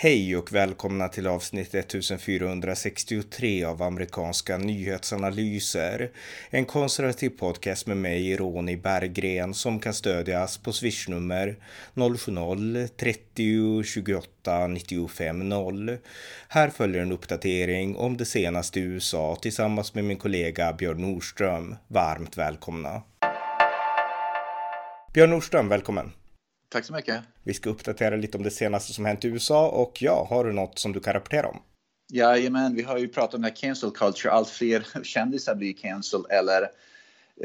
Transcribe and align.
Hej 0.00 0.36
och 0.36 0.52
välkomna 0.52 1.08
till 1.08 1.26
avsnitt 1.26 1.74
1463 1.74 3.64
av 3.64 3.82
amerikanska 3.82 4.58
nyhetsanalyser. 4.58 6.10
En 6.50 6.64
konservativ 6.64 7.28
podcast 7.28 7.86
med 7.86 7.96
mig, 7.96 8.36
Ronny 8.36 8.76
Berggren, 8.76 9.54
som 9.54 9.80
kan 9.80 9.94
stödjas 9.94 10.58
på 10.58 10.72
swishnummer 10.72 11.56
070-30 11.94 13.82
28 13.82 14.66
95 14.66 15.48
0. 15.48 15.98
Här 16.48 16.70
följer 16.70 17.02
en 17.02 17.12
uppdatering 17.12 17.96
om 17.96 18.16
det 18.16 18.24
senaste 18.24 18.80
i 18.80 18.82
USA 18.82 19.38
tillsammans 19.42 19.94
med 19.94 20.04
min 20.04 20.18
kollega 20.18 20.72
Björn 20.72 21.00
Nordström. 21.02 21.76
Varmt 21.88 22.38
välkomna. 22.38 23.02
Björn 25.14 25.30
Nordström, 25.30 25.68
välkommen. 25.68 26.12
Tack 26.68 26.84
så 26.84 26.92
mycket. 26.92 27.22
Vi 27.42 27.54
ska 27.54 27.70
uppdatera 27.70 28.16
lite 28.16 28.38
om 28.38 28.44
det 28.44 28.50
senaste 28.50 28.92
som 28.92 29.04
hänt 29.04 29.24
i 29.24 29.28
USA 29.28 29.68
och 29.68 30.02
ja, 30.02 30.26
har 30.30 30.44
du 30.44 30.52
något 30.52 30.78
som 30.78 30.92
du 30.92 31.00
kan 31.00 31.12
rapportera 31.12 31.48
om? 31.48 31.62
Jajamän, 32.12 32.74
vi 32.74 32.82
har 32.82 32.98
ju 32.98 33.08
pratat 33.08 33.34
om 33.34 33.42
det 33.42 33.48
här 33.48 33.56
cancel 33.56 33.90
culture. 33.90 34.32
Allt 34.32 34.48
fler 34.48 35.02
kändisar 35.02 35.54
blir 35.54 35.72
cancel 35.72 36.20
eller 36.30 36.68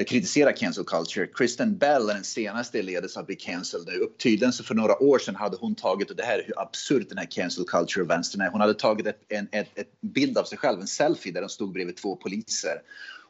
kritiserar 0.07 0.51
cancel 0.51 0.83
culture. 0.83 1.27
Kristen 1.27 1.77
Bell 1.77 2.09
är 2.09 2.13
den 2.13 2.23
senaste 2.23 2.79
i 2.79 2.83
ledet 2.83 3.17
att 3.17 3.25
bli 3.25 3.35
cancelled 3.35 3.87
nu. 3.87 4.07
Tydligen 4.23 4.53
så 4.53 4.63
för 4.63 4.75
några 4.75 5.03
år 5.03 5.19
sedan 5.19 5.35
hade 5.35 5.57
hon 5.57 5.75
tagit, 5.75 6.09
och 6.09 6.15
det 6.15 6.23
här 6.23 6.39
är 6.39 6.43
hur 6.43 6.61
absurt 6.61 7.09
den 7.09 7.17
här 7.17 7.25
cancel 7.31 7.65
culture-vänstern 7.65 8.41
är, 8.41 8.49
hon 8.49 8.61
hade 8.61 8.73
tagit 8.73 9.07
ett, 9.07 9.19
en 9.29 9.47
ett, 9.51 9.69
ett 9.75 10.01
bild 10.01 10.37
av 10.37 10.43
sig 10.43 10.57
själv, 10.57 10.81
en 10.81 10.87
selfie 10.87 11.31
där 11.31 11.41
hon 11.41 11.49
stod 11.49 11.73
bredvid 11.73 11.97
två 11.97 12.15
poliser. 12.15 12.81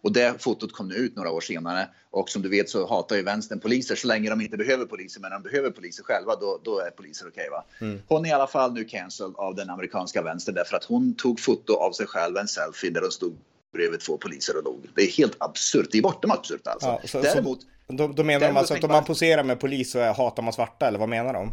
Och 0.04 0.12
det 0.12 0.42
fotot 0.44 0.74
kom 0.74 0.88
nu 0.88 0.96
ut 0.96 1.16
några 1.16 1.32
år 1.32 1.42
senare. 1.42 1.88
Och 2.12 2.30
som 2.30 2.42
du 2.42 2.50
vet 2.50 2.70
så 2.70 2.88
hatar 2.88 3.16
ju 3.16 3.22
vänstern 3.22 3.60
poliser 3.60 3.96
så 3.96 4.08
länge 4.08 4.30
de 4.30 4.42
inte 4.42 4.58
behöver 4.58 4.86
poliser. 4.86 5.22
Men 5.22 5.30
när 5.30 5.40
de 5.40 5.50
behöver 5.50 5.70
poliser 5.70 6.04
själva 6.04 6.36
då, 6.36 6.60
då 6.64 6.80
är 6.80 6.90
poliser 6.90 7.28
okej. 7.28 7.48
Okay, 7.50 7.88
mm. 7.88 8.02
Hon 8.08 8.26
är 8.26 8.30
i 8.30 8.32
alla 8.32 8.48
fall 8.48 8.74
nu 8.74 8.84
cancelled 8.86 9.36
av 9.36 9.56
den 9.56 9.70
amerikanska 9.70 10.22
vänstern 10.22 10.56
därför 10.56 10.78
att 10.78 10.84
hon 10.84 11.16
tog 11.16 11.40
foto 11.40 11.74
av 11.74 11.92
sig 11.92 12.08
själv, 12.08 12.38
en 12.38 12.48
selfie 12.48 12.90
där 12.90 13.02
de 13.02 13.12
stod 13.12 13.38
bredvid 13.74 14.00
två 14.00 14.18
poliser 14.18 14.58
och 14.58 14.64
låg. 14.64 14.88
Det 14.96 15.02
är 15.02 15.12
helt 15.12 15.36
absurt. 15.40 15.88
Det 15.92 15.98
är 15.98 16.02
bortom 16.02 16.32
absurt 16.32 16.68
alltså. 16.68 16.88
Ja, 16.88 17.02
så, 17.08 17.22
däremot, 17.22 17.62
så, 17.62 17.94
då, 17.94 18.08
då 18.08 18.24
menar 18.24 18.48
de 18.48 18.58
alltså 18.58 18.74
att 18.74 18.84
om 18.84 18.92
man 18.92 19.06
poserar 19.06 19.44
med 19.44 19.60
polis 19.60 19.92
så 19.92 20.00
hatar 20.00 20.44
man 20.44 20.54
svarta 20.54 20.88
eller 20.88 21.00
vad 21.00 21.10
menar 21.10 21.34
de? 21.34 21.52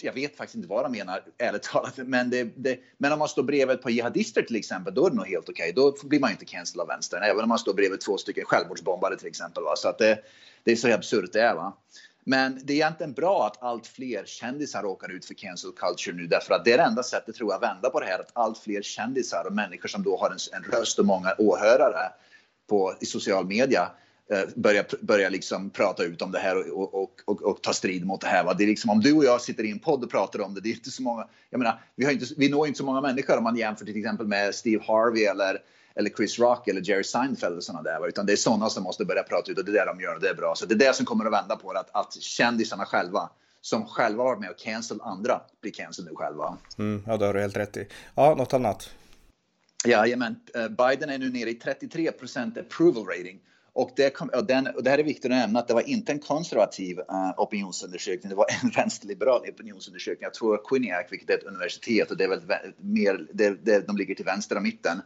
Jag 0.00 0.12
vet 0.12 0.36
faktiskt 0.36 0.56
inte 0.56 0.68
vad 0.68 0.84
de 0.84 0.92
menar, 0.92 1.22
ärligt 1.38 1.62
talat. 1.62 1.96
Men, 1.96 2.30
det, 2.30 2.44
det, 2.56 2.80
men 2.98 3.12
om 3.12 3.18
man 3.18 3.28
står 3.28 3.42
bredvid 3.42 3.76
ett 3.76 3.82
par 3.82 3.90
jihadister 3.90 4.42
till 4.42 4.56
exempel, 4.56 4.94
då 4.94 5.06
är 5.06 5.10
det 5.10 5.16
nog 5.16 5.26
helt 5.26 5.48
okej. 5.48 5.72
Okay. 5.72 5.92
Då 6.02 6.08
blir 6.08 6.20
man 6.20 6.30
inte 6.30 6.44
cancelled 6.44 6.80
av 6.80 6.88
vänstern, 6.88 7.22
även 7.22 7.42
om 7.42 7.48
man 7.48 7.58
står 7.58 7.74
bredvid 7.74 8.00
två 8.00 8.18
stycken 8.18 8.44
självmordsbombare 8.44 9.16
till 9.16 9.26
exempel. 9.26 9.62
Va? 9.62 9.76
Så 9.76 9.88
att 9.88 9.98
det, 9.98 10.18
det 10.64 10.72
är 10.72 10.76
så 10.76 10.94
absurt 10.94 11.32
det 11.32 11.40
är. 11.40 11.54
Va? 11.54 11.76
Men 12.24 12.60
det 12.64 12.72
är 12.72 12.74
egentligen 12.74 13.12
bra 13.12 13.46
att 13.46 13.62
allt 13.62 13.86
fler 13.86 14.24
kändisar 14.24 14.82
råkar 14.82 15.12
ut 15.12 15.24
för 15.24 15.34
cancel 15.34 15.72
culture 15.72 16.16
nu 16.16 16.26
därför 16.26 16.54
att 16.54 16.64
det 16.64 16.72
är 16.72 16.76
det 16.76 16.84
enda 16.84 17.02
sättet 17.02 17.34
tror 17.34 17.52
jag 17.52 17.56
att 17.64 17.70
vända 17.70 17.90
på 17.90 18.00
det 18.00 18.06
här. 18.06 18.18
Att 18.18 18.30
allt 18.32 18.58
fler 18.58 18.82
kändisar 18.82 19.44
och 19.46 19.52
människor 19.52 19.88
som 19.88 20.02
då 20.02 20.16
har 20.16 20.30
en, 20.30 20.38
en 20.52 20.72
röst 20.72 20.98
och 20.98 21.06
många 21.06 21.34
åhörare 21.38 22.12
på, 22.68 22.94
i 23.00 23.06
social 23.06 23.46
media 23.46 23.90
börja, 24.54 24.84
börja 25.00 25.28
liksom 25.28 25.70
prata 25.70 26.04
ut 26.04 26.22
om 26.22 26.32
det 26.32 26.38
här 26.38 26.72
och, 26.72 26.94
och, 26.94 27.20
och, 27.24 27.42
och, 27.42 27.62
ta 27.62 27.72
strid 27.72 28.06
mot 28.06 28.20
det 28.20 28.26
här. 28.26 28.44
Va? 28.44 28.54
Det 28.54 28.64
är 28.64 28.68
liksom, 28.68 28.90
om 28.90 29.00
du 29.00 29.12
och 29.12 29.24
jag 29.24 29.40
sitter 29.40 29.64
i 29.64 29.70
en 29.70 29.78
podd 29.78 30.04
och 30.04 30.10
pratar 30.10 30.40
om 30.40 30.54
det, 30.54 30.60
det 30.60 30.68
är 30.68 30.74
inte 30.74 30.90
så 30.90 31.02
många, 31.02 31.28
jag 31.50 31.58
menar, 31.58 31.80
vi, 31.96 32.04
har 32.04 32.12
inte, 32.12 32.26
vi 32.36 32.48
når 32.48 32.66
inte 32.66 32.78
så 32.78 32.84
många 32.84 33.00
människor 33.00 33.36
om 33.36 33.44
man 33.44 33.56
jämför 33.56 33.84
till 33.84 33.96
exempel 33.96 34.26
med 34.26 34.54
Steve 34.54 34.84
Harvey 34.86 35.24
eller, 35.24 35.58
eller 35.94 36.10
Chris 36.10 36.38
Rock 36.38 36.68
eller 36.68 36.80
Jerry 36.80 37.04
Seinfeld 37.04 37.56
och 37.56 37.64
sådana 37.64 37.82
där. 37.82 38.08
Utan 38.08 38.26
det 38.26 38.32
är 38.32 38.36
sådana 38.36 38.70
som 38.70 38.82
måste 38.82 39.04
börja 39.04 39.22
prata 39.22 39.52
ut 39.52 39.58
och 39.58 39.64
det 39.64 39.70
är 39.70 39.86
det 39.86 39.92
de 39.92 40.00
gör 40.00 40.14
och 40.14 40.20
det 40.20 40.28
är 40.28 40.34
bra. 40.34 40.54
Så 40.56 40.66
det 40.66 40.74
är 40.74 40.78
det 40.78 40.94
som 40.94 41.06
kommer 41.06 41.24
att 41.24 41.32
vända 41.32 41.56
på 41.56 41.72
det, 41.72 41.80
att, 41.80 41.90
att 41.92 42.22
kändisarna 42.22 42.84
själva 42.84 43.30
som 43.60 43.86
själva 43.86 44.24
varit 44.24 44.40
med 44.40 44.50
och 44.50 44.58
cancel 44.58 45.00
andra 45.00 45.40
blir 45.60 45.72
cancel 45.72 46.04
nu 46.04 46.14
själva. 46.14 46.56
Mm, 46.78 47.02
ja, 47.06 47.16
det 47.16 47.26
har 47.26 47.34
du 47.34 47.40
helt 47.40 47.56
rätt 47.56 47.76
i. 47.76 47.86
Ja, 48.14 48.34
något 48.34 48.52
annat? 48.52 48.90
Jajamän, 49.84 50.40
eh, 50.54 50.68
Biden 50.68 51.10
är 51.10 51.18
nu 51.18 51.30
nere 51.30 51.50
i 51.50 51.58
33% 51.58 52.60
approval 52.60 53.04
rating 53.06 53.40
och 53.72 53.90
det, 53.96 54.10
kom, 54.10 54.28
och, 54.28 54.46
den, 54.46 54.66
och 54.66 54.82
det 54.82 54.90
här 54.90 54.98
är 54.98 55.02
viktigt 55.02 55.24
att 55.24 55.30
nämna 55.30 55.58
att 55.58 55.68
det 55.68 55.74
var 55.74 55.88
inte 55.88 56.12
en 56.12 56.18
konservativ 56.18 56.98
uh, 56.98 57.32
opinionsundersökning, 57.36 58.30
det 58.30 58.36
var 58.36 58.46
en 58.62 58.70
vänsterliberal 58.76 59.40
opinionsundersökning. 59.48 60.22
Jag 60.22 60.34
tror 60.34 60.68
Quinnipiac, 60.68 61.06
vilket 61.10 61.30
är 61.30 61.34
ett 61.34 61.44
universitet, 61.44 62.10
och 62.10 62.16
det 62.16 62.24
är 62.24 62.28
väl 62.28 62.40
mer, 62.76 63.26
det, 63.32 63.64
det, 63.64 63.86
de 63.86 63.96
ligger 63.96 64.14
till 64.14 64.24
vänster 64.24 64.56
om 64.56 64.62
mitten. 64.62 65.02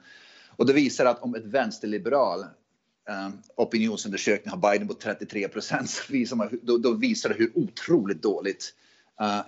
Och 0.57 0.67
det 0.67 0.73
visar 0.73 1.07
att 1.07 1.23
om 1.23 1.35
ett 1.35 1.45
vänsterliberal 1.45 2.41
uh, 2.41 3.29
opinionsundersökning 3.57 4.51
har 4.51 4.71
Biden 4.73 4.89
på 4.89 4.95
33 4.95 5.49
procent, 5.49 6.03
då, 6.63 6.79
då, 6.79 6.93
visar 6.93 7.29
det 7.29 7.35
hur 7.35 7.53
otroligt 7.55 8.23
dåligt, 8.23 8.75
uh, 9.21 9.41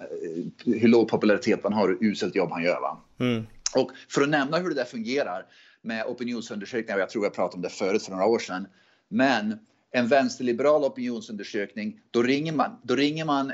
hur 0.65 0.89
låg 0.89 1.09
popularitet 1.09 1.63
man 1.63 1.73
har 1.73 1.89
och 1.89 1.99
hur 2.01 2.11
uselt 2.11 2.35
jobb 2.35 2.51
han 2.51 2.63
gör. 2.63 2.81
Va? 2.81 3.05
Mm. 3.21 3.47
Och 3.75 3.91
för 4.09 4.23
att 4.23 4.29
nämna 4.29 4.59
hur 4.59 4.69
det 4.69 4.75
där 4.75 4.85
fungerar 4.85 5.47
med 5.83 6.07
opinionsundersökningar, 6.07 6.99
jag 6.99 7.11
tror 7.11 7.25
jag 7.25 7.35
pratade 7.35 7.57
om 7.57 7.63
det 7.63 7.69
förut 7.69 8.03
för 8.03 8.13
några 8.13 8.27
år 8.27 8.39
sedan, 8.39 8.67
men 9.09 9.59
en 9.91 10.09
vänsterliberal 10.09 10.85
opinionsundersökning, 10.85 12.01
då 12.11 12.23
ringer 12.23 12.53
man, 12.53 12.81
då 12.83 12.97
ringer 12.97 13.25
man 13.25 13.53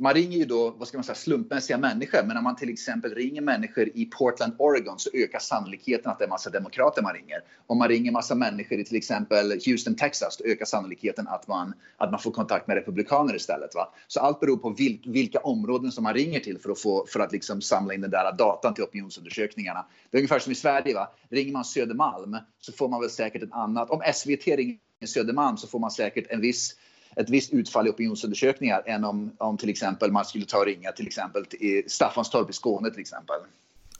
man 0.00 0.14
ringer 0.14 0.38
ju 0.38 0.44
då 0.44 0.70
vad 0.70 0.88
ska 0.88 0.96
man 0.98 1.04
säga, 1.04 1.14
slumpmässiga 1.14 1.78
människor, 1.78 2.22
men 2.26 2.36
om 2.36 2.44
man 2.44 2.56
till 2.56 2.68
exempel 2.68 3.14
ringer 3.14 3.40
människor 3.40 3.88
i 3.94 4.04
Portland, 4.04 4.52
Oregon 4.58 4.98
så 4.98 5.10
ökar 5.12 5.38
sannolikheten 5.38 6.12
att 6.12 6.18
det 6.18 6.24
är 6.24 6.28
massa 6.28 6.50
demokrater 6.50 7.02
man 7.02 7.14
ringer. 7.14 7.42
Om 7.66 7.78
man 7.78 7.88
ringer 7.88 8.12
massa 8.12 8.34
människor 8.34 8.78
i 8.78 8.84
till 8.84 8.96
exempel 8.96 9.60
Houston, 9.66 9.94
Texas, 9.94 10.36
då 10.36 10.44
ökar 10.44 10.64
sannolikheten 10.64 11.28
att 11.28 11.48
man, 11.48 11.74
att 11.96 12.10
man 12.10 12.20
får 12.20 12.30
kontakt 12.30 12.66
med 12.66 12.76
republikaner 12.76 13.36
istället. 13.36 13.74
Va? 13.74 13.94
Så 14.08 14.20
allt 14.20 14.40
beror 14.40 14.56
på 14.56 14.70
vil, 14.70 15.02
vilka 15.06 15.38
områden 15.38 15.92
som 15.92 16.04
man 16.04 16.14
ringer 16.14 16.40
till 16.40 16.58
för 16.58 16.70
att, 16.70 16.80
få, 16.80 17.06
för 17.06 17.20
att 17.20 17.32
liksom 17.32 17.60
samla 17.62 17.94
in 17.94 18.00
den 18.00 18.10
där 18.10 18.32
datan 18.32 18.74
till 18.74 18.84
opinionsundersökningarna. 18.84 19.86
Det 20.10 20.16
är 20.16 20.20
ungefär 20.20 20.38
som 20.38 20.52
i 20.52 20.54
Sverige. 20.54 20.94
Va? 20.94 21.08
Ringer 21.28 21.52
man 21.52 21.64
Södermalm 21.64 22.36
så 22.60 22.72
får 22.72 22.88
man 22.88 23.00
väl 23.00 23.10
säkert 23.10 23.42
ett 23.42 23.52
annat. 23.52 23.90
Om 23.90 24.02
SVT 24.14 24.46
ringer 24.46 24.78
Södermalm 25.06 25.56
så 25.56 25.66
får 25.66 25.78
man 25.78 25.90
säkert 25.90 26.26
en 26.30 26.40
viss 26.40 26.76
ett 27.16 27.30
visst 27.30 27.52
utfall 27.52 27.86
i 27.86 27.90
opinionsundersökningar 27.90 28.82
än 28.86 29.04
om, 29.04 29.32
om 29.38 29.56
till 29.56 29.68
exempel 29.68 30.12
man 30.12 30.24
skulle 30.24 30.44
ta 30.44 30.58
och 30.58 30.66
ringa 30.66 30.92
till 30.92 31.06
exempel 31.06 31.46
till 31.46 31.84
Staffanstorp 31.86 32.50
i 32.50 32.52
Skåne 32.52 32.90
till 32.90 33.00
exempel. 33.00 33.36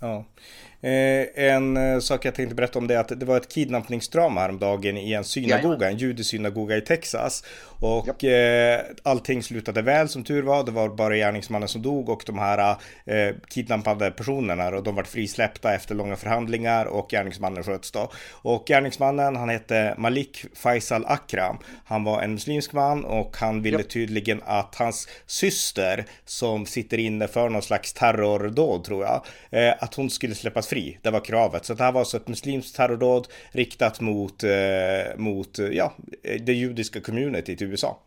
Ja. 0.01 0.25
Eh, 0.83 1.45
en 1.45 1.77
eh, 1.77 1.99
sak 1.99 2.25
jag 2.25 2.35
tänkte 2.35 2.55
berätta 2.55 2.79
om 2.79 2.87
det 2.87 2.95
är 2.95 2.99
att 2.99 3.21
det 3.21 3.27
var 3.27 3.37
ett 3.37 3.49
kidnappningsdrama 3.49 4.41
häromdagen 4.41 4.97
i 4.97 5.13
en 5.13 5.25
synagoga, 5.25 5.91
en 5.91 5.97
judisk 5.97 6.31
synagoga 6.31 6.77
i 6.77 6.81
Texas. 6.81 7.45
Och 7.81 8.25
eh, 8.25 8.81
allting 9.03 9.43
slutade 9.43 9.83
väl 9.83 10.09
som 10.09 10.25
tur 10.25 10.43
var. 10.43 10.65
Det 10.65 10.71
var 10.71 10.89
bara 10.89 11.17
gärningsmannen 11.17 11.69
som 11.69 11.83
dog 11.83 12.09
och 12.09 12.23
de 12.27 12.39
här 12.39 12.77
eh, 13.05 13.35
kidnappade 13.49 14.11
personerna 14.11 14.69
och 14.69 14.83
de 14.83 14.95
var 14.95 15.03
frisläppta 15.03 15.75
efter 15.75 15.95
långa 15.95 16.17
förhandlingar 16.17 16.87
och 16.87 17.09
gärningsmannen 17.11 17.63
sköts 17.63 17.91
då. 17.91 18.11
Och 18.33 18.67
gärningsmannen 18.67 19.37
han 19.37 19.49
hette 19.49 19.95
Malik 19.99 20.45
Faisal 20.55 21.05
Akram. 21.07 21.59
Han 21.85 22.05
var 22.05 22.23
en 22.23 22.33
muslimsk 22.35 22.73
man 22.73 23.05
och 23.05 23.37
han 23.37 23.63
ville 23.63 23.83
tydligen 23.83 24.43
att 24.45 24.75
hans 24.75 25.09
syster 25.27 26.05
som 26.25 26.67
sitter 26.67 26.99
inne 26.99 27.29
för 27.29 27.49
någon 27.49 27.63
slags 27.63 27.93
terrordåd 27.93 28.85
tror 28.85 29.05
jag, 29.05 29.27
eh, 29.51 29.75
att 29.79 29.95
hon 29.95 30.11
skulle 30.11 30.35
släppas 30.35 30.70
fri. 30.71 30.99
Det 31.03 31.11
var 31.11 31.25
kravet. 31.25 31.65
Så 31.65 31.75
det 31.75 31.85
här 31.85 31.93
var 31.93 32.01
alltså 32.01 32.17
ett 32.17 32.29
muslimskt 32.29 32.77
terrordåd 32.77 33.29
riktat 33.53 34.01
mot, 34.01 34.45
eh, 34.45 34.51
mot 35.17 35.59
ja, 35.59 35.93
det 36.41 36.53
judiska 36.53 37.01
communityt 37.01 37.63
i 37.63 37.65
USA. 37.65 37.99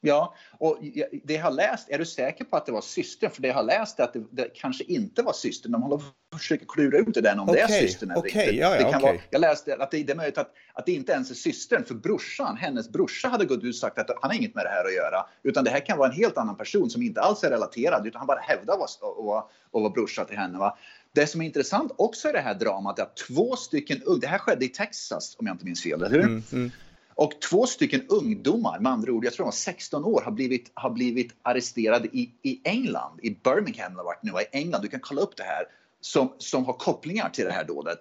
Ja, 0.00 0.34
och 0.58 0.78
det 1.24 1.34
jag 1.34 1.42
har 1.42 1.50
läst, 1.50 1.90
är 1.90 1.98
du 1.98 2.04
säker 2.04 2.44
på 2.44 2.56
att 2.56 2.66
det 2.66 2.72
var 2.72 2.80
systern? 2.80 3.30
För 3.30 3.42
det 3.42 3.48
jag 3.48 3.54
har 3.54 3.62
läst 3.62 4.00
är 4.00 4.04
att 4.04 4.12
det, 4.12 4.24
det 4.30 4.50
kanske 4.54 4.84
inte 4.84 5.22
var 5.22 5.32
systern. 5.32 5.72
De 5.72 5.82
håller 5.82 5.96
på 5.96 6.04
att 6.34 6.40
försöka 6.40 6.64
klura 6.68 6.98
ut 6.98 7.14
det 7.14 7.20
där 7.20 7.40
om 7.40 7.48
okay, 7.48 7.54
det 7.66 7.74
är 7.74 7.80
systern 7.80 8.10
eller 8.10 8.20
okay, 8.20 8.42
inte. 8.42 8.56
Ja, 8.56 8.70
ja, 8.70 8.76
det 8.76 8.92
kan 8.92 9.02
okay. 9.02 9.12
vara, 9.12 9.22
jag 9.30 9.40
läste 9.40 9.76
att 9.76 9.90
det, 9.90 10.02
det 10.02 10.12
är 10.12 10.16
möjligt 10.16 10.38
att, 10.38 10.52
att 10.72 10.86
det 10.86 10.92
inte 10.92 11.12
ens 11.12 11.30
är 11.30 11.34
systern, 11.34 11.84
för 11.84 11.94
brorsan, 11.94 12.56
hennes 12.56 12.88
brorsa 12.88 13.28
hade 13.28 13.44
gått 13.44 13.64
ut 13.64 13.68
och 13.68 13.74
sagt 13.74 13.98
att 13.98 14.10
han 14.22 14.30
har 14.30 14.38
inget 14.38 14.54
med 14.54 14.64
det 14.64 14.70
här 14.70 14.84
att 14.84 14.94
göra. 14.94 15.26
Utan 15.42 15.64
det 15.64 15.70
här 15.70 15.86
kan 15.86 15.98
vara 15.98 16.08
en 16.08 16.16
helt 16.16 16.38
annan 16.38 16.56
person 16.56 16.90
som 16.90 17.02
inte 17.02 17.20
alls 17.20 17.44
är 17.44 17.50
relaterad, 17.50 18.06
utan 18.06 18.18
han 18.18 18.26
bara 18.26 18.40
hävdar 18.40 18.74
att 18.74 18.98
vara, 19.00 19.44
vara 19.70 19.90
brorsa 19.90 20.24
till 20.24 20.38
henne. 20.38 20.58
Va? 20.58 20.78
Det 21.16 21.26
som 21.26 21.40
är 21.40 21.44
intressant 21.44 21.92
också 21.96 22.28
i 22.28 22.32
det 22.32 22.40
här 22.40 22.54
dramat 22.54 22.98
är 22.98 23.02
att 23.02 23.16
två 23.16 23.56
stycken, 23.56 24.02
det 24.20 24.26
här 24.26 24.38
skedde 24.38 24.64
i 24.64 24.68
Texas 24.68 25.36
om 25.38 25.46
jag 25.46 25.54
inte 25.54 25.64
minns 25.64 25.82
fel, 25.82 26.02
eller 26.02 26.10
hur? 26.10 26.24
Mm, 26.24 26.42
mm. 26.52 26.70
Och 27.14 27.40
två 27.40 27.66
stycken 27.66 28.06
ungdomar, 28.08 28.78
med 28.78 28.92
andra 28.92 29.12
ord, 29.12 29.24
jag 29.24 29.32
tror 29.32 29.44
de 29.44 29.46
var 29.46 29.52
16 29.52 30.04
år, 30.04 30.22
har 30.22 30.32
blivit, 30.32 30.70
har 30.74 30.90
blivit 30.90 31.32
arresterade 31.42 32.08
i, 32.12 32.30
i 32.42 32.60
England, 32.64 33.20
i 33.22 33.30
Birmingham 33.30 33.96
har 33.96 34.04
varit 34.04 34.22
nu, 34.22 34.30
i 34.30 34.58
England, 34.58 34.82
du 34.82 34.88
kan 34.88 35.00
kolla 35.00 35.20
upp 35.20 35.36
det 35.36 35.42
här, 35.42 35.64
som, 36.00 36.32
som 36.38 36.64
har 36.64 36.72
kopplingar 36.72 37.28
till 37.28 37.44
det 37.44 37.52
här 37.52 37.64
dådet. 37.64 37.98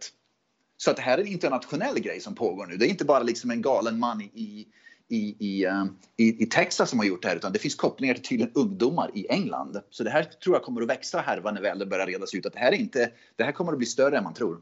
Så 0.78 0.92
att 0.92 0.98
det 0.98 1.04
här 1.04 1.18
är 1.18 1.22
en 1.22 1.28
internationell 1.28 2.00
grej 2.00 2.20
som 2.20 2.36
pågår 2.36 2.66
nu. 2.66 2.78
Det 2.78 2.86
är 2.86 2.90
inte 2.90 3.06
bara 3.06 3.24
liksom 3.24 3.52
en 3.52 3.62
galen 3.62 4.00
man 4.00 4.22
i, 4.22 4.68
i, 5.10 5.36
i, 5.40 5.66
um, 5.66 5.98
i, 6.18 6.44
i 6.44 6.46
Texas 6.46 6.90
som 6.90 7.00
har 7.00 7.06
gjort 7.06 7.22
det 7.22 7.28
här, 7.28 7.36
utan 7.36 7.52
det 7.52 7.60
finns 7.60 7.76
kopplingar 7.76 8.14
till 8.14 8.24
tydligen 8.24 8.54
ungdomar 8.56 9.12
i 9.14 9.28
England. 9.30 9.82
Så 9.90 10.04
det 10.04 10.10
här 10.10 10.24
tror 10.24 10.56
jag 10.56 10.64
kommer 10.64 10.82
att 10.82 10.90
växa 10.90 11.20
härva 11.20 11.52
när 11.52 11.62
väl 11.62 11.80
det 11.80 11.86
börjar 11.86 12.08
redas 12.08 12.34
ut 12.34 12.46
att 12.46 12.54
det 12.54 12.60
här, 12.60 12.72
är 12.72 12.76
inte, 12.76 13.12
det 13.36 13.44
här 13.44 13.52
kommer 13.52 13.72
att 13.72 13.78
bli 13.78 13.88
större 13.88 14.18
än 14.18 14.24
man 14.24 14.34
tror. 14.34 14.62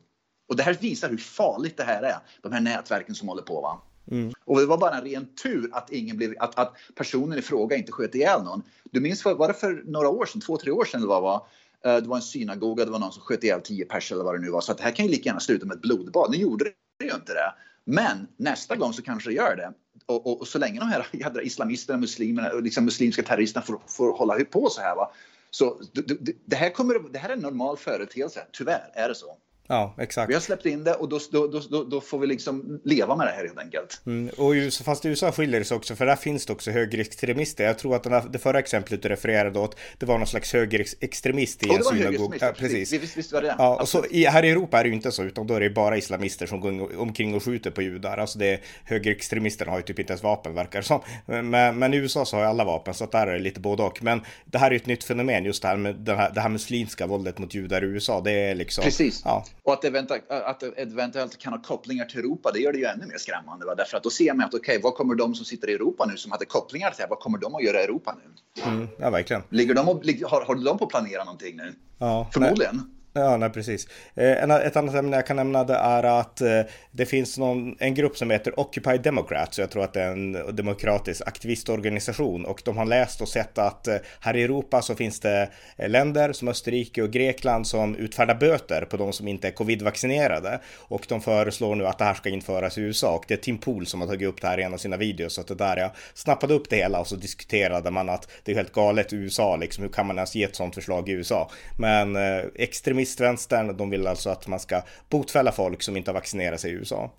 Och 0.50 0.56
det 0.56 0.64
här 0.64 0.74
visar 0.74 1.10
hur 1.10 1.18
farligt 1.18 1.78
det 1.78 1.84
här 1.84 2.04
är, 2.04 2.18
de 2.42 2.52
här 2.52 2.62
nätverken 2.62 3.16
som 3.16 3.28
håller 3.28 3.42
på. 3.42 3.62
Va? 3.62 3.82
Mm. 4.12 4.34
Och 4.46 4.60
det 4.60 4.66
var 4.66 4.78
bara 4.78 4.98
en 4.98 5.06
ren 5.06 5.28
tur 5.44 5.70
att, 5.74 5.92
ingen 5.92 6.18
blev, 6.18 6.34
att, 6.40 6.60
att 6.60 6.76
personen 6.96 7.40
i 7.40 7.42
fråga 7.42 7.76
inte 7.76 7.92
sköt 7.92 8.16
ihjäl 8.16 8.44
någon. 8.44 8.64
Du 8.92 9.00
minns, 9.00 9.26
var 9.26 9.48
det 9.48 9.54
för 9.54 9.84
några 9.86 10.10
år 10.10 10.26
sedan, 10.26 10.42
två, 10.42 10.58
tre 10.58 10.72
år 10.72 10.86
sedan 10.86 11.00
eller 11.00 11.08
vad 11.08 11.22
var, 11.22 11.48
det 11.84 12.08
var 12.08 12.16
en 12.16 12.22
synagoga, 12.22 12.86
det 12.86 12.92
var 12.92 13.00
någon 13.00 13.12
som 13.12 13.22
sköt 13.22 13.44
ihjäl 13.44 13.62
tio 13.62 13.86
pers 13.86 14.12
eller 14.12 14.24
vad 14.24 14.36
det 14.36 14.42
nu 14.42 14.50
var. 14.50 14.62
Så 14.62 14.72
att 14.72 14.78
det 14.78 14.84
här 14.84 14.92
kan 14.92 15.06
ju 15.06 15.12
lika 15.12 15.30
gärna 15.30 15.40
sluta 15.40 15.66
med 15.66 15.76
ett 15.76 15.82
blodbad. 15.82 16.32
Nu 16.32 16.38
gjorde 16.38 16.66
det 17.00 17.06
ju 17.06 17.14
inte 17.14 17.34
det. 17.34 17.54
Men 17.86 18.28
nästa 18.38 18.76
gång 18.76 18.94
så 18.94 19.02
kanske 19.02 19.30
det 19.30 19.34
gör 19.34 19.56
det. 19.56 19.74
Och, 20.06 20.28
och, 20.28 20.42
och 20.42 20.48
så 20.48 20.60
länge 20.60 20.80
de 20.80 20.90
här 20.90 21.08
jädra 21.14 21.42
islamisterna, 21.42 22.00
muslimerna 22.00 22.50
och 22.50 22.64
liksom 22.64 22.86
muslimska 22.86 23.24
terroristerna 23.24 23.66
får, 23.66 23.82
får 23.88 24.18
hålla 24.18 24.46
på 24.46 24.70
så 24.70 24.82
här 24.82 24.96
va. 24.96 25.12
Så 25.52 25.82
det, 25.94 26.36
det, 26.46 26.56
här 26.56 26.70
kommer, 26.70 27.00
det 27.12 27.20
här 27.20 27.30
är 27.30 27.34
en 27.34 27.40
normal 27.40 27.78
företeelse. 27.78 28.48
Tyvärr 28.52 28.92
är 28.94 29.10
det 29.10 29.16
så. 29.16 29.38
Ja, 29.68 29.96
exakt. 29.98 30.30
Vi 30.30 30.34
har 30.34 30.42
släppt 30.42 30.66
in 30.66 30.84
det 30.84 30.94
och 30.94 31.10
då, 31.10 31.20
då, 31.32 31.48
då, 31.48 31.84
då 31.84 32.02
får 32.02 32.20
vi 32.20 32.28
liksom 32.28 32.82
leva 32.84 33.16
med 33.16 33.28
det 33.28 33.32
här 33.32 33.44
helt 33.44 33.60
enkelt. 33.60 34.02
Mm, 34.06 34.30
och 34.38 34.52
USA, 34.52 34.84
fast 34.84 35.06
USA 35.06 35.32
skiljer 35.32 35.60
det 35.60 35.66
sig 35.66 35.78
också, 35.78 35.96
för 35.96 36.06
där 36.06 36.16
finns 36.16 36.46
det 36.46 36.54
också 36.54 36.72
högerextremister. 36.72 37.64
Jag 37.64 37.78
tror 37.80 37.96
att 37.96 38.06
här, 38.06 38.24
det 38.30 38.40
förra 38.40 38.60
exemplet 38.60 39.02
du 39.02 39.10
refererade 39.10 39.60
åt, 39.60 39.78
det 39.98 40.06
var 40.06 40.18
någon 40.18 40.28
slags 40.28 40.54
högerextremist 40.54 41.64
i 41.64 41.70
en 41.70 41.84
synagog. 41.84 42.38
Ja, 42.42 42.54
precis. 42.58 42.94
Visst, 42.94 43.18
visst 43.18 43.34
var 43.34 43.42
det 43.42 43.56
Ja, 43.58 43.82
och 43.82 43.90
så, 43.90 44.06
i, 44.06 44.26
här 44.26 44.44
i 44.44 44.50
Europa 44.50 44.80
är 44.80 44.84
det 44.84 44.90
ju 44.90 44.96
inte 44.96 45.12
så, 45.12 45.24
utan 45.24 45.48
då 45.48 45.54
är 45.54 45.60
det 45.60 45.70
bara 45.70 45.98
islamister 45.98 46.46
som 46.46 46.60
går 46.60 47.00
omkring 47.00 47.36
och 47.36 47.44
skjuter 47.44 47.72
på 47.72 47.82
judar. 47.82 48.18
Alltså 48.18 48.40
det, 48.40 48.60
högerextremisterna 48.84 49.72
har 49.72 49.78
ju 49.78 49.84
typ 49.84 50.00
inte 50.00 50.14
ens 50.14 50.24
vapen, 50.24 50.54
verkar 50.54 50.80
det 50.80 50.86
som. 50.86 51.02
Men, 51.26 51.80
men 51.80 51.94
i 51.94 51.98
USA 51.98 52.26
så 52.26 52.36
har 52.36 52.44
ju 52.44 52.50
alla 52.50 52.64
vapen, 52.64 52.94
så 52.94 53.04
att 53.04 53.12
där 53.12 53.28
är 53.28 53.34
det 53.34 53.40
lite 53.40 53.60
både 53.60 53.84
och. 53.84 54.04
Men 54.04 54.22
det 54.46 54.58
här 54.58 54.68
är 54.68 54.72
ju 54.72 54.78
ett 54.78 54.86
nytt 54.86 55.04
fenomen, 55.04 55.46
just 55.46 55.62
det 55.62 55.68
här 55.68 55.78
med 55.78 55.96
det 55.96 56.16
här, 56.16 56.32
det 56.34 56.42
här 56.42 56.50
muslimska 56.50 57.08
våldet 57.08 57.38
mot 57.40 57.54
judar 57.54 57.84
i 57.84 57.88
USA. 57.88 58.22
Det 58.22 58.32
är 58.32 58.56
liksom... 58.56 58.84
Precis. 58.84 59.22
Ja. 59.26 59.46
Och 59.64 59.74
att 59.74 59.84
eventuellt, 59.84 60.32
att 60.32 60.60
det 60.60 60.68
eventuellt 60.68 61.38
kan 61.38 61.54
ha 61.54 61.62
kopplingar 61.62 62.06
till 62.06 62.20
Europa, 62.20 62.52
det 62.52 62.60
gör 62.60 62.72
det 62.72 62.78
ju 62.78 62.86
ännu 62.86 63.06
mer 63.06 63.18
skrämmande. 63.18 63.66
Va? 63.66 63.76
Därför 63.76 63.98
att 63.98 64.04
då 64.04 64.10
ser 64.10 64.34
man 64.34 64.46
att 64.46 64.54
okej, 64.54 64.60
okay, 64.60 64.82
vad 64.84 64.96
kommer 64.96 65.16
de 65.16 65.36
som 65.36 65.46
sitter 65.46 65.70
i 65.70 65.74
Europa 65.74 66.06
nu 66.06 66.18
som 66.18 66.32
hade 66.32 66.46
kopplingar 66.46 66.92
till 66.92 67.02
det 67.02 67.08
vad 67.10 67.20
kommer 67.20 67.38
de 67.38 67.56
att 67.56 67.64
göra 67.64 67.82
i 67.82 67.84
Europa 67.84 68.18
nu? 68.24 68.62
Mm, 68.64 68.88
ja, 69.00 69.10
verkligen. 69.10 69.44
Ligger 69.50 69.74
de 69.74 69.90
och, 69.90 70.04
har, 70.30 70.46
har 70.46 70.56
de 70.56 70.78
på 70.78 70.86
att 70.86 70.90
planera 70.90 71.24
någonting 71.24 71.58
nu? 71.58 71.74
Ja, 71.98 72.30
Förmodligen. 72.34 72.76
Nej. 72.76 73.03
Ja, 73.16 73.38
nej, 73.38 73.50
precis. 73.50 73.88
Eh, 74.16 74.32
ett 74.32 74.76
annat 74.76 74.96
ämne 74.96 75.16
jag 75.16 75.28
kan 75.28 75.36
nämna 75.36 75.64
det 75.64 75.76
är 75.76 76.04
att 76.04 76.42
eh, 76.42 76.62
det 76.92 77.06
finns 77.06 77.38
någon, 77.38 77.76
en 77.80 77.94
grupp 77.94 78.18
som 78.18 78.30
heter 78.30 78.60
Occupy 78.60 78.98
Democrats. 78.98 79.60
Jag 79.60 79.72
tror 79.72 79.84
att 79.84 79.94
det 79.94 80.02
är 80.02 80.12
en 80.12 80.56
demokratisk 80.56 81.22
aktivistorganisation 81.26 82.46
och 82.46 82.62
de 82.66 82.78
har 82.78 82.86
läst 82.86 83.22
och 83.22 83.30
sett 83.30 83.58
att 83.58 83.88
eh, 83.88 83.96
här 84.20 84.36
i 84.36 84.44
Europa 84.44 84.82
så 84.82 84.96
finns 84.96 85.20
det 85.20 85.50
länder 85.78 86.34
som 86.34 86.48
Österrike 86.48 87.02
och 87.02 87.12
Grekland 87.12 87.68
som 87.68 87.96
utfärdar 87.96 88.36
böter 88.36 88.86
på 88.86 88.98
de 88.98 89.14
som 89.14 89.28
inte 89.28 89.48
är 89.48 89.52
covid-vaccinerade 89.52 90.60
och 90.78 91.06
de 91.10 91.22
föreslår 91.22 91.76
nu 91.76 91.88
att 91.88 91.98
det 91.98 92.06
här 92.06 92.14
ska 92.14 92.30
införas 92.30 92.78
i 92.78 92.82
USA 92.82 93.16
och 93.16 93.26
det 93.28 93.34
är 93.34 93.38
Tim 93.38 93.58
Pool 93.58 93.86
som 93.86 94.02
har 94.02 94.08
tagit 94.08 94.28
upp 94.30 94.42
det 94.42 94.48
här 94.48 94.60
i 94.60 94.64
en 94.64 94.74
av 94.74 94.78
sina 94.78 94.98
videos 94.98 95.34
så 95.34 95.42
att 95.42 95.48
det 95.48 95.56
där 95.56 95.78
jag 95.78 95.92
snappade 96.14 96.54
upp 96.54 96.70
det 96.70 96.76
hela 96.76 97.00
och 97.00 97.08
så 97.08 97.16
diskuterade 97.16 97.92
man 97.92 98.10
att 98.10 98.32
det 98.44 98.52
är 98.52 98.56
helt 98.56 98.74
galet 98.74 99.14
i 99.14 99.16
USA 99.16 99.56
liksom. 99.56 99.84
Hur 99.84 99.92
kan 99.92 100.08
man 100.08 100.16
ens 100.16 100.36
ge 100.36 100.44
ett 100.44 100.56
sådant 100.56 100.76
förslag 100.76 101.10
i 101.10 101.12
USA? 101.12 101.52
Men 101.78 102.16
extremism 102.56 103.03
extremistvänstern, 103.04 103.78
de 103.78 103.90
vill 103.90 104.08
alltså 104.08 104.30
att 104.30 104.48
man 104.48 104.60
ska 104.60 104.82
botfälla 105.10 105.52
folk 105.52 105.84
som 105.84 105.98
inte 105.98 106.12
har 106.12 106.14
vaccinerat 106.14 106.60
sig 106.60 106.72
i 106.72 106.74
USA. 106.74 107.12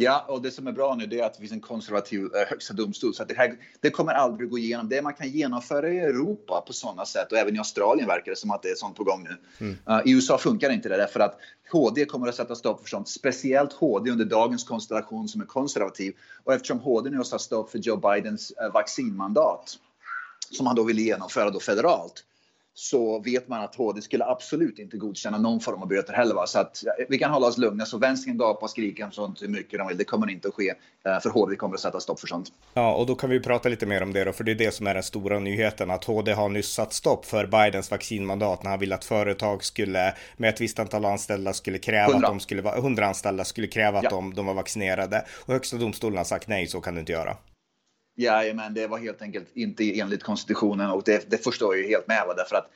Ja, 0.00 0.24
och 0.28 0.42
det 0.42 0.50
som 0.50 0.66
är 0.66 0.72
bra 0.72 0.94
nu 0.94 1.06
det 1.06 1.20
är 1.20 1.24
att 1.24 1.34
det 1.34 1.40
finns 1.40 1.52
en 1.52 1.60
konservativ 1.60 2.20
eh, 2.20 2.48
högsta 2.48 2.74
domstol. 2.74 3.14
Så 3.14 3.24
det, 3.24 3.34
här, 3.36 3.56
det 3.80 3.90
kommer 3.90 4.12
aldrig 4.12 4.50
gå 4.50 4.58
igenom. 4.58 4.88
Det 4.88 5.02
man 5.02 5.14
kan 5.14 5.28
genomföra 5.28 5.88
i 5.88 5.98
Europa 5.98 6.64
på 6.66 6.72
sådana 6.72 7.04
sätt 7.04 7.32
och 7.32 7.38
även 7.38 7.56
i 7.56 7.58
Australien 7.58 8.08
verkar 8.08 8.30
det 8.32 8.36
som 8.36 8.50
att 8.50 8.62
det 8.62 8.68
är 8.68 8.74
sånt 8.74 8.96
på 8.96 9.04
gång 9.04 9.24
nu. 9.24 9.36
Mm. 9.58 9.78
Uh, 9.88 10.00
I 10.04 10.12
USA 10.12 10.38
funkar 10.38 10.70
inte 10.70 10.88
det 10.88 10.96
därför 10.96 11.20
att 11.20 11.38
HD 11.72 12.04
kommer 12.04 12.28
att 12.28 12.34
sätta 12.34 12.54
stopp 12.54 12.80
för 12.80 12.88
sånt. 12.88 13.08
Speciellt 13.08 13.72
HD 13.72 14.10
under 14.10 14.24
dagens 14.24 14.64
konstellation 14.64 15.28
som 15.28 15.40
är 15.40 15.46
konservativ. 15.46 16.14
Och 16.44 16.54
eftersom 16.54 16.78
HD 16.80 17.10
nu 17.10 17.16
har 17.16 17.24
satt 17.24 17.40
stopp 17.40 17.70
för 17.70 17.78
Joe 17.78 17.96
Bidens 17.96 18.52
uh, 18.62 18.72
vaccinmandat 18.72 19.78
som 20.50 20.66
han 20.66 20.76
då 20.76 20.82
vill 20.82 20.98
genomföra 20.98 21.50
då 21.50 21.60
federalt 21.60 22.24
så 22.78 23.18
vet 23.18 23.48
man 23.48 23.62
att 23.62 23.74
HD 23.74 24.02
skulle 24.02 24.24
absolut 24.24 24.78
inte 24.78 24.96
godkänna 24.96 25.38
någon 25.38 25.60
form 25.60 25.82
av 25.82 25.88
böter 25.88 26.12
heller. 26.12 26.34
Va? 26.34 26.46
Så 26.46 26.58
att 26.58 26.84
vi 27.08 27.18
kan 27.18 27.30
hålla 27.30 27.46
oss 27.46 27.58
lugna. 27.58 27.86
Så 27.86 27.98
vänstern 27.98 28.38
gapa 28.38 28.60
och 28.60 28.70
skrika 28.70 29.04
om 29.04 29.12
sånt 29.12 29.42
hur 29.42 29.48
mycket 29.48 29.78
de 29.78 29.88
vill. 29.88 29.96
Det 29.96 30.04
kommer 30.04 30.30
inte 30.30 30.48
att 30.48 30.54
ske. 30.54 30.74
Eh, 31.06 31.20
för 31.20 31.30
HD 31.30 31.56
kommer 31.56 31.74
att 31.74 31.80
sätta 31.80 32.00
stopp 32.00 32.20
för 32.20 32.26
sånt. 32.26 32.52
Ja, 32.74 32.94
och 32.94 33.06
då 33.06 33.14
kan 33.14 33.30
vi 33.30 33.40
prata 33.40 33.68
lite 33.68 33.86
mer 33.86 34.02
om 34.02 34.12
det 34.12 34.24
då. 34.24 34.32
För 34.32 34.44
det 34.44 34.52
är 34.52 34.54
det 34.54 34.74
som 34.74 34.86
är 34.86 34.94
den 34.94 35.02
stora 35.02 35.38
nyheten. 35.38 35.90
Att 35.90 36.04
HD 36.04 36.32
har 36.32 36.48
nyss 36.48 36.68
satt 36.68 36.92
stopp 36.92 37.24
för 37.24 37.46
Bidens 37.46 37.90
vaccinmandat 37.90 38.62
när 38.62 38.70
han 38.70 38.80
ville 38.80 38.94
att 38.94 39.04
företag 39.04 39.64
skulle 39.64 40.14
med 40.36 40.50
ett 40.50 40.60
visst 40.60 40.78
antal 40.78 41.04
anställda 41.04 41.52
skulle 41.52 41.78
kräva 41.78 42.10
100. 42.10 42.28
att 42.28 42.32
de 42.32 42.40
skulle 42.40 42.62
vara 42.62 42.76
100 42.76 43.06
anställda 43.06 43.44
skulle 43.44 43.66
kräva 43.66 43.98
att 43.98 44.04
ja. 44.04 44.10
de, 44.10 44.34
de 44.34 44.46
var 44.46 44.54
vaccinerade. 44.54 45.24
Och 45.46 45.52
högsta 45.52 45.76
domstolen 45.76 46.16
har 46.16 46.24
sagt 46.24 46.48
nej, 46.48 46.66
så 46.66 46.80
kan 46.80 46.94
du 46.94 47.00
inte 47.00 47.12
göra. 47.12 47.36
Jajamän, 48.18 48.74
det 48.74 48.86
var 48.86 48.98
helt 48.98 49.22
enkelt 49.22 49.46
inte 49.54 50.00
enligt 50.00 50.22
konstitutionen 50.22 50.90
och 50.90 51.02
det, 51.04 51.30
det 51.30 51.38
förstår 51.44 51.74
jag 51.74 51.84
ju 51.84 51.88
helt 51.88 52.08
med. 52.08 52.24
Va? 52.26 52.34
Därför 52.34 52.56
att 52.56 52.70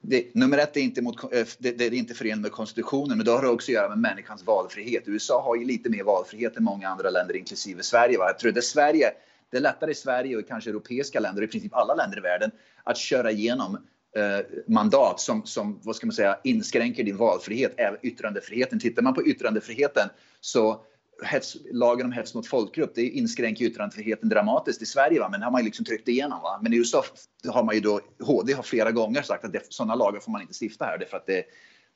det, 0.00 0.34
nummer 0.34 0.58
ett 0.58 0.76
är 0.76 0.80
inte, 0.80 1.02
mot, 1.02 1.22
eh, 1.22 1.46
det, 1.58 1.72
det 1.72 1.84
är 1.84 1.94
inte 1.94 2.14
förenligt 2.14 2.42
med 2.42 2.52
konstitutionen, 2.52 3.16
men 3.16 3.26
det 3.26 3.30
har 3.30 3.44
också 3.44 3.70
att 3.70 3.74
göra 3.74 3.88
med 3.88 3.98
människans 3.98 4.44
valfrihet. 4.44 5.02
USA 5.06 5.42
har 5.42 5.56
ju 5.56 5.64
lite 5.64 5.90
mer 5.90 6.04
valfrihet 6.04 6.56
än 6.56 6.64
många 6.64 6.88
andra 6.88 7.10
länder, 7.10 7.36
inklusive 7.36 7.82
Sverige. 7.82 8.18
Va? 8.18 8.26
Jag 8.26 8.38
tror 8.38 8.52
det 8.52 8.60
är 8.60 8.62
Sverige, 8.62 9.10
det 9.50 9.56
är 9.56 9.60
lättare 9.60 9.90
i 9.90 9.94
Sverige 9.94 10.36
och 10.36 10.48
kanske 10.48 10.70
europeiska 10.70 11.20
länder, 11.20 11.42
i 11.42 11.46
princip 11.46 11.74
alla 11.74 11.94
länder 11.94 12.18
i 12.18 12.20
världen, 12.20 12.50
att 12.84 12.98
köra 12.98 13.30
igenom 13.30 13.74
eh, 14.16 14.46
mandat 14.66 15.20
som, 15.20 15.46
som, 15.46 15.80
vad 15.82 15.96
ska 15.96 16.06
man 16.06 16.14
säga, 16.14 16.38
inskränker 16.44 17.04
din 17.04 17.16
valfrihet, 17.16 17.74
även 17.76 17.98
yttrandefriheten. 18.02 18.80
Tittar 18.80 19.02
man 19.02 19.14
på 19.14 19.26
yttrandefriheten 19.26 20.08
så 20.40 20.84
hets, 21.22 21.56
lagen 21.72 22.06
om 22.06 22.12
hets 22.12 22.34
mot 22.34 22.46
folkgrupp, 22.46 22.94
det 22.94 23.08
inskränker 23.08 23.64
yttrandefriheten 23.64 24.28
dramatiskt 24.28 24.82
i 24.82 24.86
Sverige, 24.86 25.20
va? 25.20 25.28
men 25.28 25.40
det 25.40 25.46
har 25.46 25.50
man 25.50 25.60
ju 25.60 25.64
liksom 25.64 25.84
tryckt 25.84 26.08
igenom. 26.08 26.42
Va? 26.42 26.58
Men 26.62 26.72
i 26.72 26.76
USA 26.76 27.04
har 27.48 27.62
man 27.62 27.74
ju 27.74 27.80
då, 27.80 28.00
HD 28.20 28.52
har 28.52 28.62
flera 28.62 28.92
gånger 28.92 29.22
sagt 29.22 29.44
att 29.44 29.52
det, 29.52 29.60
sådana 29.68 29.94
lagar 29.94 30.20
får 30.20 30.32
man 30.32 30.40
inte 30.40 30.54
stifta 30.60 30.84
här, 30.84 30.98
det 30.98 31.06
för 31.06 31.16
att 31.16 31.26
det, 31.26 31.44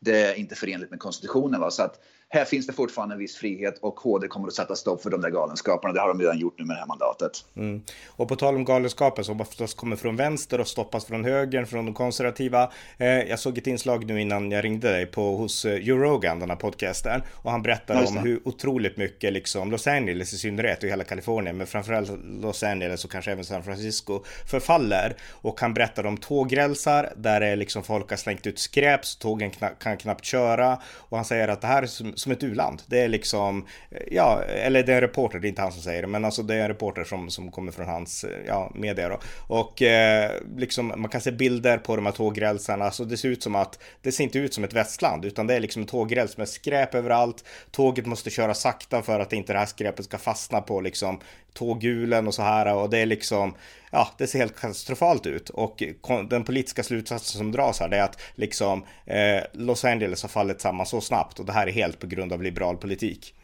det 0.00 0.22
är 0.22 0.34
inte 0.34 0.54
förenligt 0.54 0.90
med 0.90 1.00
konstitutionen. 1.00 1.60
Va? 1.60 1.70
Så 1.70 1.82
att 1.82 2.00
här 2.32 2.44
finns 2.44 2.66
det 2.66 2.72
fortfarande 2.72 3.14
en 3.14 3.18
viss 3.18 3.36
frihet 3.36 3.78
och 3.80 4.00
HD 4.00 4.28
kommer 4.28 4.46
att 4.46 4.54
sätta 4.54 4.76
stopp 4.76 5.02
för 5.02 5.10
de 5.10 5.20
där 5.20 5.30
galenskaperna. 5.30 5.94
Det 5.94 6.00
har 6.00 6.08
de 6.08 6.20
redan 6.20 6.38
gjort 6.38 6.58
nu 6.58 6.64
med 6.64 6.76
det 6.76 6.80
här 6.80 6.86
mandatet. 6.86 7.32
Mm. 7.56 7.82
Och 8.06 8.28
på 8.28 8.36
tal 8.36 8.54
om 8.54 8.64
galenskaper 8.64 9.22
som 9.22 9.40
oftast 9.40 9.76
kommer 9.76 9.96
från 9.96 10.16
vänster 10.16 10.60
och 10.60 10.68
stoppas 10.68 11.04
från 11.04 11.24
höger, 11.24 11.64
från 11.64 11.86
de 11.86 11.94
konservativa. 11.94 12.72
Eh, 12.98 13.08
jag 13.08 13.38
såg 13.38 13.58
ett 13.58 13.66
inslag 13.66 14.06
nu 14.06 14.20
innan 14.20 14.50
jag 14.50 14.64
ringde 14.64 14.90
dig 14.90 15.06
på 15.06 15.36
hos 15.36 15.64
eh, 15.64 15.74
Joe 15.74 15.98
Rogan, 15.98 16.38
den 16.38 16.50
här 16.50 16.56
podcasten. 16.56 17.22
Och 17.32 17.50
han 17.50 17.62
berättar 17.62 18.06
om 18.08 18.16
hur 18.16 18.40
otroligt 18.44 18.96
mycket 18.96 19.32
liksom 19.32 19.70
Los 19.70 19.86
Angeles 19.86 20.32
i 20.32 20.38
synnerhet 20.38 20.82
och 20.82 20.88
hela 20.88 21.04
Kalifornien, 21.04 21.56
men 21.56 21.66
framförallt 21.66 22.10
Los 22.24 22.62
Angeles 22.62 23.04
och 23.04 23.10
kanske 23.10 23.32
även 23.32 23.44
San 23.44 23.62
Francisco 23.62 24.22
förfaller. 24.50 25.16
Och 25.30 25.60
han 25.60 25.74
berättar 25.74 26.06
om 26.06 26.16
tågrälsar 26.16 27.12
där 27.16 27.40
det 27.40 27.56
liksom 27.56 27.82
folk 27.82 28.10
har 28.10 28.16
slängt 28.16 28.46
ut 28.46 28.58
skräp 28.58 29.04
så 29.04 29.18
tågen 29.18 29.50
kna 29.50 29.89
kan 29.96 30.10
knappt 30.10 30.24
köra. 30.24 30.78
Och 30.96 31.16
han 31.16 31.24
säger 31.24 31.48
att 31.48 31.60
det 31.60 31.66
här 31.66 31.82
är 31.82 31.86
som, 31.86 32.16
som 32.16 32.32
ett 32.32 32.42
uland. 32.42 32.82
Det 32.86 33.00
är 33.00 33.08
liksom, 33.08 33.66
eh, 33.90 34.02
ja, 34.10 34.42
eller 34.42 34.82
det 34.82 34.92
är 34.92 34.96
en 34.96 35.00
reporter, 35.00 35.38
det 35.38 35.46
är 35.46 35.48
inte 35.48 35.62
han 35.62 35.72
som 35.72 35.82
säger 35.82 36.02
det, 36.02 36.08
men 36.08 36.24
alltså 36.24 36.42
det 36.42 36.54
är 36.54 36.60
en 36.60 36.68
reporter 36.68 37.04
som, 37.04 37.30
som 37.30 37.50
kommer 37.50 37.72
från 37.72 37.86
hans, 37.86 38.24
eh, 38.24 38.30
ja, 38.46 38.70
media 38.74 39.08
då. 39.08 39.20
Och 39.46 39.82
eh, 39.82 40.30
liksom, 40.56 40.92
man 40.96 41.10
kan 41.10 41.20
se 41.20 41.30
bilder 41.30 41.78
på 41.78 41.96
de 41.96 42.06
här 42.06 42.12
tågrälsarna, 42.12 42.90
så 42.90 43.04
det 43.04 43.16
ser 43.16 43.28
ut 43.28 43.42
som 43.42 43.54
att, 43.54 43.78
det 44.02 44.12
ser 44.12 44.24
inte 44.24 44.38
ut 44.38 44.54
som 44.54 44.64
ett 44.64 44.72
västland, 44.72 45.24
utan 45.24 45.46
det 45.46 45.54
är 45.54 45.60
liksom 45.60 45.82
en 45.82 45.88
tågräls 45.88 46.36
med 46.36 46.48
skräp 46.48 46.94
överallt. 46.94 47.44
Tåget 47.70 48.06
måste 48.06 48.30
köra 48.30 48.54
sakta 48.54 49.02
för 49.02 49.20
att 49.20 49.32
inte 49.32 49.52
det 49.52 49.58
här 49.58 49.66
skräpet 49.66 50.04
ska 50.04 50.18
fastna 50.18 50.60
på 50.60 50.80
liksom 50.80 51.20
tågulen 51.52 52.26
och 52.26 52.34
så 52.34 52.42
här 52.42 52.74
och 52.74 52.90
det 52.90 52.98
är 52.98 53.06
liksom, 53.06 53.54
ja, 53.90 54.08
det 54.18 54.26
ser 54.26 54.38
helt 54.38 54.60
katastrofalt 54.60 55.26
ut 55.26 55.48
och 55.48 55.82
den 56.30 56.44
politiska 56.44 56.82
slutsatsen 56.82 57.38
som 57.38 57.52
dras 57.52 57.80
här 57.80 57.88
det 57.88 57.96
är 57.96 58.02
att 58.02 58.20
liksom 58.34 58.84
eh, 59.06 59.42
Los 59.52 59.84
Angeles 59.84 60.22
har 60.22 60.28
fallit 60.28 60.60
samman 60.60 60.86
så 60.86 61.00
snabbt 61.00 61.38
och 61.38 61.46
det 61.46 61.52
här 61.52 61.66
är 61.66 61.72
helt 61.72 61.98
på 61.98 62.06
grund 62.06 62.32
av 62.32 62.42
liberal 62.42 62.76
politik. 62.76 63.34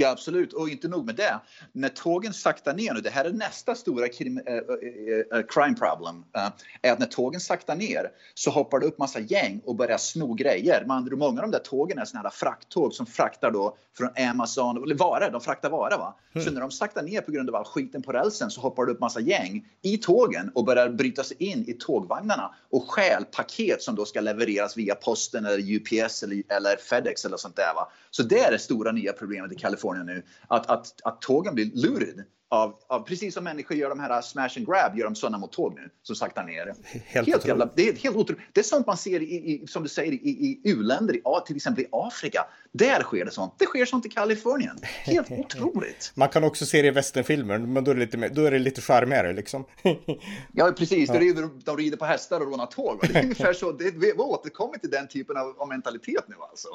Ja, 0.00 0.10
absolut. 0.10 0.52
Och 0.52 0.68
inte 0.68 0.88
nog 0.88 1.06
med 1.06 1.14
det. 1.14 1.40
När 1.72 1.88
tågen 1.88 2.34
saktar 2.34 2.74
ner 2.74 2.94
nu, 2.94 3.00
det 3.00 3.10
här 3.10 3.24
är 3.24 3.32
nästa 3.32 3.74
stora 3.74 4.08
krim, 4.08 4.40
äh, 4.46 4.54
äh, 4.54 5.46
crime 5.48 5.74
problem, 5.74 6.24
äh, 6.36 6.48
är 6.82 6.92
att 6.92 6.98
när 6.98 7.06
tågen 7.06 7.40
saktar 7.40 7.76
ner 7.76 8.10
så 8.34 8.50
hoppar 8.50 8.80
det 8.80 8.86
upp 8.86 8.98
massa 8.98 9.20
gäng 9.20 9.60
och 9.64 9.76
börjar 9.76 9.98
sno 9.98 10.34
grejer. 10.34 10.86
Andra 10.88 11.16
många 11.16 11.42
av 11.42 11.50
de 11.50 11.50
där 11.50 11.64
tågen 11.64 11.98
är 11.98 12.04
såna 12.04 12.22
här 12.22 12.30
frakttåg 12.30 12.94
som 12.94 13.06
fraktar 13.06 13.50
då 13.50 13.76
från 13.96 14.08
Amazon, 14.30 14.82
eller 14.82 14.94
varor, 14.94 15.30
de 15.30 15.40
fraktar 15.40 15.70
varor 15.70 15.98
va. 15.98 16.16
Mm. 16.32 16.44
Så 16.44 16.52
när 16.52 16.60
de 16.60 16.70
saktar 16.70 17.02
ner 17.02 17.20
på 17.20 17.32
grund 17.32 17.48
av 17.48 17.54
all 17.54 17.64
skiten 17.64 18.02
på 18.02 18.12
rälsen 18.12 18.50
så 18.50 18.60
hoppar 18.60 18.86
det 18.86 18.92
upp 18.92 19.00
massa 19.00 19.20
gäng 19.20 19.66
i 19.82 19.96
tågen 19.96 20.50
och 20.54 20.64
börjar 20.64 20.88
bryta 20.88 21.24
sig 21.24 21.36
in 21.38 21.64
i 21.68 21.72
tågvagnarna 21.72 22.54
och 22.70 22.90
stjäl 22.90 23.24
paket 23.24 23.82
som 23.82 23.94
då 23.94 24.04
ska 24.04 24.20
levereras 24.20 24.76
via 24.76 24.94
posten 24.94 25.46
eller 25.46 25.58
UPS 25.58 26.22
eller, 26.22 26.42
eller 26.48 26.76
Fedex 26.76 27.24
eller 27.24 27.36
sånt 27.36 27.56
där 27.56 27.74
va. 27.74 27.90
Så 28.10 28.22
det 28.22 28.40
är 28.40 28.52
det 28.52 28.58
stora 28.58 28.92
nya 28.92 29.12
problemet 29.12 29.52
i 29.52 29.54
Kalifornien 29.54 29.87
Kalifornien 29.88 30.06
nu, 30.06 30.22
att, 30.48 30.70
att, 30.70 31.00
att 31.04 31.20
tågen 31.20 31.54
blir 31.54 31.70
lurade 31.74 32.24
av, 32.50 32.74
av, 32.86 33.00
precis 33.00 33.34
som 33.34 33.44
människor 33.44 33.76
gör 33.76 33.88
de 33.88 34.00
här 34.00 34.22
smash 34.22 34.50
and 34.56 34.66
grab, 34.66 34.98
gör 34.98 35.04
de 35.04 35.14
sådana 35.14 35.38
mot 35.38 35.52
tåg 35.52 35.74
nu 35.74 35.90
som 36.02 36.16
saktar 36.16 36.44
ner. 36.44 36.74
Helt, 37.06 37.28
helt 37.28 37.46
jävla, 37.46 37.70
det 37.76 37.88
är 37.88 37.96
helt 37.96 38.16
otroligt. 38.16 38.42
Det 38.52 38.60
är 38.60 38.64
sånt 38.64 38.86
man 38.86 38.96
ser 38.96 39.22
i, 39.22 39.24
i 39.24 39.66
som 39.66 39.82
du 39.82 39.88
säger, 39.88 40.12
i, 40.12 40.16
i 40.28 40.60
u-länder, 40.64 41.16
i, 41.16 41.22
till 41.46 41.56
exempel 41.56 41.84
i 41.84 41.88
Afrika. 41.92 42.46
Där 42.72 43.02
sker 43.02 43.24
det 43.24 43.30
sånt. 43.30 43.54
Det 43.58 43.64
sker 43.64 43.84
sånt 43.84 44.06
i 44.06 44.08
Kalifornien. 44.08 44.78
Helt 44.82 45.30
otroligt. 45.38 46.12
Man 46.14 46.28
kan 46.28 46.44
också 46.44 46.66
se 46.66 46.82
det 46.82 46.88
i 46.88 46.90
västernfilmer, 46.90 47.58
men 47.58 47.84
då 47.84 47.90
är 47.90 47.94
det 47.94 48.00
lite, 48.00 48.28
då 48.28 48.44
är 48.44 48.50
det 48.50 48.58
lite 48.58 48.80
charmigare 48.80 49.32
liksom. 49.32 49.64
ja, 50.52 50.72
precis. 50.78 51.08
Ja. 51.08 51.20
Rider, 51.20 51.48
de 51.64 51.76
rider 51.76 51.96
på 51.96 52.04
hästar 52.04 52.40
och 52.40 52.46
rånar 52.46 52.66
tåg. 52.66 52.98
Det 53.02 53.18
är 53.18 53.22
ungefär 53.22 53.52
så. 53.52 53.72
Det, 53.72 53.90
vi 53.90 54.12
återkommer 54.12 54.78
till 54.78 54.90
den 54.90 55.08
typen 55.08 55.36
av, 55.36 55.54
av 55.58 55.68
mentalitet 55.68 56.24
nu 56.28 56.34
alltså. 56.50 56.68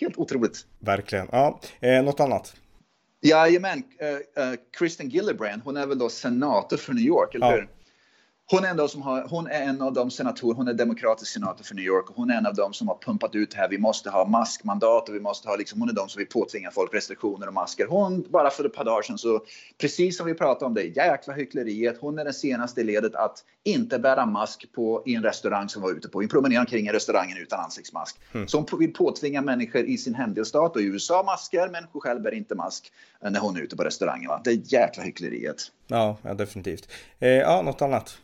Helt 0.00 0.18
otroligt. 0.18 0.66
Verkligen. 0.78 1.28
Ja, 1.32 1.60
eh, 1.80 2.02
något 2.02 2.20
annat? 2.20 2.56
Jajamän, 3.20 3.78
uh, 3.78 4.44
uh, 4.44 4.54
Kristen 4.78 5.08
Gillibrand, 5.08 5.62
hon 5.64 5.76
är 5.76 5.86
väl 5.86 5.98
då 5.98 6.08
senator 6.08 6.76
för 6.76 6.92
New 6.92 7.04
York, 7.04 7.34
eller 7.34 7.52
hur? 7.52 7.68
Hon 8.50 8.64
är, 8.64 8.68
en 8.82 8.88
som 8.88 9.02
har, 9.02 9.26
hon 9.30 9.46
är 9.46 9.62
en 9.62 9.82
av 9.82 9.92
de 9.92 10.10
senatorer, 10.10 10.54
hon 10.54 10.68
är 10.68 10.74
demokratisk 10.74 11.32
senator 11.32 11.64
för 11.64 11.74
New 11.74 11.84
York 11.84 12.10
och 12.10 12.16
hon 12.16 12.30
är 12.30 12.34
en 12.34 12.46
av 12.46 12.54
de 12.54 12.72
som 12.72 12.88
har 12.88 12.98
pumpat 12.98 13.34
ut 13.34 13.54
här. 13.54 13.68
Vi 13.68 13.78
måste 13.78 14.10
ha 14.10 14.24
maskmandat 14.24 15.08
och 15.08 15.14
vi 15.14 15.20
måste 15.20 15.48
ha 15.48 15.56
liksom, 15.56 15.80
hon 15.80 15.88
är 15.88 15.92
de 15.92 16.08
som 16.08 16.18
vill 16.18 16.28
påtvinga 16.28 16.70
folk 16.70 16.94
restriktioner 16.94 17.46
och 17.46 17.54
masker. 17.54 17.86
Hon, 17.86 18.24
bara 18.28 18.50
för 18.50 18.64
ett 18.64 18.74
par 18.74 18.84
dagar 18.84 19.02
sedan 19.02 19.18
så, 19.18 19.40
precis 19.80 20.16
som 20.16 20.26
vi 20.26 20.34
pratade 20.34 20.64
om 20.64 20.74
det 20.74 20.82
jäkla 20.82 21.34
hyckleriet, 21.34 21.98
hon 22.00 22.18
är 22.18 22.24
den 22.24 22.34
senaste 22.34 22.80
i 22.80 22.84
ledet 22.84 23.14
att 23.14 23.44
inte 23.64 23.98
bära 23.98 24.26
mask 24.26 24.72
på, 24.72 25.02
i 25.06 25.14
en 25.14 25.22
restaurang 25.22 25.68
som 25.68 25.82
var 25.82 25.90
ute 25.90 26.08
på. 26.08 26.18
Vi 26.18 26.28
promenerar 26.28 26.60
omkring 26.60 26.86
i 26.86 26.92
restaurangen 26.92 27.38
utan 27.38 27.60
ansiktsmask. 27.60 28.20
Mm. 28.32 28.48
Så 28.48 28.66
hon 28.70 28.78
vill 28.78 28.92
påtvinga 28.92 29.42
människor 29.42 29.84
i 29.84 29.98
sin 29.98 30.14
hemdelstat 30.14 30.76
och 30.76 30.82
i 30.82 30.84
USA 30.84 31.22
masker, 31.22 31.68
människor 31.68 32.00
själv 32.00 32.22
bär 32.22 32.34
inte 32.34 32.54
mask 32.54 32.92
när 33.22 33.40
hon 33.40 33.56
är 33.56 33.60
ute 33.60 33.76
på 33.76 33.82
restaurangen. 33.84 34.28
Va? 34.28 34.40
Det 34.44 34.50
är 34.50 34.60
jäkla 34.64 35.02
hyckleriet. 35.02 35.56
Ja, 35.86 36.16
ja 36.22 36.34
definitivt. 36.34 36.88
Eh, 37.18 37.28
ja, 37.28 37.62
något 37.62 37.82
annat? 37.82 38.18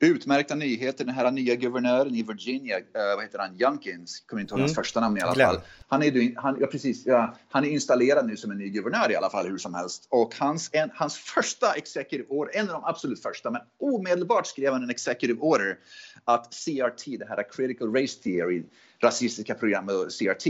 Utmärkta 0.00 0.54
nyheter. 0.54 1.04
Den 1.04 1.14
här 1.14 1.30
nya 1.30 1.54
guvernören 1.54 2.14
i 2.14 2.22
Virginia, 2.22 2.78
uh, 2.78 2.84
vad 3.16 3.24
heter 3.24 3.38
han, 3.38 3.60
Youngkins, 3.60 4.20
kommer 4.20 4.42
inte 4.42 4.54
ihåg 4.54 4.60
hans 4.60 4.72
mm. 4.72 4.84
första 4.84 5.00
namn 5.00 5.18
i 5.18 5.20
alla 5.20 5.34
Glenn. 5.34 5.48
fall. 5.48 5.60
Han 5.88 6.02
är, 6.02 6.40
han, 6.40 6.56
ja, 6.60 6.66
precis, 6.66 7.06
ja, 7.06 7.36
han 7.48 7.64
är 7.64 7.68
installerad 7.68 8.26
nu 8.26 8.36
som 8.36 8.50
en 8.50 8.58
ny 8.58 8.68
guvernör 8.68 9.10
i 9.10 9.16
alla 9.16 9.30
fall, 9.30 9.46
hur 9.46 9.58
som 9.58 9.74
helst. 9.74 10.06
Och 10.10 10.34
hans, 10.38 10.70
en, 10.72 10.90
hans 10.94 11.18
första 11.18 11.72
executive 11.72 12.28
order, 12.28 12.56
en 12.56 12.70
av 12.70 12.72
de 12.72 12.84
absolut 12.84 13.22
första, 13.22 13.50
men 13.50 13.60
omedelbart 13.78 14.46
skrev 14.46 14.72
han 14.72 14.82
en 14.82 14.90
executive 14.90 15.40
order 15.40 15.78
att 16.24 16.54
CRT, 16.64 17.18
det 17.18 17.26
här 17.28 17.52
critical 17.52 17.94
race 17.94 18.22
theory, 18.22 18.62
rasistiska 19.02 19.54
programmet 19.54 19.94
CRT, 20.18 20.46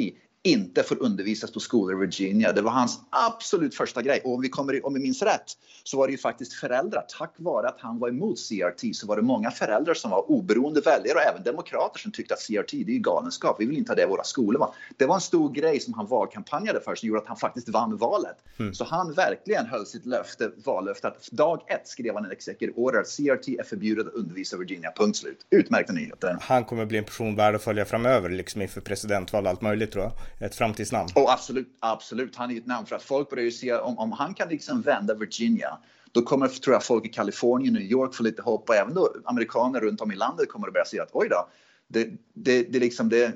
inte 0.47 0.83
får 0.83 1.03
undervisas 1.03 1.53
på 1.53 1.61
skolor 1.61 1.97
i 1.97 2.07
Virginia. 2.07 2.53
Det 2.53 2.63
var 2.63 2.71
hans 2.71 3.01
absolut 3.11 3.75
första 3.75 4.03
grej. 4.03 4.21
Och 4.25 4.35
om 4.35 4.41
vi, 4.41 4.49
kommer, 4.49 4.87
om 4.87 4.95
vi 4.95 5.01
minns 5.01 5.23
rätt 5.23 5.53
så 5.85 5.97
var 5.99 6.07
det 6.07 6.11
ju 6.11 6.19
faktiskt 6.19 6.53
föräldrar, 6.53 7.05
tack 7.19 7.35
vare 7.37 7.69
att 7.69 7.81
han 7.81 7.99
var 7.99 8.09
emot 8.09 8.39
CRT, 8.39 8.97
så 8.97 9.07
var 9.07 9.17
det 9.17 9.23
många 9.23 9.51
föräldrar 9.51 9.95
som 9.95 10.11
var 10.11 10.31
oberoende 10.31 10.81
väljare 10.81 11.19
och 11.19 11.23
även 11.23 11.43
demokrater 11.43 11.99
som 11.99 12.13
tyckte 12.13 12.35
att 12.35 12.41
CRT, 12.41 12.71
det 12.71 12.93
är 12.93 12.95
ju 12.95 12.99
galenskap. 12.99 13.57
Vi 13.59 13.67
vill 13.67 13.79
inte 13.79 13.91
ha 13.91 13.97
det 13.97 14.03
i 14.03 14.07
våra 14.07 14.25
skolor. 14.25 14.61
Va? 14.61 14.75
Det 14.97 15.07
var 15.07 15.15
en 15.15 15.21
stor 15.21 15.53
grej 15.53 15.81
som 15.81 15.95
han 15.95 16.07
valkampanjade 16.07 16.81
för 16.81 16.95
som 16.95 17.09
gjorde 17.09 17.21
att 17.21 17.29
han 17.29 17.37
faktiskt 17.37 17.69
vann 17.69 17.97
valet. 17.97 18.37
Mm. 18.59 18.75
Så 18.75 18.85
han 18.85 19.13
verkligen 19.13 19.67
höll 19.67 19.87
sitt 19.87 20.07
löfte, 20.07 20.51
vallöfte 20.65 21.09
att 21.09 21.31
dag 21.31 21.61
ett 21.67 21.89
skrev 21.89 22.15
han 22.15 22.25
en 22.25 22.31
executive 22.31 22.73
order 22.77 23.01
att 23.01 23.07
CRT 23.07 23.49
är 23.49 23.65
förbjudet 23.65 24.07
att 24.07 24.15
undervisa 24.15 24.57
i 24.57 24.59
Virginia. 24.59 24.93
Punkt 24.97 25.17
slut. 25.17 25.39
Utmärkta 25.51 25.93
nyheter. 25.93 26.37
Han 26.41 26.65
kommer 26.65 26.87
bli 26.87 26.99
en 26.99 27.05
person 27.05 27.37
värd 27.37 27.55
att 27.55 27.63
följa 27.63 27.85
framöver, 27.85 28.29
liksom 28.29 28.63
inför 28.63 28.81
presidentval 28.81 29.45
och 29.45 29.51
allt 29.51 29.61
möjligt 29.61 29.93
tror 29.93 30.05
jag 30.05 30.13
ett 30.41 30.55
framtidsnamn. 30.55 31.09
Oh, 31.15 31.33
absolut, 31.33 31.77
absolut. 31.81 32.37
Han 32.37 32.51
är 32.51 32.57
ett 32.59 32.67
namn 32.67 32.87
för 32.87 32.97
att 32.97 33.03
folk 33.03 33.31
börjar 33.31 33.45
ju 33.45 33.51
se 33.51 33.75
om, 33.75 33.99
om 33.99 34.13
han 34.13 34.35
kan 34.35 34.49
liksom 34.49 34.83
vända 34.83 35.15
Virginia 35.15 35.79
då 36.17 36.23
kommer 36.23 36.49
tror 36.49 36.75
jag 36.75 36.85
folk 36.85 37.07
i 37.07 37.09
Kalifornien, 37.09 37.75
New 37.75 37.83
York 37.83 38.15
få 38.15 38.23
lite 38.23 38.43
hopp 38.43 38.69
och 38.69 38.75
även 38.75 38.95
då 38.95 39.15
amerikaner 39.25 39.81
runt 39.81 40.01
om 40.01 40.13
i 40.13 40.17
landet 40.17 40.49
kommer 40.49 40.67
att 40.67 40.73
börja 40.73 40.85
se 40.85 41.01
att 41.01 41.11
oj 41.13 41.29
då, 41.29 41.49
det, 41.89 42.09
det, 42.35 42.63
det, 42.63 42.79
liksom, 42.79 43.09
det, 43.09 43.33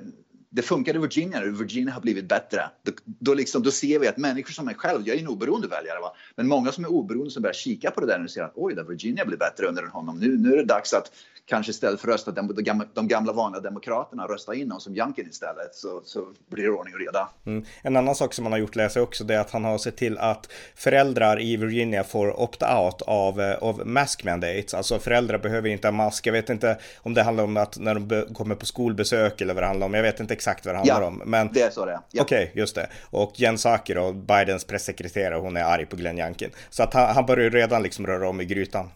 det 0.51 0.63
funkar 0.63 0.95
i 0.95 0.99
Virginia 0.99 1.41
nu. 1.41 1.51
Virginia 1.51 1.93
har 1.93 2.01
blivit 2.01 2.29
bättre. 2.29 2.71
Då, 2.83 2.93
då, 3.05 3.35
liksom, 3.35 3.63
då 3.63 3.71
ser 3.71 3.99
vi 3.99 4.09
att 4.09 4.17
människor 4.17 4.53
som 4.53 4.69
är 4.69 4.75
själv, 4.75 5.03
jag 5.07 5.17
är 5.17 5.21
en 5.21 5.29
oberoende 5.29 5.69
väljare, 5.69 6.01
va? 6.01 6.15
men 6.37 6.49
många 6.49 6.73
som 6.73 6.85
är 6.85 6.89
oberoende 6.93 7.31
som 7.31 7.43
börjar 7.43 7.55
kika 7.55 7.91
på 7.91 8.01
det 8.01 8.07
där 8.07 8.25
och 8.25 8.31
ser 8.31 8.43
att 8.43 8.53
oj, 8.55 8.75
då, 8.75 8.83
Virginia 8.83 9.25
blir 9.25 9.39
bättre 9.39 9.67
under 9.67 9.87
honom. 9.87 10.19
Nu, 10.19 10.39
nu 10.39 10.53
är 10.53 10.57
det 10.57 10.65
dags 10.65 10.95
att 10.95 11.13
kanske 11.51 11.71
istället 11.71 12.01
för 12.01 12.09
att 12.09 12.15
rösta 12.15 12.31
de, 12.31 12.55
gamla, 12.65 12.85
de 12.95 13.09
gamla 13.09 13.33
vanliga 13.33 13.61
demokraterna 13.61 14.27
rösta 14.27 14.55
in 14.55 14.69
någon 14.69 14.81
som 14.81 14.95
Jankin 14.95 15.29
istället 15.29 15.75
så, 15.75 16.01
så 16.05 16.27
blir 16.51 16.65
det 16.65 16.71
ordning 16.71 16.95
och 16.95 17.01
reda. 17.01 17.29
Mm. 17.47 17.65
En 17.83 17.97
annan 17.97 18.15
sak 18.15 18.35
som 18.35 18.43
man 18.43 18.53
har 18.53 18.59
gjort 18.59 18.77
läser 18.77 19.01
också 19.01 19.25
det 19.25 19.35
är 19.35 19.41
att 19.41 19.51
han 19.51 19.65
har 19.65 19.79
sett 19.79 19.97
till 19.97 20.19
att 20.19 20.49
föräldrar 20.75 21.41
i 21.41 21.57
Virginia 21.57 22.05
får 22.05 22.41
opt-out 22.41 23.03
av, 23.03 23.41
eh, 23.41 23.55
av 23.55 23.87
mask 23.87 24.25
mandates. 24.25 24.75
Alltså 24.75 24.99
föräldrar 24.99 25.39
behöver 25.39 25.69
inte 25.69 25.87
ha 25.87 25.93
mask. 25.93 26.27
Jag 26.27 26.33
vet 26.33 26.51
inte 26.51 26.79
om 26.99 27.15
det 27.15 27.23
handlar 27.23 27.45
om 27.45 27.57
att 27.57 27.79
när 27.79 27.95
de 27.95 28.35
kommer 28.35 28.55
på 28.55 28.67
skolbesök 28.67 29.41
eller 29.41 29.55
vad 29.55 29.63
det 29.63 29.67
handlar 29.67 29.87
om. 29.87 29.95
Jag 29.95 30.03
vet 30.03 30.21
inte 30.21 30.35
exakt 30.35 30.67
vad 30.67 30.75
det 30.75 30.79
handlar 30.79 31.01
ja, 31.01 31.07
om. 31.07 31.23
Men 31.27 31.53
det 31.53 31.63
är 31.63 31.71
så 31.71 31.85
det 31.85 31.93
är. 31.93 32.01
Ja. 32.11 32.23
Okej, 32.23 32.43
okay, 32.43 32.61
just 32.61 32.75
det. 32.75 32.87
Och 33.11 33.33
Jen 33.35 33.57
Psaki 33.57 33.95
då, 33.95 34.13
Bidens 34.13 34.65
pressekreterare, 34.65 35.35
hon 35.35 35.57
är 35.57 35.65
arg 35.65 35.87
på 35.87 35.97
Glenn 35.97 36.19
Youngkin. 36.19 36.51
Så 36.71 36.83
att 36.83 36.95
han, 36.95 37.15
han 37.15 37.27
börjar 37.27 37.51
redan 37.51 37.83
liksom 37.83 38.07
röra 38.07 38.29
om 38.29 38.41
i 38.41 38.45
grytan. 38.45 38.91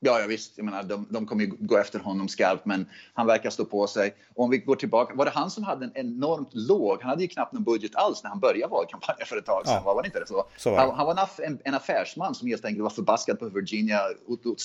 Ja, 0.00 0.20
ja 0.20 0.26
visst. 0.26 0.52
Jag 0.56 0.64
menar, 0.64 0.82
de, 0.82 1.06
de 1.10 1.26
kommer 1.26 1.44
ju 1.44 1.52
gå 1.58 1.78
efter 1.78 1.98
honom 1.98 2.28
skarpt, 2.28 2.66
men 2.66 2.86
han 3.14 3.26
verkar 3.26 3.50
stå 3.50 3.64
på 3.64 3.86
sig. 3.86 4.14
Och 4.34 4.44
om 4.44 4.50
vi 4.50 4.58
går 4.58 4.76
tillbaka, 4.76 5.14
var 5.14 5.24
det 5.24 5.30
han 5.30 5.50
som 5.50 5.64
hade 5.64 5.84
en 5.84 5.92
enormt 5.94 6.48
låg, 6.52 6.98
han 7.00 7.10
hade 7.10 7.22
ju 7.22 7.28
knappt 7.28 7.52
någon 7.52 7.64
budget 7.64 7.96
alls 7.96 8.22
när 8.22 8.30
han 8.30 8.40
började 8.40 8.70
valkampanjen 8.70 9.26
för 9.26 9.36
ett 9.36 9.46
tag 9.46 9.66
sedan, 9.66 9.82
ja. 9.84 9.94
var 9.94 10.02
det 10.02 10.06
inte 10.06 10.20
det 10.20 10.26
så? 10.26 10.44
så 10.56 10.70
var 10.70 10.76
det. 10.76 10.82
Han, 10.82 10.94
han, 10.96 11.06
var 11.06 11.28
en, 11.44 11.58
en, 11.64 11.74
affärsman 11.74 12.34
som 12.34 12.48
helt 12.48 12.64
enkelt 12.64 12.82
var 12.82 12.90
förbaskad 12.90 13.38
på 13.38 13.48
Virginia, 13.48 14.00
åt, 14.26 14.46
åt, 14.46 14.62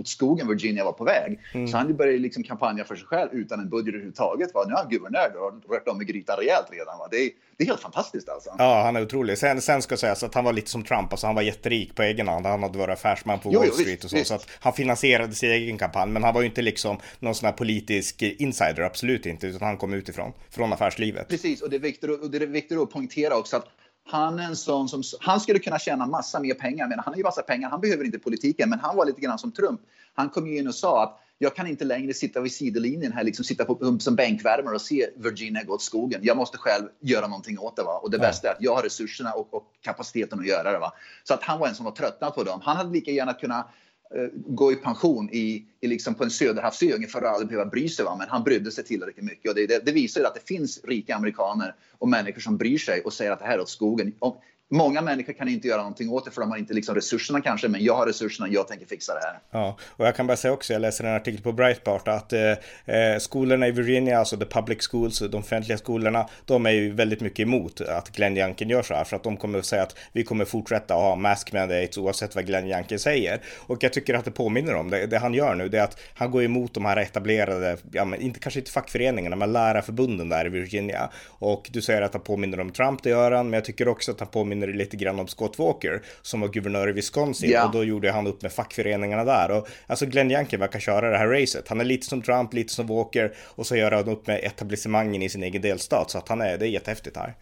åt 0.00 0.08
skogen 0.08 0.48
Virginia 0.48 0.84
var 0.84 0.92
på 0.92 1.04
väg. 1.04 1.40
Mm. 1.54 1.68
Så 1.68 1.76
han 1.76 1.96
började 1.96 2.18
liksom 2.18 2.42
kampanja 2.42 2.84
för 2.84 2.96
sig 2.96 3.06
själv 3.06 3.32
utan 3.32 3.60
en 3.60 3.68
budget 3.68 3.94
överhuvudtaget. 3.94 4.54
Va? 4.54 4.64
Nu 4.66 4.72
är 4.72 4.76
han 4.76 4.88
guvernör 4.88 5.36
och 5.36 5.74
rört 5.74 5.88
om 5.88 6.02
i 6.02 6.04
grytan 6.04 6.36
rejält 6.36 6.66
redan. 6.70 6.98
Va? 6.98 7.08
Det 7.10 7.16
är, 7.16 7.30
det 7.56 7.64
är 7.64 7.66
helt 7.66 7.80
fantastiskt 7.80 8.28
alltså. 8.28 8.50
Ja, 8.58 8.82
han 8.82 8.96
är 8.96 9.02
otrolig. 9.02 9.38
Sen, 9.38 9.60
sen 9.60 9.82
ska 9.82 9.96
sägas 9.96 10.22
att 10.22 10.34
han 10.34 10.44
var 10.44 10.52
lite 10.52 10.70
som 10.70 10.84
Trump, 10.84 11.12
alltså 11.12 11.26
han 11.26 11.34
var 11.34 11.42
jätterik 11.42 11.94
på 11.94 12.02
egen 12.02 12.28
hand. 12.28 12.46
Han 12.46 12.62
hade 12.62 12.78
varit 12.78 12.92
affärsman 12.92 13.38
på 13.38 13.52
jo, 13.52 13.60
Wall 13.60 13.70
Street 13.70 13.88
jo, 13.88 13.92
visst, 13.92 14.04
och 14.04 14.10
så. 14.10 14.16
Visst. 14.16 14.28
Så 14.28 14.34
att 14.34 14.48
han 14.60 14.71
finansierade 14.72 15.34
sin 15.34 15.50
egen 15.50 15.78
kampanj. 15.78 16.10
Men 16.10 16.22
han 16.22 16.34
var 16.34 16.40
ju 16.40 16.46
inte 16.46 16.62
liksom 16.62 16.98
någon 17.18 17.34
sån 17.34 17.46
här 17.46 17.52
politisk 17.52 18.22
insider, 18.22 18.80
absolut 18.80 19.26
inte. 19.26 19.46
Utan 19.46 19.68
han 19.68 19.76
kom 19.76 19.92
utifrån, 19.92 20.32
från 20.50 20.72
affärslivet. 20.72 21.28
Precis, 21.28 21.62
och 21.62 21.70
det 21.70 21.76
är 21.76 21.80
viktigt, 21.80 22.10
och 22.10 22.30
det 22.30 22.38
är 22.38 22.46
viktigt 22.46 22.78
att 22.78 22.90
poängtera 22.90 23.36
också 23.36 23.56
att 23.56 23.66
han 24.04 24.38
är 24.38 24.44
en 24.44 24.56
sån 24.56 24.88
som, 24.88 25.02
han 25.20 25.40
skulle 25.40 25.58
kunna 25.58 25.78
tjäna 25.78 26.06
massa 26.06 26.40
mer 26.40 26.54
pengar, 26.54 26.88
men 26.88 26.98
han 26.98 27.12
har 27.12 27.16
ju 27.16 27.22
massa 27.22 27.42
pengar, 27.42 27.70
han 27.70 27.80
behöver 27.80 28.04
inte 28.04 28.18
politiken, 28.18 28.70
men 28.70 28.78
han 28.78 28.96
var 28.96 29.06
lite 29.06 29.20
grann 29.20 29.38
som 29.38 29.52
Trump. 29.52 29.80
Han 30.14 30.28
kom 30.28 30.46
ju 30.46 30.58
in 30.58 30.68
och 30.68 30.74
sa 30.74 31.02
att 31.02 31.18
jag 31.42 31.56
kan 31.56 31.66
inte 31.66 31.84
längre 31.84 32.14
sitta 32.14 32.40
vid 32.40 32.52
sidolinjen 32.52 33.12
här, 33.12 33.24
liksom 33.24 33.44
sitta 33.44 33.64
på, 33.64 33.98
som 33.98 34.16
bänkvärmare 34.16 34.74
och 34.74 34.80
se 34.80 35.06
Virginia 35.16 35.62
gå 35.62 35.74
åt 35.74 35.82
skogen. 35.82 36.20
Jag 36.24 36.36
måste 36.36 36.58
själv 36.58 36.88
göra 37.00 37.26
någonting 37.26 37.58
åt 37.58 37.76
det. 37.76 37.82
Va? 37.82 38.00
Och 38.02 38.10
det 38.10 38.16
ja. 38.16 38.20
bästa 38.20 38.48
är 38.48 38.52
att 38.52 38.62
jag 38.62 38.74
har 38.74 38.82
resurserna 38.82 39.32
och, 39.32 39.54
och, 39.54 39.64
kapaciteten 39.80 40.38
att 40.38 40.46
göra 40.46 40.72
det. 40.72 40.78
Va? 40.78 40.92
Så 41.24 41.34
att 41.34 41.42
han 41.42 41.58
var 41.58 41.68
en 41.68 41.74
som 41.74 41.84
var 41.84 41.92
tröttnad 41.92 42.34
på 42.34 42.42
dem. 42.42 42.60
Han 42.64 42.76
hade 42.76 42.90
lika 42.90 43.10
gärna 43.10 43.32
kunnat 43.32 43.66
Eh, 44.14 44.28
gå 44.34 44.72
i 44.72 44.76
pension 44.76 45.28
i, 45.32 45.64
i 45.80 45.86
liksom 45.86 46.14
på 46.14 46.24
en 46.24 46.30
söderhavsö 46.30 46.92
ungefär 46.92 47.22
och 47.22 47.28
aldrig 47.28 47.48
behöva 47.48 47.70
bry 47.70 47.88
sig. 47.88 48.04
Va? 48.04 48.16
Men 48.18 48.28
han 48.28 48.42
brydde 48.42 48.70
sig 48.70 48.84
tillräckligt 48.84 49.24
mycket. 49.24 49.50
Och 49.50 49.54
det, 49.54 49.66
det, 49.66 49.86
det 49.86 49.92
visar 49.92 50.24
att 50.24 50.34
det 50.34 50.46
finns 50.46 50.84
rika 50.84 51.16
amerikaner 51.16 51.74
och 51.98 52.08
människor 52.08 52.40
som 52.40 52.56
bryr 52.56 52.78
sig 52.78 53.00
och 53.00 53.12
säger 53.12 53.30
att 53.30 53.38
det 53.38 53.44
här 53.44 53.58
är 53.58 53.60
åt 53.60 53.68
skogen. 53.68 54.12
Om, 54.18 54.36
Många 54.74 55.02
människor 55.02 55.32
kan 55.32 55.48
inte 55.48 55.68
göra 55.68 55.78
någonting 55.78 56.10
åt 56.10 56.24
det 56.24 56.30
för 56.30 56.40
de 56.40 56.50
har 56.50 56.58
inte 56.58 56.74
liksom 56.74 56.94
resurserna 56.94 57.40
kanske, 57.40 57.68
men 57.68 57.84
jag 57.84 57.94
har 57.94 58.06
resurserna, 58.06 58.48
jag 58.48 58.68
tänker 58.68 58.86
fixa 58.86 59.14
det 59.14 59.20
här. 59.20 59.38
Ja, 59.50 59.76
och 59.88 60.06
jag 60.06 60.16
kan 60.16 60.26
bara 60.26 60.36
säga 60.36 60.52
också, 60.52 60.72
jag 60.72 60.82
läser 60.82 61.04
en 61.04 61.16
artikel 61.16 61.42
på 61.42 61.52
Breitbart 61.52 62.08
att 62.08 62.32
eh, 62.32 62.40
eh 62.86 63.18
skolorna 63.18 63.68
i 63.68 63.70
Virginia, 63.70 64.18
alltså 64.18 64.36
the 64.36 64.44
public 64.44 64.88
schools, 64.90 65.18
de 65.18 65.34
offentliga 65.34 65.78
skolorna, 65.78 66.28
de 66.44 66.66
är 66.66 66.70
ju 66.70 66.92
väldigt 66.92 67.20
mycket 67.20 67.40
emot 67.40 67.80
att 67.80 68.08
Glenn 68.08 68.36
Youngkin 68.36 68.68
gör 68.68 68.82
så 68.82 68.94
här, 68.94 69.04
för 69.04 69.16
att 69.16 69.22
de 69.22 69.36
kommer 69.36 69.58
att 69.58 69.66
säga 69.66 69.82
att 69.82 69.96
vi 70.12 70.24
kommer 70.24 70.44
fortsätta 70.44 70.94
ha 70.94 71.16
mask 71.16 71.52
mandates 71.52 71.98
oavsett 71.98 72.34
vad 72.34 72.46
Glenn 72.46 72.66
Youngkin 72.66 72.98
säger. 72.98 73.40
Och 73.66 73.84
jag 73.84 73.92
tycker 73.92 74.14
att 74.14 74.24
det 74.24 74.30
påminner 74.30 74.74
om 74.74 74.90
det, 74.90 75.06
det 75.06 75.18
han 75.18 75.34
gör 75.34 75.54
nu, 75.54 75.68
det 75.68 75.78
är 75.78 75.84
att 75.84 76.00
han 76.14 76.30
går 76.30 76.42
emot 76.42 76.74
de 76.74 76.84
här 76.84 76.96
etablerade, 76.96 77.76
ja 77.92 78.04
men 78.04 78.20
inte 78.20 78.40
kanske 78.40 78.60
inte 78.60 78.70
fackföreningarna, 78.70 79.36
men 79.36 79.52
lärarförbunden 79.52 80.28
där 80.28 80.46
i 80.46 80.48
Virginia. 80.48 81.10
Och 81.26 81.70
du 81.72 81.82
säger 81.82 82.02
att 82.02 82.12
han 82.12 82.22
påminner 82.22 82.60
om 82.60 82.70
Trump, 82.70 83.02
det 83.02 83.10
gör 83.10 83.32
han, 83.32 83.46
men 83.50 83.52
jag 83.52 83.64
tycker 83.64 83.88
också 83.88 84.12
att 84.12 84.20
han 84.20 84.28
påminner 84.28 84.61
påminner 84.62 84.78
lite 84.78 84.96
grann 84.96 85.20
om 85.20 85.28
Scott 85.28 85.58
Walker 85.58 86.02
som 86.22 86.40
var 86.40 86.48
guvernör 86.48 86.88
i 86.88 86.92
Wisconsin 86.92 87.50
yeah. 87.50 87.66
och 87.66 87.72
då 87.72 87.84
gjorde 87.84 88.12
han 88.12 88.26
upp 88.26 88.42
med 88.42 88.52
fackföreningarna 88.52 89.24
där 89.24 89.50
och 89.50 89.68
alltså 89.86 90.06
Glenn 90.06 90.30
Youngkin 90.30 90.60
verkar 90.60 90.80
köra 90.80 91.10
det 91.10 91.18
här 91.18 91.28
racet. 91.28 91.68
Han 91.68 91.80
är 91.80 91.84
lite 91.84 92.06
som 92.06 92.22
Trump, 92.22 92.54
lite 92.54 92.72
som 92.72 92.86
Walker 92.86 93.34
och 93.56 93.66
så 93.66 93.76
gör 93.76 93.92
han 93.92 94.08
upp 94.08 94.26
med 94.26 94.40
etablissemangen 94.44 95.22
i 95.22 95.28
sin 95.28 95.42
egen 95.42 95.62
delstat 95.62 96.10
så 96.10 96.18
att 96.18 96.28
han 96.28 96.40
är, 96.40 96.58
det 96.58 96.66
är 96.66 96.70
jättehäftigt 96.70 97.16
här. 97.16 97.34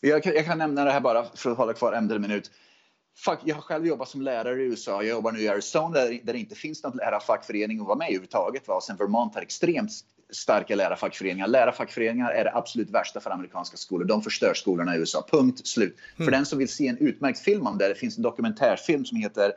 Jag 0.00 0.22
kan, 0.22 0.34
jag 0.34 0.44
kan 0.44 0.58
nämna 0.58 0.84
det 0.84 0.92
här 0.92 1.00
bara 1.00 1.24
för 1.34 1.50
att 1.50 1.56
hålla 1.56 1.72
kvar 1.72 1.92
en 1.92 2.20
minut. 2.20 2.50
Fuck, 3.24 3.38
jag 3.44 3.54
har 3.54 3.62
själv 3.62 3.86
jobbat 3.86 4.08
som 4.08 4.22
lärare 4.22 4.62
i 4.62 4.64
USA. 4.64 5.02
Jag 5.02 5.10
jobbar 5.10 5.32
nu 5.32 5.40
i 5.40 5.48
Arizona 5.48 5.90
där, 5.90 6.20
där 6.22 6.32
det 6.32 6.38
inte 6.38 6.54
finns 6.54 6.82
någon 6.82 6.96
lärarfackförening 6.96 7.80
att 7.80 7.86
vara 7.86 7.96
med 7.96 8.06
i 8.06 8.10
överhuvudtaget. 8.10 8.68
Va? 8.68 8.74
Och 8.74 8.82
sen 8.82 8.96
Vermont 8.96 9.34
har 9.34 9.42
extremt 9.42 9.90
starka 10.32 10.76
lärarfackföreningar. 10.76 11.46
Lärarfackföreningar 11.46 12.30
är 12.30 12.44
det 12.44 12.54
absolut 12.54 12.90
värsta 12.90 13.20
för 13.20 13.30
amerikanska 13.30 13.76
skolor. 13.76 14.04
De 14.04 14.22
förstör 14.22 14.54
skolorna 14.54 14.96
i 14.96 14.98
USA. 14.98 15.26
Punkt 15.30 15.66
slut. 15.66 15.96
Mm. 16.16 16.26
För 16.26 16.32
den 16.32 16.46
som 16.46 16.58
vill 16.58 16.68
se 16.68 16.88
en 16.88 16.98
utmärkt 16.98 17.38
film 17.38 17.66
om 17.66 17.78
det, 17.78 17.88
det 17.88 17.94
finns 17.94 18.16
en 18.16 18.22
dokumentärfilm 18.22 19.04
som 19.04 19.18
heter 19.18 19.52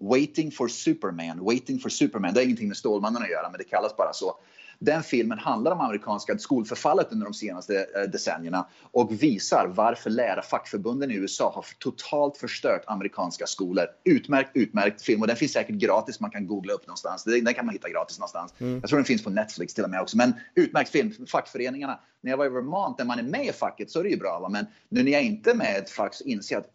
Waiting 0.00 0.50
for 0.50 0.68
Superman. 0.68 1.44
Waiting 1.44 1.78
for 1.78 1.88
Superman. 1.88 2.34
Det 2.34 2.40
har 2.40 2.44
ingenting 2.44 2.68
med 2.68 2.76
Stålmannen 2.76 3.22
att 3.22 3.30
göra, 3.30 3.50
men 3.50 3.58
det 3.58 3.64
kallas 3.64 3.96
bara 3.96 4.12
så. 4.12 4.36
Den 4.80 5.02
filmen 5.02 5.38
handlar 5.38 5.72
om 5.72 5.80
amerikanska 5.80 6.38
skolförfallet 6.38 7.12
under 7.12 7.24
de 7.24 7.34
senaste 7.34 7.86
eh, 7.96 8.10
decennierna 8.10 8.68
och 8.82 9.22
visar 9.22 9.66
varför 9.66 10.10
lärarfackförbunden 10.10 11.10
i 11.10 11.14
USA 11.14 11.52
har 11.54 11.66
totalt 11.78 12.36
förstört 12.36 12.84
amerikanska 12.86 13.46
skolor. 13.46 13.86
Utmärkt, 14.04 14.50
utmärkt 14.54 15.02
film 15.02 15.20
och 15.20 15.26
den 15.26 15.36
finns 15.36 15.52
säkert 15.52 15.76
gratis. 15.76 16.20
Man 16.20 16.30
kan 16.30 16.46
googla 16.46 16.72
upp 16.72 16.86
någonstans. 16.86 17.24
Den 17.24 17.54
kan 17.54 17.66
man 17.66 17.72
hitta 17.72 17.88
gratis 17.88 18.18
någonstans. 18.18 18.54
Mm. 18.58 18.80
Jag 18.80 18.88
tror 18.88 18.98
den 18.98 19.04
finns 19.04 19.24
på 19.24 19.30
Netflix 19.30 19.74
till 19.74 19.84
och 19.84 19.90
med 19.90 20.00
också. 20.00 20.16
Men 20.16 20.32
utmärkt 20.54 20.90
film. 20.90 21.12
Fackföreningarna. 21.26 22.00
När 22.20 22.30
jag 22.30 22.38
var 22.38 22.46
i 22.46 22.48
Vermont, 22.48 22.98
när 22.98 23.04
man 23.04 23.18
är 23.18 23.22
med 23.22 23.46
i 23.46 23.52
facket 23.52 23.90
så 23.90 23.98
är 23.98 24.02
det 24.02 24.10
ju 24.10 24.16
bra. 24.16 24.38
Va? 24.40 24.48
Men 24.48 24.66
nu 24.88 25.02
när 25.02 25.12
jag 25.12 25.22
inte 25.22 25.50
är 25.50 25.54
med 25.54 25.74
i 25.74 25.78
ett 25.78 25.90
fack 25.90 26.14
så 26.14 26.24
inser 26.24 26.54
jag 26.54 26.60
att 26.60 26.70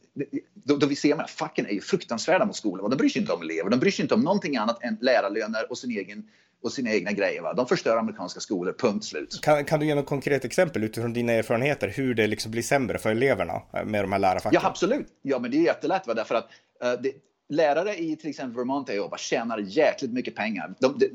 då, 0.54 0.78
då 0.78 0.88
vi 0.88 0.96
ser 0.96 1.22
att 1.22 1.30
facken 1.30 1.66
är 1.66 1.72
ju 1.72 1.82
fruktansvärda 1.82 2.46
mot 2.46 2.56
skolan. 2.56 2.90
De 2.90 2.96
bryr 2.96 3.10
sig 3.10 3.22
inte 3.22 3.34
om 3.34 3.42
elever. 3.42 3.70
De 3.70 3.80
bryr 3.80 3.92
sig 3.92 4.04
inte 4.04 4.14
om 4.14 4.22
någonting 4.22 4.58
annat 4.58 4.84
än 4.84 4.98
lärarlöner 5.02 5.72
och 5.72 5.78
sin 5.78 5.92
egen 5.92 6.28
och 6.64 6.72
sina 6.72 6.92
egna 6.92 7.12
grejer. 7.12 7.42
Va? 7.42 7.54
De 7.54 7.68
förstör 7.68 7.98
amerikanska 7.98 8.40
skolor, 8.40 8.76
punkt 8.80 9.06
slut. 9.06 9.40
Kan, 9.42 9.66
kan 9.66 9.80
du 9.80 9.86
ge 9.86 9.96
något 9.96 10.06
konkret 10.06 10.46
exempel 10.46 10.84
utifrån 10.84 11.14
dina 11.14 11.32
erfarenheter 11.32 11.88
hur 11.88 12.14
det 12.14 12.28
liksom 12.28 12.52
blir 12.52 12.62
sämre 12.62 12.98
för 12.98 13.12
eleverna 13.12 13.62
med 13.86 14.04
de 14.04 14.12
här 14.12 14.20
lärarfacken? 14.20 14.60
Ja, 14.64 14.70
absolut. 14.70 15.08
Ja, 15.22 15.40
men 15.40 15.52
det 15.52 15.58
är 15.58 15.62
jättelätt. 15.62 16.08
Va? 16.08 16.14
Därför 16.14 16.36
att 16.36 16.50
uh, 16.84 17.02
det, 17.02 17.12
lärare 17.50 17.96
i 17.96 18.16
till 18.16 18.30
exempel 18.30 18.58
Vermont 18.58 18.88
där 18.88 18.94
jag 18.94 19.04
jobbar 19.04 19.18
tjänar 19.18 19.58
jäkligt 19.58 20.14
mycket 20.14 20.36
pengar. 20.36 20.74
De, 20.80 20.98
de, 20.98 21.10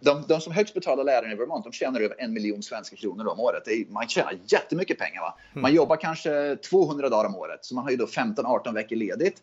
de, 0.00 0.24
de, 0.28 0.40
som 0.40 0.52
högst 0.52 0.74
betalar 0.74 1.04
lärare 1.04 1.32
i 1.32 1.34
Vermont 1.34 1.64
de 1.64 1.72
tjänar 1.72 2.00
över 2.00 2.16
en 2.18 2.32
miljon 2.32 2.62
svenska 2.62 2.96
kronor 2.96 3.26
om 3.26 3.40
året. 3.40 3.68
Är, 3.68 3.92
man 3.92 4.08
tjänar 4.08 4.38
jättemycket 4.46 4.98
pengar. 4.98 5.20
Va? 5.20 5.38
Man 5.52 5.64
mm. 5.64 5.74
jobbar 5.74 5.96
kanske 5.96 6.56
200 6.56 7.08
dagar 7.08 7.28
om 7.28 7.36
året, 7.36 7.64
så 7.64 7.74
man 7.74 7.84
har 7.84 7.90
ju 7.90 7.96
då 7.96 8.06
15-18 8.06 8.74
veckor 8.74 8.96
ledigt. 8.96 9.42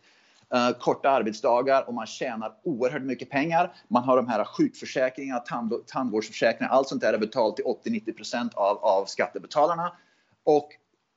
Uh, 0.56 0.72
korta 0.79 1.10
arbetsdagar 1.10 1.88
och 1.88 1.94
man 1.94 2.06
tjänar 2.06 2.53
oerhört 2.63 3.01
mycket 3.01 3.29
pengar. 3.29 3.74
Man 3.88 4.03
har 4.03 4.18
de 4.18 4.27
här 4.27 4.44
sjukförsäkringarna, 4.44 5.39
tand, 5.39 5.74
tandvårdsförsäkringar, 5.88 6.72
allt 6.72 6.88
sånt 6.88 7.01
där 7.01 7.13
är 7.13 7.18
betalt 7.18 7.56
till 7.56 7.65
80-90 7.65 8.50
av, 8.53 8.77
av 8.77 9.06
skattebetalarna. 9.06 9.94
Och, 10.44 10.70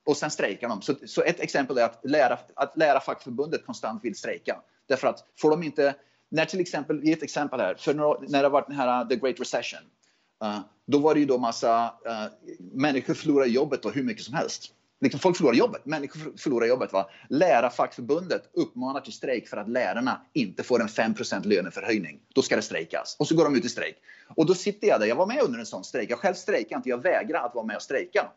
och 0.06 0.16
sen 0.16 0.30
strejkar 0.30 0.68
de. 0.68 0.82
Så, 0.82 0.94
så 1.06 1.22
ett 1.22 1.40
exempel 1.40 1.78
är 1.78 1.84
att, 1.84 2.00
lära, 2.04 2.38
att 2.54 2.76
Lärarfackförbundet 2.76 3.66
konstant 3.66 4.04
vill 4.04 4.14
strejka. 4.14 4.56
Därför 4.88 5.08
att 5.08 5.24
får 5.40 5.50
de 5.50 5.62
inte, 5.62 5.94
när 6.28 6.44
till 6.44 6.60
exempel, 6.60 7.04
ge 7.04 7.12
ett 7.12 7.22
exempel 7.22 7.60
här, 7.60 7.74
för 7.74 7.94
när 8.28 8.42
det 8.42 8.48
var 8.48 8.64
den 8.68 8.76
här 8.76 9.00
eh, 9.00 9.08
the 9.08 9.16
great 9.16 9.40
recession, 9.40 9.80
uh, 10.44 10.60
då 10.86 10.98
var 10.98 11.14
det 11.14 11.20
ju 11.20 11.26
då 11.26 11.38
massa 11.38 11.84
uh, 11.84 12.52
människor 12.58 13.14
förlorade 13.14 13.50
jobbet 13.50 13.84
och 13.84 13.92
hur 13.92 14.02
mycket 14.02 14.24
som 14.24 14.34
helst. 14.34 14.74
Liksom 15.02 15.20
folk 15.20 15.36
förlorar 15.36 15.54
jobbet. 15.54 15.86
Människor 15.86 16.32
förlorar 16.36 16.66
jobbet. 16.66 16.92
Va? 16.92 17.10
Lärarfackförbundet 17.28 18.50
uppmanar 18.52 19.00
till 19.00 19.12
strejk 19.12 19.48
för 19.48 19.56
att 19.56 19.68
lärarna 19.68 20.20
inte 20.32 20.62
får 20.62 20.80
en 20.80 20.88
5% 20.88 21.46
löneförhöjning. 21.46 22.20
Då 22.34 22.42
ska 22.42 22.56
det 22.56 22.62
strejkas. 22.62 23.16
Och 23.18 23.28
så 23.28 23.36
går 23.36 23.44
de 23.44 23.56
ut 23.56 23.64
i 23.64 23.68
strejk. 23.68 23.96
Och 24.36 24.46
då 24.46 24.54
sitter 24.54 24.88
jag 24.88 25.00
där. 25.00 25.06
Jag 25.06 25.16
var 25.16 25.26
med 25.26 25.42
under 25.42 25.58
en 25.58 25.66
sån 25.66 25.84
strejk. 25.84 26.10
Jag 26.10 26.18
själv 26.18 26.34
strejkar 26.34 26.76
inte. 26.76 26.88
Jag 26.88 27.02
vägrar 27.02 27.46
att 27.46 27.54
vara 27.54 27.66
med 27.66 27.76
och 27.76 27.82
strejka. 27.82 28.30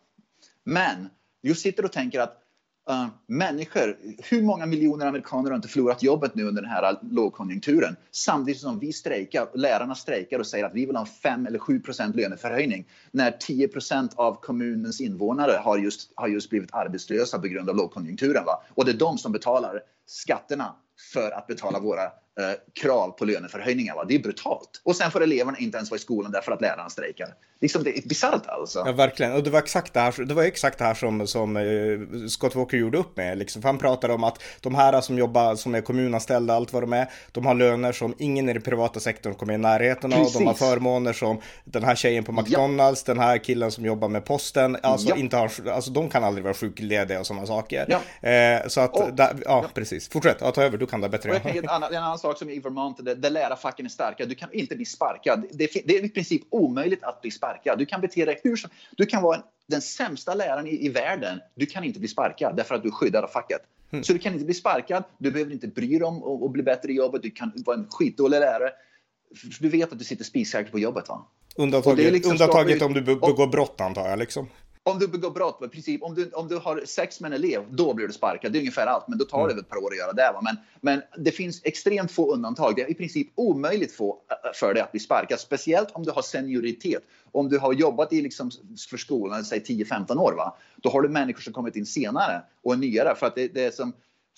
Men 0.64 1.10
jag 1.42 1.58
sitter 1.58 1.86
och 1.86 1.92
tänker 1.92 2.20
att 2.20 2.45
uh, 2.90 3.08
människor, 3.28 3.98
hur 4.30 4.42
många 4.42 4.66
miljoner 4.66 5.06
amerikaner 5.06 5.50
har 5.50 5.56
inte 5.56 5.68
förlorat 5.68 6.04
jobbet 6.04 6.36
nu 6.36 6.44
under 6.44 6.62
den 6.62 6.72
här 6.72 7.00
lågkonjunkturen? 7.02 7.96
Samtidigt 8.12 8.62
som 8.62 8.80
vi 8.80 8.94
strejkar, 8.94 9.48
lärarna 9.54 9.96
strejkar 9.96 10.40
och 10.40 10.48
säger 10.48 10.66
att 10.66 10.74
vi 10.74 10.86
vill 10.86 10.96
ha 10.96 11.06
5 11.06 11.46
eller 11.46 11.60
7% 11.60 12.16
löneförhöjning. 12.16 12.88
När 13.12 13.32
10% 13.32 14.10
av 14.16 14.42
kommunens 14.42 15.02
invånare 15.02 15.60
har 15.64 15.78
just, 15.78 16.12
har 16.16 16.28
just 16.28 16.50
blivit 16.50 16.74
arbetslösa 16.74 17.40
på 17.40 17.48
grund 17.48 17.70
av 17.70 17.76
lågkonjunkturen. 17.76 18.46
Va? 18.46 18.64
Och 18.76 18.86
det 18.86 18.92
är 18.92 18.98
de 18.98 19.18
som 19.18 19.32
betalar 19.32 19.82
skatterna 20.06 20.76
för 21.14 21.32
att 21.32 21.48
betala 21.48 21.80
våra 21.80 22.12
krav 22.82 23.12
på 23.12 23.26
löneförhöjningar. 23.26 23.96
Va? 23.96 24.06
Det 24.08 24.16
är 24.16 24.20
brutalt. 24.20 24.82
Och 24.84 24.96
sen 24.96 25.12
får 25.12 25.24
eleverna 25.24 25.58
inte 25.58 25.78
ens 25.78 25.92
vara 25.92 25.98
i 25.98 26.02
skolan 26.02 26.32
därför 26.32 26.52
att 26.52 26.62
lärarna 26.62 26.90
strejkar. 26.90 27.28
Liksom 27.62 27.84
det 27.84 27.98
är 27.98 28.08
bisarrt 28.08 28.48
alltså. 28.48 28.84
Ja, 28.86 28.92
verkligen. 28.92 29.34
Och 29.34 29.44
det 29.44 29.50
var 29.50 29.60
exakt 29.60 29.94
det 29.94 30.00
här, 30.00 30.26
det 30.26 30.34
var 30.34 30.44
exakt 30.44 30.78
det 30.78 30.84
här 30.84 30.94
som, 30.94 31.28
som 31.28 31.58
eh, 31.58 32.28
Scott 32.28 32.56
Walker 32.56 32.78
gjorde 32.78 32.98
upp 32.98 33.18
med. 33.18 33.38
Liksom. 33.38 33.62
För 33.62 33.70
han 33.70 33.78
pratade 33.78 34.14
om 34.14 34.24
att 34.24 34.44
de 34.62 34.76
här 34.76 35.02
som 35.02 35.18
jobbar, 35.18 35.56
som 35.56 35.76
är 35.76 35.82
kommunanställda, 35.82 36.54
allt 36.54 36.74
vad 36.74 36.84
de 36.84 36.94
är, 36.94 37.10
de 37.32 37.46
har 37.46 37.54
löner 37.54 37.92
som 37.92 38.16
ingen 38.18 38.50
i 38.50 38.54
den 38.54 38.62
privata 38.62 39.00
sektorn 39.00 39.34
kommer 39.34 39.54
i 39.54 39.58
närheten 39.58 40.14
av. 40.14 40.18
Precis. 40.18 40.38
De 40.38 40.48
har 40.48 40.54
förmåner 40.54 41.14
som 41.14 41.42
den 41.64 41.84
här 41.84 41.96
tjejen 41.96 42.24
på 42.24 42.32
McDonalds, 42.32 43.04
ja. 43.08 43.14
den 43.14 43.24
här 43.24 43.38
killen 43.38 43.72
som 43.72 43.86
jobbar 43.86 44.08
med 44.08 44.26
posten, 44.26 44.78
alltså, 44.84 45.10
ja. 45.10 45.16
inte 45.16 45.38
har, 45.38 45.52
alltså 45.70 45.92
de 45.92 46.10
kan 46.10 46.24
aldrig 46.24 46.44
vara 46.44 46.54
sjuklediga 46.54 47.20
och 47.20 47.28
sådana 47.28 47.46
saker. 47.46 47.86
Ja. 47.90 48.30
Eh, 48.30 48.68
så 48.68 48.82
att, 48.82 48.94
och, 48.94 49.14
där, 49.14 49.36
ja, 49.46 49.66
precis. 49.74 50.10
Fortsätt, 50.10 50.38
ja, 50.40 50.52
ta 50.52 50.64
över, 50.64 50.78
du 50.78 50.86
kan 50.86 51.02
det 51.02 51.10
bättre. 51.10 51.32
Och 51.32 51.46
en, 51.46 51.70
annan, 51.70 51.94
en 51.94 52.04
annan 52.04 52.20
sak 52.26 52.38
som 52.38 52.50
i 52.50 52.60
Vermont, 52.60 53.06
där, 53.06 53.16
där 53.16 53.30
lärarfacken 53.30 53.86
är 53.86 53.90
starka, 53.90 54.26
du 54.26 54.36
kan 54.36 54.54
inte 54.54 54.76
bli 54.76 54.86
sparkad. 54.86 55.46
Det, 55.52 55.72
det 55.86 55.98
är 55.98 56.06
i 56.06 56.10
princip 56.10 56.42
omöjligt 56.50 57.04
att 57.04 57.22
bli 57.22 57.32
sparkad. 57.32 57.80
Du 57.80 57.86
kan 57.86 58.02
bete 58.02 58.26
dig 58.26 58.40
hur 58.44 58.56
som 58.56 58.70
Du 58.98 59.06
kan 59.06 59.24
vara 59.24 59.42
den 59.68 59.82
sämsta 59.82 60.34
läraren 60.34 60.68
i, 60.68 60.86
i 60.86 60.90
världen. 60.90 61.40
Du 61.56 61.66
kan 61.66 61.84
inte 61.84 62.00
bli 62.00 62.08
sparkad 62.08 62.56
därför 62.56 62.76
att 62.76 62.84
du 62.84 62.90
är 62.90 62.94
skyddad 62.94 63.24
av 63.24 63.28
facket. 63.28 63.62
Mm. 63.92 64.04
Så 64.04 64.14
du 64.14 64.20
kan 64.20 64.34
inte 64.34 64.46
bli 64.46 64.54
sparkad, 64.54 65.04
du 65.18 65.32
behöver 65.32 65.52
inte 65.52 65.68
bry 65.68 65.88
dig 65.88 66.04
om 66.04 66.44
att 66.44 66.52
bli 66.52 66.64
bättre 66.64 66.92
i 66.92 66.96
jobbet, 66.96 67.22
du 67.24 67.32
kan 67.32 67.52
vara 67.66 67.78
en 67.78 67.88
skitdålig 67.90 68.40
lärare. 68.40 68.72
Du 69.60 69.70
vet 69.70 69.92
att 69.92 70.00
du 70.00 70.06
sitter 70.06 70.24
spiksäker 70.24 70.72
på 70.72 70.80
jobbet. 70.80 71.10
Va? 71.10 71.28
Undantaget, 71.56 72.14
liksom 72.14 72.32
undantaget 72.32 72.82
om 72.82 72.94
du 72.94 73.02
begår 73.02 73.48
brott 73.48 73.82
antar 73.82 74.10
jag. 74.10 74.20
Liksom 74.20 74.48
om 74.88 75.00
du 75.00 75.08
begår 75.08 75.32
brott, 75.32 75.62
i 75.66 75.68
princip, 75.68 76.04
om 76.04 76.16
du, 76.16 76.30
om 76.30 76.48
du 76.48 76.58
har 76.58 76.82
sex 76.86 77.22
med 77.22 77.34
en 77.34 77.44
elev, 77.44 77.64
då 77.70 77.94
blir 77.94 78.08
du 78.08 78.14
sparkad. 78.14 78.52
Det 78.52 78.58
är 78.58 78.60
ungefär 78.60 78.88
allt, 78.88 79.08
men 79.08 79.18
då 79.18 79.26
tar 79.26 79.44
mm. 79.44 79.56
det 79.56 79.62
ett 79.62 79.70
par 79.70 79.78
år 79.78 79.92
att 79.92 79.98
göra 79.98 80.14
det. 80.14 80.32
Va? 80.34 80.42
Men, 80.42 80.58
men 80.82 81.24
det 81.24 81.32
finns 81.32 81.62
extremt 81.64 82.12
få 82.12 82.34
undantag. 82.34 82.76
Det 82.76 82.82
är 82.82 82.92
i 82.92 82.94
princip 82.94 83.28
omöjligt 83.36 83.94
få, 83.94 84.18
för 84.54 84.74
dig 84.74 84.84
att 84.84 84.92
bli 84.92 85.00
sparkad, 85.00 85.40
speciellt 85.40 85.92
om 85.92 86.04
du 86.04 86.12
har 86.12 86.22
senioritet. 86.22 87.04
Om 87.32 87.50
du 87.50 87.58
har 87.58 87.74
jobbat 87.74 88.14
i 88.14 88.22
liksom, 88.22 88.52
för 88.90 88.98
skolan, 88.98 89.46
säg 89.46 89.60
10-15 89.60 90.18
år, 90.18 90.34
va? 90.34 90.58
då 90.76 90.90
har 90.90 91.02
du 91.02 91.10
människor 91.10 91.42
som 91.42 91.54
kommit 91.54 91.76
in 91.76 91.86
senare 91.86 92.42
och 92.64 92.74
är 92.74 92.78
nyare. 92.78 93.16
För 93.16 93.28
att 93.28 93.36
det, 93.36 93.48
det 93.48 93.66
är 93.66 93.72
som 93.72 93.94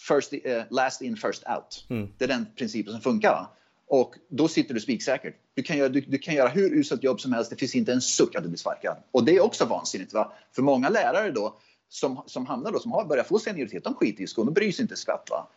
first, 0.07 0.33
uh, 0.33 0.39
last 0.69 1.01
in, 1.01 1.17
first 1.17 1.43
out. 1.47 1.85
Mm. 1.89 2.09
Det 2.17 2.23
är 2.23 2.29
den 2.29 2.45
principen 2.57 2.93
som 2.93 3.01
funkar. 3.01 3.31
Va? 3.31 3.56
Och 3.87 4.15
då 4.29 4.47
sitter 4.47 4.73
du 4.73 4.79
spiksäkert. 4.79 5.35
Du 5.53 5.63
kan, 5.63 5.77
göra, 5.77 5.89
du, 5.89 6.01
du, 6.01 6.17
kan 6.17 6.35
göra 6.35 6.49
hur 6.49 6.73
uselt 6.73 7.03
jobb 7.03 7.21
som 7.21 7.33
helst, 7.33 7.49
det 7.49 7.55
finns 7.55 7.75
inte 7.75 7.93
en 7.93 8.01
suck 8.01 8.35
att 8.35 8.43
du 8.43 8.49
blir 8.49 8.57
sparkad. 8.57 8.97
Och 9.11 9.25
det 9.25 9.35
är 9.35 9.41
också 9.41 9.65
vansinnigt. 9.65 10.13
Va? 10.13 10.33
För 10.55 10.61
många 10.61 10.89
lärare 10.89 11.31
då, 11.31 11.57
som, 11.89 12.23
som 12.25 12.45
hamnar 12.45 12.71
då, 12.71 12.79
som 12.79 12.91
har 12.91 13.05
börjat 13.05 13.27
få 13.27 13.39
senioritet, 13.39 13.83
de 13.83 13.93
skiter 13.93 14.23
i 14.23 14.27
skolan, 14.27 14.53
de 14.53 14.59
bryr 14.59 14.71
sig 14.71 14.83
inte 14.83 14.95
skvatt. 14.95 15.27
Va? 15.31 15.47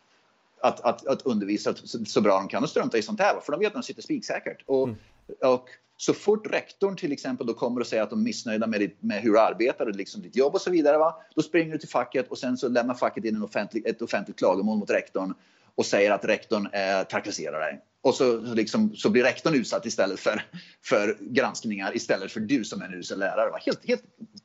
Att, 0.63 0.81
att, 0.81 1.07
att 1.07 1.23
undervisa 1.23 1.75
så, 1.75 2.05
så, 2.05 2.21
bra 2.21 2.35
de 2.35 2.49
kan 2.49 2.63
och 2.63 2.71
strunta 2.71 2.99
i 2.99 3.03
sånt 3.03 3.21
här. 3.21 3.35
Va? 3.35 3.41
För 3.41 3.53
de 3.53 3.61
vet 3.61 3.67
att 3.67 3.73
de 3.73 3.83
sitter 3.83 4.03
spiksäkert. 4.03 4.63
Och, 4.67 4.89
mm. 4.89 4.97
och 5.43 5.69
så 5.97 6.15
fort 6.15 6.47
rektorn 6.47 6.97
till 6.97 7.13
exempel 7.13 7.47
då 7.47 7.55
kommer 7.55 7.81
och 7.81 7.87
säger 7.87 8.03
att 8.03 8.11
de 8.11 8.19
är 8.19 8.25
missnöjda 8.25 8.67
med, 8.67 8.81
ditt, 8.81 9.03
med 9.03 9.23
hur 9.23 9.33
du 9.33 9.41
arbetar 9.41 9.87
och 9.87 9.97
liksom 9.97 10.23
ditt 10.23 10.37
jobb 10.37 10.55
och 10.55 10.61
så 10.61 10.71
vidare. 10.71 10.99
Va? 10.99 11.23
Då 11.35 11.43
springer 11.43 11.73
du 11.73 11.79
till 11.79 11.89
facket 11.89 12.29
och 12.29 12.39
sen 12.39 12.57
så 12.57 12.69
lämnar 12.69 12.95
facket 12.95 13.25
in 13.25 13.37
en 13.37 13.43
offentlig, 13.43 13.87
ett 13.87 14.03
offentligt 14.03 14.39
klagomål 14.39 14.79
mot 14.79 14.91
rektorn 14.91 15.35
och 15.75 15.87
säger 15.87 16.11
att 16.11 16.25
rektorn 16.25 16.67
eh, 16.67 17.03
trakasserar 17.03 17.61
dig. 17.61 17.81
Och 18.03 18.15
så, 18.15 18.41
liksom, 18.41 18.97
så 18.97 19.11
blir 19.11 19.23
rektorn 19.23 19.55
utsatt 19.55 19.87
istället 19.87 20.21
för, 20.21 20.43
för 20.85 21.17
granskningar 21.21 21.97
istället 21.97 22.33
för 22.33 22.41
du 22.41 22.65
som 22.65 22.83
är 22.83 22.87
en 22.87 22.95
usel 22.95 23.19
lärare. 23.19 23.51
Helt, 23.67 23.89
helt 23.89 24.03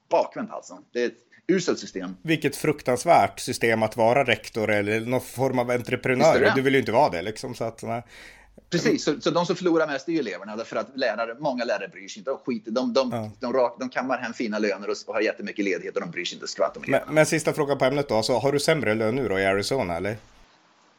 bakvänt 0.09 0.51
alltså. 0.51 0.79
Det 0.93 1.03
är 1.03 1.07
ett 1.07 1.17
uselt 1.47 1.79
system. 1.79 2.15
Vilket 2.21 2.55
fruktansvärt 2.55 3.39
system 3.39 3.83
att 3.83 3.97
vara 3.97 4.23
rektor 4.23 4.71
eller 4.71 4.99
någon 4.99 5.21
form 5.21 5.59
av 5.59 5.69
entreprenör. 5.69 6.51
Du 6.55 6.61
vill 6.61 6.73
ju 6.73 6.79
inte 6.79 6.91
vara 6.91 7.09
det 7.09 7.21
liksom. 7.21 7.55
Så 7.55 7.63
att, 7.63 7.83
nej. 7.83 8.03
Precis, 8.69 9.03
så, 9.03 9.21
så, 9.21 9.31
de 9.31 9.45
som 9.45 9.55
förlorar 9.55 9.87
mest 9.87 10.09
är 10.09 10.19
eleverna 10.19 10.55
därför 10.55 10.75
att 10.75 10.87
lärare, 10.95 11.35
många 11.39 11.63
lärare 11.63 11.87
bryr 11.87 12.07
sig 12.07 12.19
inte. 12.19 12.31
De, 12.31 12.37
skiter, 12.37 12.71
de, 12.71 12.93
de, 12.93 13.11
ja. 13.11 13.31
de, 13.39 13.53
de, 13.53 13.71
de 13.79 13.89
kammar 13.89 14.17
hem 14.17 14.33
fina 14.33 14.59
löner 14.59 14.89
och, 14.89 14.95
och 15.07 15.13
har 15.13 15.21
jättemycket 15.21 15.65
ledighet 15.65 15.95
och 15.95 16.01
de 16.01 16.11
bryr 16.11 16.25
sig 16.25 16.35
inte 16.35 16.47
skvatt 16.47 16.77
om 16.77 16.83
eleverna. 16.83 17.05
Men, 17.05 17.15
men 17.15 17.25
sista 17.25 17.53
frågan 17.53 17.77
på 17.77 17.85
ämnet 17.85 18.09
då, 18.09 18.23
så 18.23 18.39
har 18.39 18.51
du 18.51 18.59
sämre 18.59 18.93
lön 18.93 19.15
nu 19.15 19.27
då 19.27 19.39
i 19.39 19.45
Arizona 19.45 19.95
eller? 19.97 20.17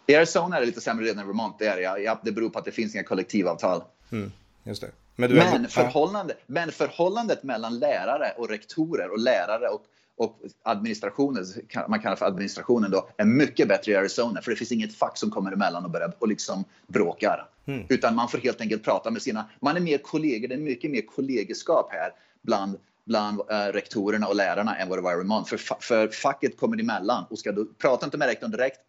I 0.06 0.14
Arizona 0.14 0.56
är 0.56 0.60
det 0.60 0.66
lite 0.66 0.80
sämre 0.80 1.04
redan 1.04 1.18
än 1.18 1.26
Vermont. 1.26 1.58
Det, 1.58 1.66
är 1.66 1.76
det. 1.76 2.02
Ja, 2.02 2.20
det 2.24 2.32
beror 2.32 2.50
på 2.50 2.58
att 2.58 2.64
det 2.64 2.72
finns 2.72 2.94
inga 2.94 3.04
kollektivavtal. 3.04 3.82
Mm, 4.12 4.32
just 4.64 4.80
det. 4.80 4.90
Men, 5.16 5.34
men, 5.34 5.64
är... 5.64 5.68
förhållande, 5.68 6.34
men 6.46 6.72
förhållandet 6.72 7.42
mellan 7.42 7.78
lärare 7.78 8.32
och 8.36 8.48
rektorer 8.48 9.10
och 9.10 9.18
lärare 9.18 9.68
och, 9.68 9.82
och 10.16 10.40
administrationen, 10.62 11.44
man 11.88 12.00
kallar 12.00 12.16
för 12.16 12.26
administrationen 12.26 12.90
då, 12.90 13.08
är 13.16 13.24
mycket 13.24 13.68
bättre 13.68 13.92
i 13.92 13.96
Arizona. 13.96 14.42
För 14.42 14.50
det 14.50 14.56
finns 14.56 14.72
inget 14.72 14.94
fack 14.94 15.18
som 15.18 15.30
kommer 15.30 15.52
emellan 15.52 15.84
och 15.84 15.90
börjar 15.90 16.12
och 16.18 16.28
liksom 16.28 16.64
bråkar. 16.86 17.48
Mm. 17.66 17.86
Utan 17.88 18.14
man 18.14 18.28
får 18.28 18.38
helt 18.38 18.60
enkelt 18.60 18.84
prata 18.84 19.10
med 19.10 19.22
sina, 19.22 19.50
man 19.60 19.76
är 19.76 19.80
mer 19.80 19.98
kollegor, 19.98 20.48
det 20.48 20.54
är 20.54 20.58
mycket 20.58 20.90
mer 20.90 21.02
kollegeskap 21.02 21.92
här 21.92 22.10
bland 22.42 22.78
bland 23.06 23.40
äh, 23.50 23.54
rektorerna 23.54 24.26
och 24.26 24.36
lärarna 24.36 24.76
än 24.76 24.88
vad 24.88 24.98
det 24.98 25.02
var 25.02 25.12
i 25.12 25.16
Vermont. 25.16 25.48
För, 25.48 25.56
för 25.80 26.08
facket 26.08 26.56
kommer 26.56 26.80
emellan 26.80 27.24
och 27.30 27.38
ska 27.38 27.52
då, 27.52 27.64
prata 27.64 28.04
inte 28.06 28.18
med 28.18 28.28
rektorn 28.28 28.50
direkt, 28.50 28.80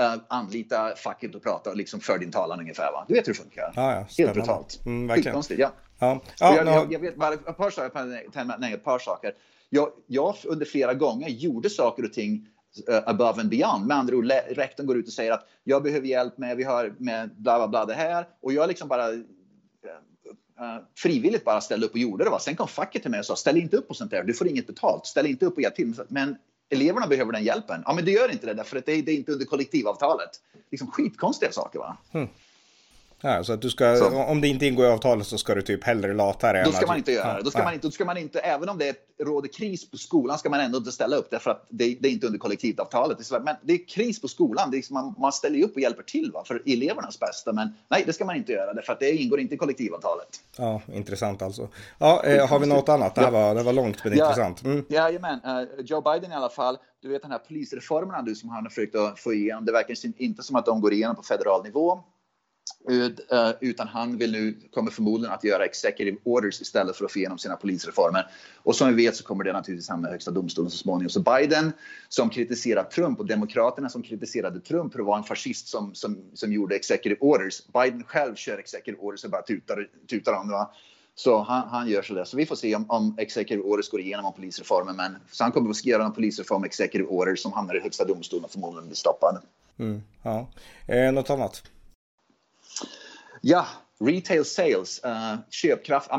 uh, 0.00 0.14
anlita 0.28 0.94
facket 0.96 1.34
och 1.34 1.42
prata 1.42 1.74
liksom 1.74 2.00
för 2.00 2.18
din 2.18 2.30
talan 2.30 2.60
ungefär. 2.60 2.92
Va? 2.92 3.04
Du 3.08 3.14
vet 3.14 3.28
hur 3.28 3.32
det 3.32 3.38
funkar. 3.38 3.72
Ja, 3.76 3.94
ja, 3.94 4.06
Helt 4.18 4.34
brutalt. 4.34 4.80
Mm, 4.86 5.06
verkligen. 5.06 5.42
ja. 5.48 5.72
Ja. 5.98 6.20
Ja, 6.40 6.56
jag, 6.56 6.66
no. 6.66 6.70
jag, 6.70 6.92
jag, 6.92 7.00
vet 7.00 7.16
bara 7.16 7.34
ett 7.34 7.56
par 7.56 7.70
saker. 7.70 8.58
Nej, 8.58 8.72
ett 8.72 8.84
par 8.84 8.98
saker. 8.98 9.32
Jag, 9.68 9.88
jag 10.06 10.34
under 10.44 10.66
flera 10.66 10.94
gånger 10.94 11.28
gjorde 11.28 11.70
saker 11.70 12.04
och 12.04 12.12
ting 12.12 12.46
uh, 12.88 13.00
above 13.06 13.40
and 13.40 13.50
beyond. 13.50 13.86
Med 13.86 13.96
andra 13.96 14.16
ord, 14.16 14.32
rektorn 14.50 14.86
går 14.86 14.96
ut 14.96 15.06
och 15.06 15.12
säger 15.12 15.32
att 15.32 15.46
jag 15.64 15.82
behöver 15.82 16.06
hjälp 16.06 16.38
med, 16.38 16.56
vi 16.56 16.64
har 16.64 16.94
med 16.98 17.30
bla 17.36 17.58
bla 17.58 17.68
bla 17.68 17.84
det 17.84 17.94
här. 17.94 18.26
Och 18.42 18.52
jag 18.52 18.68
liksom 18.68 18.88
bara 18.88 19.06
Uh, 20.60 20.82
frivilligt 20.96 21.44
bara 21.44 21.60
ställde 21.60 21.86
upp 21.86 21.92
och 21.92 21.98
gjorde 21.98 22.24
det. 22.24 22.30
Va? 22.30 22.38
Sen 22.38 22.56
kom 22.56 22.68
facket 22.68 23.02
till 23.02 23.10
mig 23.10 23.20
och 23.20 23.26
sa 23.26 23.36
ställ 23.36 23.56
inte 23.56 23.76
upp 23.76 23.88
på 23.88 23.94
sånt 23.94 24.10
där, 24.10 24.22
du 24.22 24.34
får 24.34 24.48
inget 24.48 24.66
betalt. 24.66 25.06
Ställ 25.06 25.26
inte 25.26 25.46
upp 25.46 25.56
och 25.56 25.62
hjälp 25.62 25.74
till. 25.74 25.94
Men 26.08 26.36
eleverna 26.70 27.06
behöver 27.06 27.32
den 27.32 27.44
hjälpen. 27.44 27.82
Ja, 27.86 27.92
men 27.92 28.04
det 28.04 28.10
gör 28.10 28.32
inte 28.32 28.46
det 28.46 28.54
därför 28.54 28.76
att 28.76 28.86
det 28.86 28.92
är, 28.92 29.02
det 29.02 29.12
är 29.12 29.16
inte 29.16 29.32
under 29.32 29.46
kollektivavtalet. 29.46 30.30
Liksom 30.70 30.90
skitkonstiga 30.90 31.52
saker 31.52 31.78
va. 31.78 31.96
Mm. 32.12 32.28
Ja, 33.22 33.44
så 33.44 33.52
att 33.52 33.62
du 33.62 33.70
ska, 33.70 33.96
så. 33.96 34.22
om 34.22 34.40
det 34.40 34.48
inte 34.48 34.66
ingår 34.66 34.86
i 34.86 34.88
avtalet 34.88 35.26
så 35.26 35.38
ska 35.38 35.54
du 35.54 35.62
typ 35.62 35.84
hellre 35.84 36.14
lata 36.14 36.52
det. 36.52 36.64
Då 36.64 36.72
ska 36.72 36.86
man 36.86 36.96
inte 36.96 37.12
göra 37.12 37.36
det. 37.36 37.42
Då 37.42 37.50
ska, 37.50 37.64
man 37.64 37.74
inte, 37.74 37.86
då 37.86 37.90
ska 37.90 38.04
man 38.04 38.16
inte, 38.16 38.38
även 38.38 38.68
om 38.68 38.78
det 38.78 38.96
råder 39.20 39.48
kris 39.48 39.90
på 39.90 39.96
skolan, 39.96 40.38
ska 40.38 40.50
man 40.50 40.60
ändå 40.60 40.78
inte 40.78 40.92
ställa 40.92 41.16
upp 41.16 41.30
därför 41.30 41.50
att 41.50 41.66
det, 41.68 41.96
det 42.00 42.08
är 42.08 42.12
inte 42.12 42.26
under 42.26 42.38
kollektivavtalet. 42.38 43.18
Men 43.30 43.56
det 43.62 43.72
är 43.72 43.88
kris 43.88 44.20
på 44.20 44.28
skolan. 44.28 44.74
Är, 44.74 44.92
man, 44.92 45.14
man 45.18 45.32
ställer 45.32 45.56
ju 45.56 45.64
upp 45.64 45.74
och 45.74 45.80
hjälper 45.80 46.02
till 46.02 46.32
va, 46.32 46.44
för 46.46 46.62
elevernas 46.66 47.20
bästa. 47.20 47.52
Men 47.52 47.74
nej, 47.88 48.02
det 48.06 48.12
ska 48.12 48.24
man 48.24 48.36
inte 48.36 48.52
göra 48.52 48.74
därför 48.74 48.92
att 48.92 49.00
det 49.00 49.12
ingår 49.12 49.40
inte 49.40 49.54
i 49.54 49.58
kollektivavtalet. 49.58 50.28
Ja, 50.56 50.82
intressant 50.92 51.42
alltså. 51.42 51.68
Ja, 51.98 52.24
eh, 52.24 52.48
har 52.48 52.58
vi 52.58 52.66
något 52.66 52.88
annat? 52.88 53.14
Det 53.14 53.20
här 53.20 53.30
var, 53.30 53.54
det 53.54 53.62
var 53.62 53.72
långt 53.72 54.04
men 54.04 54.16
ja, 54.16 54.24
intressant. 54.24 54.64
Mm. 54.64 54.84
Jajamän, 54.88 55.40
uh, 55.46 55.84
Joe 55.84 56.00
Biden 56.00 56.32
i 56.32 56.34
alla 56.34 56.48
fall. 56.48 56.78
Du 57.02 57.08
vet 57.08 57.22
den 57.22 57.30
här 57.30 57.38
polisreformerna 57.38 58.22
du 58.22 58.34
som 58.34 58.48
han 58.48 58.62
har 58.62 58.70
försökt 58.70 58.94
att 58.94 59.18
få 59.18 59.32
igenom. 59.34 59.64
Det 59.64 59.72
verkar 59.72 59.96
inte 60.22 60.42
som 60.42 60.56
att 60.56 60.66
de 60.66 60.80
går 60.80 60.92
igenom 60.92 61.16
på 61.16 61.22
federal 61.22 61.62
nivå. 61.62 62.00
Eh, 62.88 63.52
utan 63.60 63.88
han 63.88 64.18
vill 64.18 64.32
nu, 64.32 64.56
kommer 64.70 64.90
förmodligen 64.90 65.34
att 65.34 65.44
göra 65.44 65.64
executive 65.64 66.16
orders 66.24 66.60
istället 66.60 66.96
för 66.96 67.04
att 67.04 67.12
få 67.12 67.18
igenom 67.18 67.38
sina 67.38 67.56
polisreformer. 67.56 68.26
Och 68.56 68.76
som 68.76 68.88
vi 68.96 69.04
vet 69.04 69.16
så 69.16 69.24
kommer 69.24 69.44
det 69.44 69.52
naturligtvis 69.52 69.88
hamna 69.88 70.08
i 70.08 70.10
högsta 70.10 70.30
domstolen 70.30 70.70
så 70.70 70.76
småningom. 70.76 71.10
Så 71.10 71.20
Biden 71.20 71.72
som 72.08 72.30
kritiserar 72.30 72.84
Trump 72.84 73.20
och 73.20 73.26
Demokraterna 73.26 73.88
som 73.88 74.02
kritiserade 74.02 74.60
Trump 74.60 74.92
för 74.92 75.00
att 75.00 75.06
vara 75.06 75.18
en 75.18 75.24
fascist 75.24 75.68
som, 75.68 75.94
som, 75.94 76.18
som 76.34 76.52
gjorde 76.52 76.76
executive 76.76 77.20
orders. 77.20 77.66
Biden 77.66 78.04
själv 78.04 78.34
kör 78.34 78.58
executive 78.58 78.98
orders 78.98 79.24
och 79.24 79.30
bara 79.30 79.42
tutar, 79.42 79.88
tutar 80.10 80.32
om 80.32 80.48
det. 80.48 80.52
Va? 80.52 80.70
Så 81.14 81.42
han, 81.42 81.68
han 81.68 81.88
gör 81.88 82.02
så 82.02 82.14
där. 82.14 82.24
Så 82.24 82.36
vi 82.36 82.46
får 82.46 82.56
se 82.56 82.74
om, 82.74 82.90
om 82.90 83.14
executive 83.18 83.62
orders 83.62 83.90
går 83.90 84.00
igenom 84.00 84.26
om 84.26 84.32
polisreformen. 84.32 84.96
Men, 84.96 85.16
så 85.30 85.44
han 85.44 85.52
kommer 85.52 85.70
att 85.70 85.84
göra 85.84 86.04
en 86.04 86.12
polisreform 86.12 86.64
executive 86.64 87.08
orders 87.08 87.42
som 87.42 87.52
hamnar 87.52 87.76
i 87.76 87.80
högsta 87.80 88.04
domstolen 88.04 88.44
och 88.44 88.50
förmodligen 88.50 88.86
blir 88.86 88.96
stoppad. 88.96 89.42
Mm, 89.78 90.02
ja. 90.22 90.48
Eh, 90.86 91.12
något 91.12 91.30
annat? 91.30 91.62
Ja, 93.40 93.66
retail 93.98 94.44
sales, 94.44 95.00
uh, 95.04 95.36
köpkraft, 95.50 96.10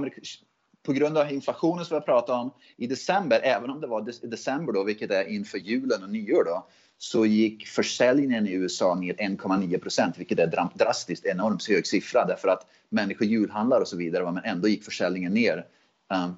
på 0.84 0.94
grund 0.94 1.18
av 1.18 1.32
inflationen 1.32 1.86
som 1.86 1.96
vi 1.96 2.00
har 2.00 2.06
pratat 2.06 2.30
om 2.30 2.54
i 2.78 2.88
december, 2.88 3.40
även 3.44 3.70
om 3.70 3.82
det 3.82 3.88
var 3.88 4.28
december 4.28 4.74
då, 4.74 4.84
vilket 4.84 5.12
är 5.12 5.24
inför 5.26 5.58
julen 5.58 6.04
och 6.04 6.10
nyår 6.10 6.44
då, 6.44 6.68
så 6.98 7.26
gick 7.26 7.68
försäljningen 7.68 8.48
i 8.48 8.52
USA 8.52 8.96
ner 8.96 9.14
1,9 9.14 9.78
procent, 9.78 10.18
vilket 10.18 10.40
är 10.40 10.72
drastiskt 10.78 11.26
enormt 11.26 11.68
hög 11.68 11.88
siffra 11.88 12.26
därför 12.26 12.48
att 12.48 12.68
människor 12.90 13.28
julhandlar 13.28 13.82
och 13.82 13.88
så 13.88 13.98
vidare, 13.98 14.32
men 14.32 14.44
ändå 14.44 14.68
gick 14.68 14.84
försäljningen 14.84 15.34
ner 15.34 15.66
um, 16.14 16.36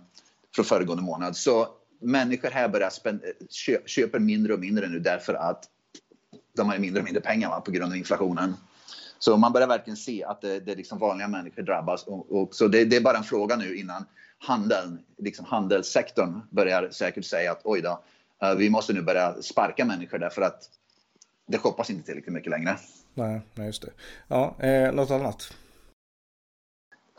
från 0.56 0.66
föregående 0.66 1.04
månad. 1.04 1.38
Så 1.38 1.68
människor 2.02 2.50
här 2.50 2.70
börjar 2.70 2.92
eh, 3.06 3.78
köper 3.86 4.20
mindre 4.20 4.54
och 4.54 4.60
mindre 4.60 4.88
nu 4.88 5.00
därför 5.00 5.34
att 5.34 5.70
de 6.56 6.70
har 6.70 6.78
mindre 6.78 7.00
och 7.00 7.06
mindre 7.06 7.22
pengar 7.22 7.50
va, 7.50 7.62
på 7.62 7.72
grund 7.72 7.92
av 7.92 7.98
inflationen. 7.98 8.56
Så 9.24 9.38
man 9.38 9.54
börjar 9.54 9.68
verkligen 9.68 9.98
se 9.98 10.24
att 10.24 10.42
det, 10.42 10.60
det 10.60 10.76
liksom 10.76 11.00
vanliga 11.00 11.28
människor 11.28 11.62
drabbas. 11.62 12.04
Och, 12.04 12.32
och 12.32 12.56
så 12.56 12.68
det, 12.68 12.86
det, 12.86 12.96
är 12.96 13.02
bara 13.02 13.18
en 13.18 13.24
fråga 13.24 13.56
nu 13.56 13.76
innan 13.76 14.06
handeln, 14.38 15.00
liksom 15.18 15.46
handelssektorn 15.46 16.42
börjar 16.50 16.90
säkert 16.90 17.26
säga 17.26 17.52
att 17.52 17.62
oj 17.64 17.82
då, 17.82 18.04
uh, 18.44 18.56
vi 18.58 18.70
måste 18.70 18.94
nu 18.94 19.02
börja 19.02 19.42
sparka 19.42 19.86
människor 19.86 20.20
därför 20.20 20.42
att 20.42 20.70
det 21.48 21.58
shoppas 21.58 21.90
inte 21.90 22.06
tillräckligt 22.06 22.34
mycket 22.34 22.50
längre. 22.50 22.78
Nej, 23.14 23.42
nej 23.54 23.66
just 23.66 23.82
det. 23.82 23.92
Ja, 24.28 24.56
eh, 24.60 24.94
något 24.94 25.12
annat? 25.12 25.54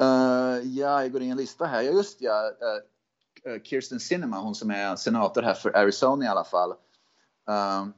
Uh, 0.01 0.07
ja, 0.65 1.03
jag 1.03 1.13
går 1.13 1.23
in 1.23 1.29
i 1.29 1.31
en 1.31 1.37
lista 1.37 1.67
här. 1.67 1.83
Ja, 1.83 1.93
just 1.93 2.21
ja. 2.21 2.53
Uh, 3.47 3.63
Kirsten 3.63 4.01
Sinema, 4.01 4.41
hon 4.41 4.55
som 4.55 4.71
är 4.71 4.97
senator 4.97 5.43
här 5.43 5.55
för 5.55 5.77
Arizona 5.77 6.25
i 6.25 6.29
alla 6.29 6.45
fall. 6.45 6.71
Uh, 7.51 7.89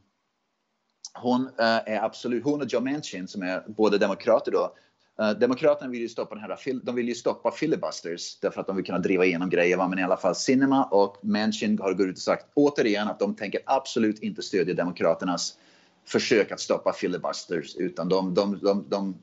hon 1.14 1.47
eh, 1.59 1.66
är 1.66 2.05
absolut, 2.05 2.45
hon 2.45 2.61
och 2.61 2.73
Joe 2.73 2.81
Manchin 2.81 3.29
som 3.29 3.42
är 3.42 3.64
båda 3.66 3.99
demokrater 3.99 4.53
då. 4.53 4.75
Uh, 5.23 5.31
Demokraterna 5.31 5.90
vill 5.90 6.01
ju 6.01 6.09
stoppa 6.09 6.35
den 6.35 6.45
här, 6.45 6.85
de 6.85 6.95
vill 6.95 7.09
ju 7.09 7.14
stoppa 7.14 7.51
filibusters 7.51 8.38
därför 8.40 8.61
att 8.61 8.66
de 8.66 8.77
vill 8.77 8.85
kunna 8.85 8.99
driva 8.99 9.25
igenom 9.25 9.51
grejer. 9.51 9.88
Men 9.88 9.99
i 9.99 10.03
alla 10.03 10.16
fall 10.16 10.35
Cinema 10.35 10.85
och 10.85 11.16
Manchin 11.25 11.79
har 11.79 11.92
gått 11.92 12.07
ut 12.07 12.16
och 12.16 12.23
sagt 12.23 12.47
återigen 12.55 13.09
att 13.09 13.19
de 13.19 13.35
tänker 13.35 13.61
absolut 13.66 14.19
inte 14.19 14.42
stödja 14.42 14.75
Demokraternas 14.75 15.59
försök 16.07 16.53
att 16.53 16.61
stoppa 16.61 16.92
filibusters 16.92 17.77
utan 17.77 18.09
de, 18.09 18.35
de, 18.35 18.59
de, 18.59 18.85
de, 18.88 19.19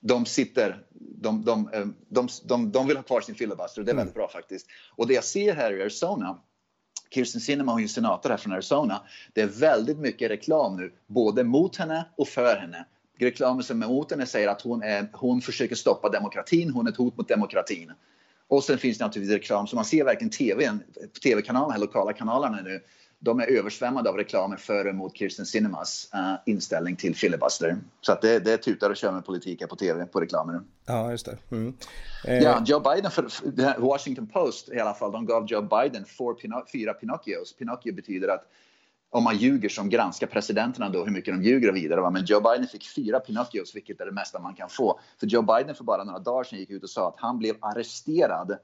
de 0.00 0.26
sitter, 0.26 0.82
de, 0.98 1.44
de, 1.44 1.68
eh, 1.72 1.86
de, 2.08 2.28
de, 2.44 2.72
de 2.72 2.86
vill 2.86 2.96
ha 2.96 3.04
kvar 3.04 3.20
sin 3.20 3.34
filibuster 3.34 3.80
och 3.80 3.84
det 3.84 3.92
är 3.92 3.96
väldigt 3.96 4.16
mm. 4.16 4.26
bra 4.26 4.28
faktiskt. 4.28 4.66
Och 4.96 5.06
det 5.06 5.14
jag 5.14 5.24
ser 5.24 5.54
här 5.54 5.72
i 5.72 5.82
Arizona 5.82 6.38
Kirsten 7.10 7.40
Sinema, 7.40 7.72
hon 7.72 7.82
är 7.82 7.86
senator 7.86 8.30
här 8.30 8.36
från 8.36 8.52
Arizona. 8.52 9.02
Det 9.32 9.40
är 9.40 9.46
väldigt 9.46 9.98
mycket 9.98 10.30
reklam 10.30 10.76
nu, 10.76 10.92
både 11.06 11.44
mot 11.44 11.76
henne 11.76 12.06
och 12.16 12.28
för 12.28 12.56
henne. 12.56 12.84
Reklamen 13.18 13.62
som 13.62 13.82
är 13.82 13.86
mot 13.86 14.10
henne 14.10 14.26
säger 14.26 14.48
att 14.48 14.62
hon, 14.62 14.82
är, 14.82 15.08
hon 15.12 15.40
försöker 15.40 15.74
stoppa 15.74 16.08
demokratin, 16.08 16.70
hon 16.70 16.86
är 16.86 16.90
ett 16.90 16.96
hot 16.96 17.16
mot 17.16 17.28
demokratin. 17.28 17.92
Och 18.48 18.64
sen 18.64 18.78
finns 18.78 18.98
det 18.98 19.04
naturligtvis 19.04 19.36
reklam, 19.36 19.66
så 19.66 19.76
man 19.76 19.84
ser 19.84 20.04
verkligen 20.04 20.30
tv, 20.30 20.78
tv-kanalerna, 21.22 21.78
lokala 21.78 22.12
kanalerna 22.12 22.60
nu, 22.62 22.80
de 23.22 23.40
är 23.40 23.46
översvämmade 23.46 24.10
av 24.10 24.16
reklamer 24.16 24.56
för 24.56 24.84
och 24.84 24.90
emot 24.90 25.16
Kirsten 25.16 25.46
Cinemas 25.46 26.10
uh, 26.14 26.34
inställning 26.46 26.96
till 26.96 27.16
filibuster. 27.16 27.76
Så 28.00 28.12
att 28.12 28.22
det, 28.22 28.38
det 28.38 28.56
tutar 28.56 28.90
och 28.90 28.96
kör 28.96 29.12
med 29.12 29.26
politik 29.26 29.68
på 29.68 29.76
tv, 29.76 30.06
på 30.06 30.20
reklamen. 30.20 30.64
Ja, 30.86 31.10
just 31.10 31.26
det. 31.26 31.38
Mm. 31.50 31.74
Eh. 32.24 32.38
Ja, 32.38 32.62
Joe 32.66 32.80
Biden, 32.80 33.10
för, 33.10 33.28
för, 33.28 33.80
Washington 33.80 34.26
Post 34.26 34.68
i 34.68 34.80
alla 34.80 34.94
fall, 34.94 35.12
de 35.12 35.26
gav 35.26 35.46
Joe 35.46 35.62
Biden 35.62 36.04
four, 36.04 36.36
fyra 36.72 36.94
Pinocchios. 36.94 37.52
Pinocchio 37.52 37.94
betyder 37.94 38.28
att 38.28 38.46
om 39.10 39.24
man 39.24 39.36
ljuger 39.36 39.68
som 39.68 39.88
granskar 39.88 40.26
presidenterna 40.26 40.88
då 40.88 41.04
hur 41.04 41.12
mycket 41.12 41.34
de 41.34 41.42
ljuger 41.42 41.68
och 41.68 41.76
vidare. 41.76 42.00
Va? 42.00 42.10
Men 42.10 42.24
Joe 42.24 42.40
Biden 42.40 42.66
fick 42.66 42.88
fyra 42.88 43.20
Pinocchios, 43.20 43.76
vilket 43.76 44.00
är 44.00 44.06
det 44.06 44.12
mesta 44.12 44.38
man 44.38 44.54
kan 44.54 44.68
få. 44.68 45.00
För 45.20 45.26
Joe 45.26 45.42
Biden 45.42 45.74
för 45.74 45.84
bara 45.84 46.04
några 46.04 46.18
dagar 46.18 46.44
sedan 46.44 46.58
gick 46.58 46.70
ut 46.70 46.82
och 46.82 46.90
sa 46.90 47.08
att 47.08 47.16
han 47.18 47.38
blev 47.38 47.56
arresterad 47.60 48.58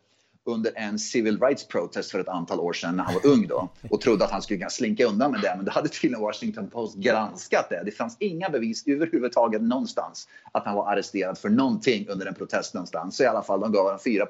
under 0.46 0.72
en 0.74 0.98
civil 0.98 1.40
rights 1.40 1.68
protest 1.68 2.10
för 2.10 2.20
ett 2.20 2.28
antal 2.28 2.60
år 2.60 2.72
sedan 2.72 2.96
när 2.96 3.04
han 3.04 3.14
var 3.14 3.26
ung 3.26 3.46
då 3.46 3.68
och 3.90 4.00
trodde 4.00 4.24
att 4.24 4.30
han 4.30 4.42
skulle 4.42 4.58
kunna 4.58 4.70
slinka 4.70 5.06
undan 5.06 5.32
med 5.32 5.40
det. 5.40 5.54
Men 5.56 5.64
det 5.64 5.70
hade 5.70 5.88
tydligen 5.88 6.22
Washington 6.22 6.70
Post 6.70 6.96
granskat 6.96 7.66
det. 7.70 7.82
Det 7.84 7.90
fanns 7.90 8.16
inga 8.20 8.48
bevis 8.48 8.86
överhuvudtaget 8.86 9.62
någonstans 9.62 10.28
att 10.52 10.66
han 10.66 10.76
var 10.76 10.92
arresterad 10.92 11.38
för 11.38 11.48
någonting 11.48 12.08
under 12.08 12.26
en 12.26 12.34
protest 12.34 12.74
någonstans. 12.74 13.16
Så 13.16 13.22
i 13.22 13.26
alla 13.26 13.42
fall, 13.42 13.60
de 13.60 13.72
gav 13.72 13.84
honom 13.84 14.00
fyra, 14.04 14.26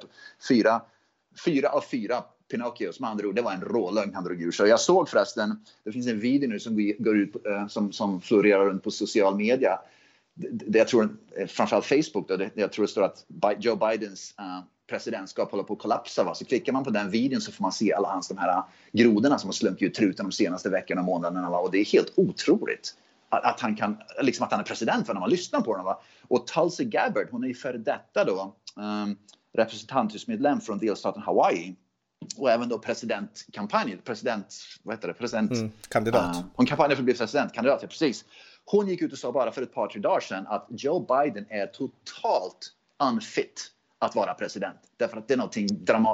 fyra, 0.49 0.83
fyra 1.45 1.69
av 1.69 1.81
fyra 1.81 2.25
Pinocchios. 2.51 3.01
Med 3.01 3.11
andra 3.11 3.29
ord, 3.29 3.35
det 3.35 3.43
var 3.43 3.53
en 3.53 3.61
rålögn 3.61 4.15
han 4.15 4.25
drog 4.25 4.43
ur 4.43 4.51
sig. 4.51 4.69
Jag 4.69 4.81
såg 4.81 5.09
förresten, 5.09 5.65
det 5.85 5.93
finns 5.93 6.07
en 6.07 6.21
video 6.21 6.49
nu 6.49 6.61
som 6.61 6.95
går 6.99 7.17
ut, 7.17 7.47
eh, 7.47 7.67
som, 7.67 7.93
som 7.93 8.21
florerar 8.21 8.67
runt 8.67 8.85
på 8.85 8.91
social 8.91 9.37
media. 9.37 9.79
Det, 10.35 10.79
jag 10.79 10.89
tror, 10.89 11.17
eh, 11.37 11.47
framförallt 11.47 11.87
Facebook, 11.87 12.29
då, 12.29 12.37
det, 12.37 12.51
jag 12.55 12.73
tror 12.73 12.85
det 12.85 12.91
står 12.91 13.03
att 13.03 13.27
Joe 13.59 13.77
Bidens 13.77 14.35
uh, 14.41 14.65
presidentskap 14.87 15.51
håller 15.51 15.65
på 15.65 15.73
att 15.73 15.79
kollapsa. 15.79 16.25
Va? 16.25 16.35
Så 16.35 16.45
klickar 16.45 16.73
man 16.73 16.85
på 16.85 16.91
den 16.91 17.11
videon 17.11 17.41
så 17.41 17.53
får 17.53 17.63
man 17.63 17.73
se 17.73 17.93
alla 17.93 18.09
hans 18.09 18.29
de 18.29 18.39
här 18.39 18.63
grodorna 18.93 19.39
som 19.39 19.49
har 19.49 19.53
slunkit 19.53 19.89
ut 19.89 19.95
truten 19.95 20.27
de 20.27 20.33
senaste 20.33 20.71
veckorna 20.71 21.01
och 21.01 21.07
månaderna. 21.07 21.51
Va? 21.51 21.59
Och 21.59 21.71
det 21.71 21.79
är 21.79 21.85
helt 21.85 22.13
otroligt 22.17 22.95
att, 23.29 23.45
att, 23.45 23.61
han 23.61 23.77
kan, 23.77 23.97
liksom 24.23 24.45
att 24.45 24.51
han 24.51 24.61
är 24.61 24.65
president 24.65 25.09
va? 25.09 25.15
när 25.15 25.21
man 25.21 25.31
lyssnar 25.31 25.61
på 25.61 25.71
honom. 25.71 25.87
Va? 25.87 26.01
Och 26.29 26.47
Tulsi 26.47 26.85
Gabbard, 26.85 27.29
hon 27.31 27.45
är 27.45 27.49
ju 27.49 27.55
före 27.55 27.79
detta 27.79 28.25
då 28.25 28.55
um, 28.77 29.17
representanthusmedlem 29.55 30.61
från 30.61 30.79
delstaten 30.79 31.23
Hawaii 31.23 31.77
och 32.37 32.51
även 32.51 32.69
då 32.69 32.79
presidentkampanj, 32.79 33.97
president, 34.05 34.55
vad 34.83 34.97
heter 34.97 35.09
det, 35.09 35.15
president... 35.15 35.53
Mm, 35.53 35.73
kandidat. 35.89 36.37
Uh, 36.37 36.43
hon 36.55 36.67
kampanjade 36.67 36.97
för 36.97 37.03
att 37.03 37.05
bli 37.05 37.15
presidentkandidat, 37.15 37.79
ja, 37.83 37.89
precis. 37.89 38.25
Hon 38.65 38.89
gick 38.89 39.03
ut 39.03 39.13
och 39.13 39.19
sa 39.19 39.33
bara 39.33 39.53
för 39.53 39.63
ett 39.63 39.75
par, 39.75 39.87
tre 39.87 40.01
dagar 40.01 40.21
sedan 40.21 40.47
att 40.47 40.67
Joe 40.71 41.01
Biden 41.01 41.47
är 41.51 41.67
totalt 41.67 42.73
unfit 43.13 43.73
att 43.99 44.15
vara 44.15 44.35
president. 44.35 44.77
Därför 44.97 45.17
att 45.17 45.29
det 45.29 45.35
är 45.35 45.39
någonting 45.39 45.67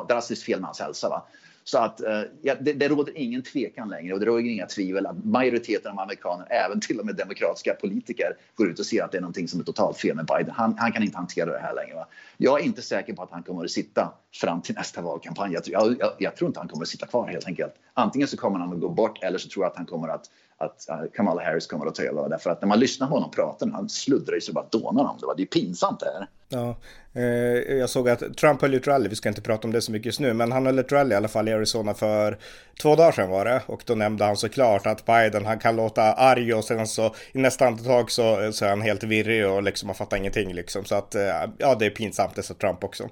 drastiskt 0.08 0.42
fel 0.42 0.60
med 0.60 0.66
hans 0.66 0.80
hälsa. 0.80 1.08
Va? 1.08 1.26
Så 1.64 1.78
att 1.78 2.00
eh, 2.00 2.22
ja, 2.42 2.54
det, 2.60 2.72
det 2.72 2.88
råder 2.88 3.18
ingen 3.18 3.42
tvekan 3.42 3.88
längre 3.88 4.14
och 4.14 4.20
det 4.20 4.26
råder 4.26 4.42
inga 4.42 4.66
tvivel 4.66 5.06
att 5.06 5.24
majoriteten 5.24 5.92
av 5.92 6.00
amerikaner, 6.00 6.46
även 6.50 6.80
till 6.80 7.00
och 7.00 7.06
med 7.06 7.16
demokratiska 7.16 7.74
politiker, 7.74 8.36
går 8.54 8.68
ut 8.68 8.78
och 8.78 8.86
ser 8.86 9.02
att 9.02 9.12
det 9.12 9.18
är 9.18 9.22
någonting 9.22 9.48
som 9.48 9.60
är 9.60 9.64
totalt 9.64 9.98
fel 9.98 10.16
med 10.16 10.26
Biden. 10.26 10.50
Han, 10.50 10.78
han 10.78 10.92
kan 10.92 11.02
inte 11.02 11.16
hantera 11.16 11.52
det 11.52 11.58
här 11.58 11.74
längre. 11.74 11.94
Va? 11.94 12.06
Jag 12.36 12.60
är 12.60 12.64
inte 12.64 12.82
säker 12.82 13.12
på 13.12 13.22
att 13.22 13.30
han 13.30 13.42
kommer 13.42 13.64
att 13.64 13.70
sitta 13.70 14.12
fram 14.34 14.62
till 14.62 14.74
nästa 14.74 15.02
valkampanj. 15.02 15.52
Jag, 15.52 15.96
jag, 15.98 16.12
jag, 16.18 16.36
tror 16.36 16.48
inte 16.48 16.60
han 16.60 16.68
kommer 16.68 16.82
att 16.84 16.88
sitta 16.88 17.06
kvar 17.06 17.28
helt 17.28 17.46
enkelt. 17.46 17.74
Antingen 17.94 18.28
så 18.28 18.36
kommer 18.36 18.58
han 18.58 18.72
att 18.72 18.80
gå 18.80 18.88
bort 18.88 19.22
eller 19.22 19.38
så 19.38 19.48
tror 19.48 19.64
jag 19.64 19.70
att 19.70 19.76
han 19.76 19.86
kommer 19.86 20.08
att, 20.08 20.30
att 20.58 20.88
eh, 20.88 20.96
Kamala 21.14 21.42
Harris 21.42 21.66
kommer 21.66 21.86
att 21.86 21.94
ta 21.94 22.02
över. 22.02 22.28
Därför 22.28 22.50
att 22.50 22.60
när 22.60 22.68
man 22.68 22.80
lyssnar 22.80 23.06
på 23.06 23.14
honom 23.14 23.30
prata, 23.30 23.68
han 23.72 23.88
sluddrar 23.88 24.34
ju 24.34 24.40
så 24.40 24.52
bara 24.52 24.66
dånar 24.70 25.04
om 25.04 25.18
det. 25.20 25.26
Det 25.36 25.42
är 25.42 25.46
pinsamt 25.46 26.00
det 26.00 26.06
här. 26.06 26.26
Ja, 26.48 26.76
eh, 27.12 27.76
jag 27.76 27.90
såg 27.90 28.08
att 28.08 28.36
Trump 28.36 28.60
höll 28.62 28.74
ett 28.74 28.86
rally, 28.86 29.08
vi 29.08 29.16
ska 29.16 29.28
inte 29.28 29.42
prata 29.42 29.68
om 29.68 29.72
det 29.72 29.82
så 29.82 29.92
mycket 29.92 30.06
just 30.06 30.20
nu, 30.20 30.32
men 30.32 30.52
han 30.52 30.66
höll 30.66 30.78
ett 30.78 30.92
rally 30.92 31.12
i 31.12 31.16
alla 31.16 31.28
fall 31.28 31.48
i 31.48 31.52
Arizona 31.52 31.94
för 31.94 32.38
två 32.82 32.96
dagar 32.96 33.12
sedan 33.12 33.30
var 33.30 33.44
det. 33.44 33.62
Och 33.66 33.82
då 33.86 33.94
nämnde 33.94 34.24
han 34.24 34.36
såklart 34.36 34.86
att 34.86 35.06
Biden, 35.06 35.46
han 35.46 35.58
kan 35.58 35.76
låta 35.76 36.02
arg 36.02 36.54
och 36.54 36.64
sen 36.64 36.86
så 36.86 37.14
i 37.32 37.38
nästa 37.38 37.66
andetag 37.66 38.10
så, 38.10 38.52
så 38.52 38.64
är 38.64 38.68
han 38.68 38.80
helt 38.80 39.02
virrig 39.02 39.46
och 39.46 39.62
liksom 39.62 39.86
man 39.86 39.96
fattar 39.96 40.16
ingenting 40.16 40.54
liksom. 40.54 40.84
Så 40.84 40.94
att 40.94 41.14
eh, 41.14 41.22
ja, 41.58 41.74
det 41.74 41.86
är 41.86 41.90
pinsamt 41.90 42.34
det 42.34 42.42
sa 42.42 42.54
Trump 42.54 42.84
också. 42.84 43.08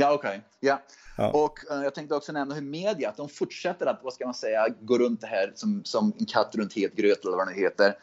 Ja, 0.00 0.12
okej. 0.12 0.28
Okay. 0.28 0.40
Ja. 0.60 0.80
Ja. 1.16 1.30
Och 1.30 1.58
uh, 1.70 1.84
jag 1.84 1.94
tänkte 1.94 2.14
också 2.14 2.32
nämna 2.32 2.54
hur 2.54 2.62
media, 2.62 3.08
att 3.08 3.16
de 3.16 3.28
fortsätter 3.28 3.86
att, 3.86 4.00
vad 4.02 4.12
ska 4.12 4.24
man 4.24 4.34
säga, 4.34 4.66
gå 4.80 4.98
runt 4.98 5.20
det 5.20 5.26
här 5.26 5.52
som, 5.54 5.84
som 5.84 6.12
en 6.18 6.26
katt 6.26 6.54
runt 6.54 6.72
het 6.72 6.96
gröt 6.96 7.24
eller 7.24 7.36
vad 7.36 7.48
det 7.48 7.54
heter. 7.54 7.94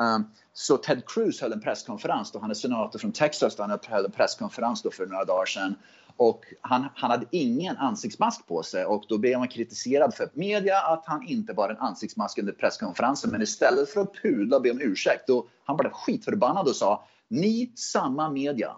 Um, 0.00 0.30
så 0.52 0.76
Ted 0.76 1.02
Cruz 1.06 1.40
höll 1.40 1.52
en 1.52 1.60
presskonferens 1.60 2.32
då 2.32 2.38
han 2.38 2.50
är 2.50 2.54
senator 2.54 2.98
från 2.98 3.12
Texas. 3.12 3.56
Då 3.56 3.62
han 3.62 3.78
höll 3.88 4.04
en 4.04 4.10
presskonferens 4.10 4.82
då 4.82 4.90
för 4.90 5.06
några 5.06 5.24
dagar 5.24 5.46
sedan. 5.46 5.74
Och 6.16 6.44
han, 6.60 6.86
han 6.94 7.10
hade 7.10 7.26
ingen 7.30 7.76
ansiktsmask 7.76 8.46
på 8.46 8.62
sig 8.62 8.84
och 8.84 9.04
då 9.08 9.18
blev 9.18 9.38
han 9.38 9.48
kritiserad 9.48 10.14
för 10.14 10.30
media 10.34 10.78
att 10.78 11.04
han 11.06 11.26
inte 11.28 11.54
bar 11.54 11.68
en 11.68 11.76
ansiktsmask 11.76 12.38
under 12.38 12.52
presskonferensen. 12.52 13.30
Men 13.30 13.42
istället 13.42 13.90
för 13.90 14.00
att 14.00 14.14
pudla 14.22 14.56
och 14.56 14.62
be 14.62 14.70
om 14.70 14.80
ursäkt, 14.80 15.26
då 15.26 15.46
han 15.64 15.76
blev 15.76 15.90
skitförbannad 15.90 16.68
och 16.68 16.76
sa 16.76 17.04
ni 17.28 17.72
samma 17.76 18.30
media 18.30 18.76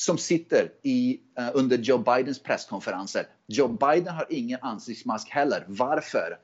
som 0.00 0.18
sitter 0.18 0.70
i, 0.82 1.20
uh, 1.40 1.50
under 1.54 1.78
Joe 1.78 1.98
Bidens 1.98 2.42
presskonferenser. 2.42 3.26
Joe 3.46 3.68
Biden 3.68 4.14
har 4.14 4.26
ingen 4.30 4.58
ansiktsmask 4.62 5.30
heller. 5.30 5.64
Varför? 5.68 6.38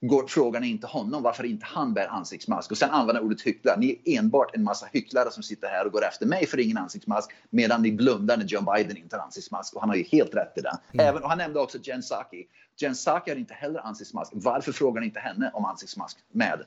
Går 0.00 0.26
frågan 0.26 0.64
inte 0.64 0.86
honom 0.86 1.22
varför 1.22 1.44
inte 1.44 1.66
han 1.66 1.94
bär 1.94 2.06
ansiktsmask. 2.06 2.70
Och 2.70 2.78
sen 2.78 2.90
använder 2.90 3.22
ordet 3.22 3.42
hycklare. 3.42 3.80
Ni 3.80 4.00
är 4.04 4.18
enbart 4.18 4.56
en 4.56 4.62
massa 4.62 4.86
hycklare 4.92 5.30
som 5.30 5.42
sitter 5.42 5.68
här 5.68 5.86
och 5.86 5.92
går 5.92 6.04
efter 6.04 6.26
mig 6.26 6.46
för 6.46 6.60
ingen 6.60 6.76
ansiktsmask. 6.76 7.30
Medan 7.50 7.82
ni 7.82 7.92
blundar 7.92 8.36
när 8.36 8.44
Joe 8.44 8.74
Biden 8.74 8.96
inte 8.96 9.16
har 9.16 9.24
ansiktsmask. 9.24 9.74
Och 9.74 9.80
han 9.80 9.90
har 9.90 9.96
ju 9.96 10.04
helt 10.04 10.34
rätt 10.34 10.52
i 10.56 10.60
det. 10.60 10.78
Mm. 10.92 11.06
Även, 11.06 11.22
och 11.22 11.28
han 11.28 11.38
nämnde 11.38 11.60
också 11.60 11.78
Jen 11.82 12.00
Psaki. 12.00 12.46
Jen 12.76 12.94
Psaki 12.94 13.30
har 13.30 13.38
inte 13.38 13.54
heller 13.54 13.80
ansiktsmask. 13.86 14.32
Varför 14.34 14.72
frågar 14.72 15.00
ni 15.00 15.06
inte 15.06 15.20
henne 15.20 15.50
om 15.54 15.64
ansiktsmask 15.64 16.18
med? 16.32 16.64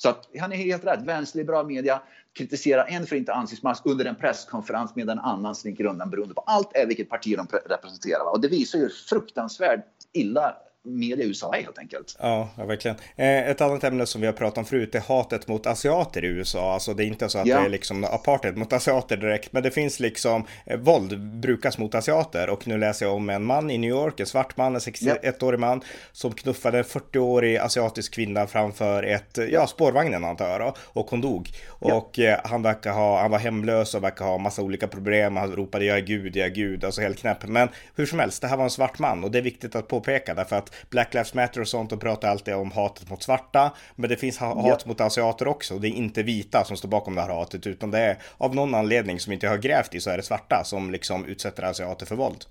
Så 0.00 0.08
att 0.08 0.28
han 0.40 0.52
är 0.52 0.56
helt 0.56 0.84
rätt. 0.84 1.02
Vänsterliberal 1.02 1.66
media 1.66 2.02
kritiserar 2.36 2.86
en 2.88 3.06
för 3.06 3.16
inte 3.16 3.32
ansiktsmask 3.32 3.86
under 3.86 4.04
en 4.04 4.14
presskonferens 4.14 4.96
medan 4.96 5.18
en 5.18 5.24
annan 5.24 5.54
slinker 5.54 5.84
undan 5.84 6.10
beroende 6.10 6.34
på 6.34 6.40
allt 6.40 6.76
är 6.76 6.86
vilket 6.86 7.08
parti 7.08 7.36
de 7.36 7.46
representerar. 7.68 8.32
Och 8.32 8.40
det 8.40 8.48
visar 8.48 8.78
ju 8.78 8.88
fruktansvärt 8.88 9.84
illa 10.12 10.56
media 10.88 11.24
i 11.24 11.28
USA 11.28 11.52
helt 11.52 11.78
enkelt. 11.78 12.16
Ja, 12.20 12.48
ja, 12.56 12.64
verkligen. 12.64 12.96
Eh, 13.16 13.48
ett 13.48 13.60
annat 13.60 13.84
ämne 13.84 14.06
som 14.06 14.20
vi 14.20 14.26
har 14.26 14.34
pratat 14.34 14.58
om 14.58 14.64
förut 14.64 14.94
är 14.94 15.00
hatet 15.00 15.48
mot 15.48 15.66
asiater 15.66 16.24
i 16.24 16.28
USA. 16.28 16.74
Alltså 16.74 16.94
det 16.94 17.04
är 17.04 17.06
inte 17.06 17.28
så 17.28 17.38
att 17.38 17.46
ja. 17.46 17.60
det 17.60 17.66
är 17.66 17.68
liksom 17.68 18.04
apartheid 18.04 18.56
mot 18.56 18.72
asiater 18.72 19.16
direkt, 19.16 19.52
men 19.52 19.62
det 19.62 19.70
finns 19.70 20.00
liksom 20.00 20.46
eh, 20.66 20.78
våld 20.78 21.20
brukas 21.20 21.78
mot 21.78 21.94
asiater. 21.94 22.50
Och 22.50 22.68
nu 22.68 22.78
läser 22.78 23.06
jag 23.06 23.14
om 23.14 23.30
en 23.30 23.44
man 23.44 23.70
i 23.70 23.78
New 23.78 23.90
York, 23.90 24.20
en 24.20 24.26
svart 24.26 24.56
man, 24.56 24.74
en 24.74 24.80
61-årig 24.80 25.60
man, 25.60 25.80
som 26.12 26.32
knuffade 26.32 26.78
en 26.78 26.84
40-årig 26.84 27.56
asiatisk 27.56 28.14
kvinna 28.14 28.46
framför 28.46 29.02
ett, 29.02 29.38
ja, 29.50 29.66
spårvagnen 29.66 30.24
antar 30.24 30.50
jag 30.50 30.60
då, 30.60 30.74
och 30.78 31.10
hon 31.10 31.20
dog. 31.20 31.48
Ja. 31.80 31.94
Och 31.94 32.18
eh, 32.18 32.40
han 32.44 32.62
verkar 32.62 32.92
ha, 32.92 33.20
han 33.20 33.30
var 33.30 33.38
hemlös 33.38 33.94
och 33.94 34.04
verkar 34.04 34.24
ha 34.24 34.38
massa 34.38 34.62
olika 34.62 34.88
problem. 34.88 35.36
Han 35.36 35.52
ropade 35.52 35.84
jag 35.84 35.98
är 35.98 36.02
Gud, 36.02 36.36
jag 36.36 36.46
är 36.46 36.54
Gud, 36.54 36.84
alltså 36.84 37.00
helt 37.00 37.18
knäpp. 37.18 37.46
Men 37.46 37.68
hur 37.96 38.06
som 38.06 38.18
helst, 38.18 38.42
det 38.42 38.48
här 38.48 38.56
var 38.56 38.64
en 38.64 38.70
svart 38.70 38.98
man 38.98 39.24
och 39.24 39.30
det 39.30 39.38
är 39.38 39.42
viktigt 39.42 39.74
att 39.76 39.88
påpeka 39.88 40.34
därför 40.34 40.56
att 40.56 40.74
Black 40.90 41.14
Lives 41.14 41.34
Matter 41.34 41.60
och 41.60 41.68
sånt 41.68 41.92
och 41.92 42.00
pratar 42.00 42.28
alltid 42.28 42.54
om 42.54 42.70
hatet 42.70 43.10
mot 43.10 43.22
svarta. 43.22 43.72
Men 43.96 44.10
det 44.10 44.16
finns 44.16 44.38
hat 44.38 44.56
ja. 44.66 44.78
mot 44.86 45.00
asiater 45.00 45.48
också. 45.48 45.78
Det 45.78 45.88
är 45.88 45.92
inte 45.92 46.22
vita 46.22 46.64
som 46.64 46.76
står 46.76 46.88
bakom 46.88 47.14
det 47.14 47.20
här 47.20 47.34
hatet 47.34 47.66
utan 47.66 47.90
det 47.90 47.98
är 47.98 48.18
av 48.38 48.54
någon 48.54 48.74
anledning 48.74 49.20
som 49.20 49.32
inte 49.32 49.46
jag 49.46 49.52
har 49.52 49.58
grävt 49.58 49.94
i 49.94 50.00
så 50.00 50.10
är 50.10 50.16
det 50.16 50.22
svarta 50.22 50.64
som 50.64 50.90
liksom 50.90 51.24
utsätter 51.24 51.62
asiater 51.62 52.06
för 52.06 52.16
våld. 52.16 52.44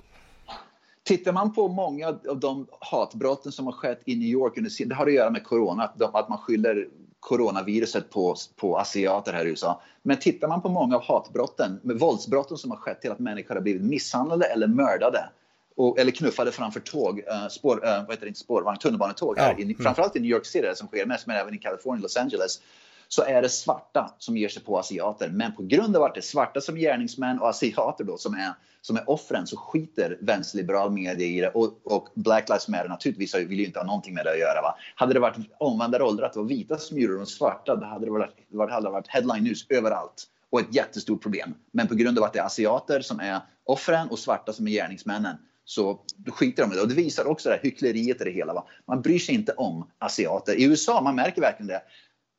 Tittar 1.03 1.33
man 1.33 1.53
på 1.53 1.67
många 1.67 2.07
av 2.07 2.39
de 2.39 2.67
hatbrotten 2.79 3.51
som 3.51 3.65
har 3.65 3.73
skett 3.73 4.01
i 4.05 4.15
New 4.15 4.27
York 4.27 4.57
under 4.57 4.85
det 4.85 4.95
har 4.95 5.07
att 5.07 5.13
göra 5.13 5.29
med 5.29 5.43
corona, 5.43 5.83
att, 5.83 5.99
de, 5.99 6.15
att 6.15 6.29
man 6.29 6.37
skyller 6.37 6.87
coronaviruset 7.19 8.09
på, 8.09 8.35
på 8.55 8.77
asiater 8.77 9.33
här 9.33 9.45
i 9.45 9.49
USA. 9.49 9.81
Men 10.01 10.19
tittar 10.19 10.47
man 10.47 10.61
på 10.61 10.69
många 10.69 10.95
av 10.95 11.03
hatbrotten, 11.03 11.79
med 11.83 11.99
våldsbrotten 11.99 12.57
som 12.57 12.71
har 12.71 12.77
skett 12.77 13.01
till 13.01 13.11
att 13.11 13.19
människor 13.19 13.55
har 13.55 13.61
blivit 13.61 13.81
misshandlade 13.81 14.45
eller 14.45 14.67
mördade, 14.67 15.29
och, 15.77 15.99
eller 15.99 16.11
knuffade 16.11 16.51
framför 16.51 16.79
tåg, 16.79 17.19
uh, 17.19 17.47
spår, 17.49 17.75
uh, 17.75 17.81
vad 17.83 18.09
heter 18.09 18.21
det, 18.21 18.27
inte 18.27 18.39
spårvagn, 18.39 18.77
tunnelbanetåg, 18.77 19.39
här, 19.39 19.55
ja. 19.57 19.63
mm. 19.63 19.75
framförallt 19.75 20.15
i 20.15 20.19
New 20.19 20.31
York 20.31 20.45
City 20.45 20.71
som 20.75 20.87
sker 20.87 21.05
mest, 21.05 21.27
men 21.27 21.37
även 21.37 21.53
i 21.53 21.57
Kalifornien, 21.57 22.01
Los 22.01 22.17
Angeles, 22.17 22.61
så 23.07 23.23
är 23.23 23.41
det 23.41 23.49
svarta 23.49 24.15
som 24.17 24.37
ger 24.37 24.49
sig 24.49 24.63
på 24.63 24.79
asiater. 24.79 25.29
Men 25.29 25.55
på 25.55 25.63
grund 25.63 25.95
av 25.95 26.03
att 26.03 26.13
det 26.13 26.19
är 26.19 26.21
svarta 26.21 26.61
som 26.61 26.75
gärningsmän 26.75 27.39
och 27.39 27.49
asiater 27.49 28.03
då 28.03 28.17
som 28.17 28.33
är, 28.33 28.53
som 28.81 28.97
är 28.97 29.09
offren 29.09 29.47
så 29.47 29.57
skiter 29.57 30.17
vänsterliberal 30.21 30.91
media 30.91 31.27
i 31.27 31.41
det. 31.41 31.49
Och, 31.49 31.79
och 31.83 32.07
Black 32.15 32.49
Lives 32.49 32.67
Matter 32.67 32.89
naturligtvis 32.89 33.35
vill 33.35 33.59
ju 33.59 33.65
inte 33.65 33.79
ha 33.79 33.85
någonting 33.85 34.13
med 34.13 34.25
det 34.25 34.31
att 34.31 34.39
göra. 34.39 34.61
Va? 34.61 34.75
Hade 34.95 35.13
det 35.13 35.19
varit 35.19 35.37
omvända 35.57 35.99
roller, 35.99 36.23
att 36.23 36.33
det 36.33 36.39
var 36.39 36.47
vita 36.47 36.77
som 36.77 36.99
gjorde 36.99 37.15
de 37.15 37.25
svarta, 37.25 37.75
då 37.75 37.85
hade 37.85 38.05
det 38.05 38.11
varit, 38.11 38.35
det 38.49 38.71
hade 38.71 38.89
varit 38.89 39.07
headline 39.07 39.43
news 39.43 39.65
överallt 39.69 40.27
och 40.49 40.59
ett 40.59 40.75
jättestort 40.75 41.21
problem. 41.21 41.53
Men 41.71 41.87
på 41.87 41.95
grund 41.95 42.17
av 42.17 42.23
att 42.23 42.33
det 42.33 42.39
är 42.39 42.43
asiater 42.43 43.01
som 43.01 43.19
är 43.19 43.39
offren 43.63 44.07
och 44.07 44.19
svarta 44.19 44.53
som 44.53 44.67
är 44.67 44.71
gärningsmännen 44.71 45.35
så 45.67 45.99
skiter 46.27 46.63
de 46.63 46.71
i 46.71 46.75
det. 46.75 46.81
Och 46.81 46.87
det 46.87 46.95
visar 46.95 47.25
också 47.25 47.49
det 47.49 47.55
här 47.55 47.61
hyckleriet 47.63 48.21
i 48.21 48.23
det 48.23 48.31
hela. 48.31 48.53
Va? 48.53 48.67
Man 48.87 49.01
bryr 49.01 49.19
sig 49.19 49.35
inte 49.35 49.51
om 49.51 49.87
asiater. 49.99 50.55
I 50.55 50.63
USA, 50.63 51.01
man 51.01 51.15
märker 51.15 51.41
verkligen 51.41 51.67
det. 51.67 51.81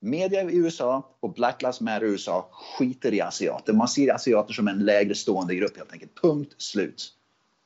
Media 0.00 0.42
i 0.42 0.56
USA 0.56 1.16
och 1.20 1.32
Black 1.32 1.62
Lives 1.62 1.80
Matter 1.80 2.06
i 2.06 2.08
USA 2.08 2.48
skiter 2.52 3.14
i 3.14 3.20
asiater. 3.20 3.72
Man 3.72 3.88
ser 3.88 4.14
asiater 4.14 4.52
som 4.52 4.68
en 4.68 4.78
lägre 4.78 5.14
stående 5.14 5.54
grupp 5.54 5.76
helt 5.76 5.92
enkelt. 5.92 6.20
Punkt 6.22 6.54
slut. 6.58 7.12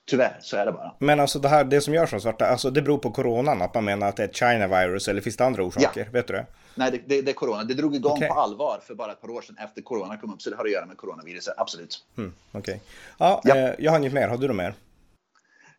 Tyvärr, 0.07 0.39
så 0.41 0.57
är 0.57 0.67
det 0.67 0.73
bara. 0.73 0.95
Men 0.99 1.21
alltså 1.21 1.39
det 1.39 1.49
här, 1.49 1.65
det 1.65 1.81
som 1.81 1.95
gör 1.95 2.07
som 2.07 2.21
svarta, 2.21 2.47
alltså 2.47 2.71
det 2.71 2.83
beror 2.83 2.99
på 2.99 3.11
coronan, 3.11 3.63
att 3.63 3.75
man 3.75 3.85
menar 3.85 4.09
att 4.09 4.17
det 4.17 4.23
är 4.23 4.29
ett 4.29 4.37
China 4.37 4.67
virus 4.67 5.09
eller 5.09 5.21
finns 5.21 5.37
det 5.37 5.45
andra 5.45 5.63
orsaker? 5.63 6.05
Ja. 6.05 6.13
Vet 6.13 6.27
du 6.27 6.33
det? 6.33 6.47
Nej, 6.75 6.91
det, 6.91 7.01
det, 7.07 7.23
det, 7.23 7.31
är 7.31 7.35
corona. 7.35 7.65
Det 7.65 7.75
drog 7.75 7.95
igång 7.95 8.13
okay. 8.13 8.29
på 8.29 8.35
allvar 8.35 8.81
för 8.87 8.95
bara 8.95 9.13
ett 9.13 9.21
par 9.21 9.31
år 9.31 9.43
sedan 9.43 9.57
efter 9.59 9.83
corona 9.83 10.17
kom 10.17 10.35
upp, 10.35 10.43
så 10.43 10.51
det 10.51 10.57
har 10.57 10.65
att 10.65 10.71
göra 10.71 10.87
med 10.87 10.97
coronaviruset, 10.97 11.55
absolut. 11.57 12.05
Mm, 12.19 12.33
Okej. 12.53 12.61
Okay. 12.61 12.79
Ja, 13.19 13.41
ja. 13.45 13.57
Eh, 13.57 13.75
jag 13.79 13.93
har 13.93 13.99
inget 13.99 14.13
mer. 14.13 14.29
Har 14.29 14.37
du 14.37 14.47
något 14.49 14.57
mer? 14.57 14.75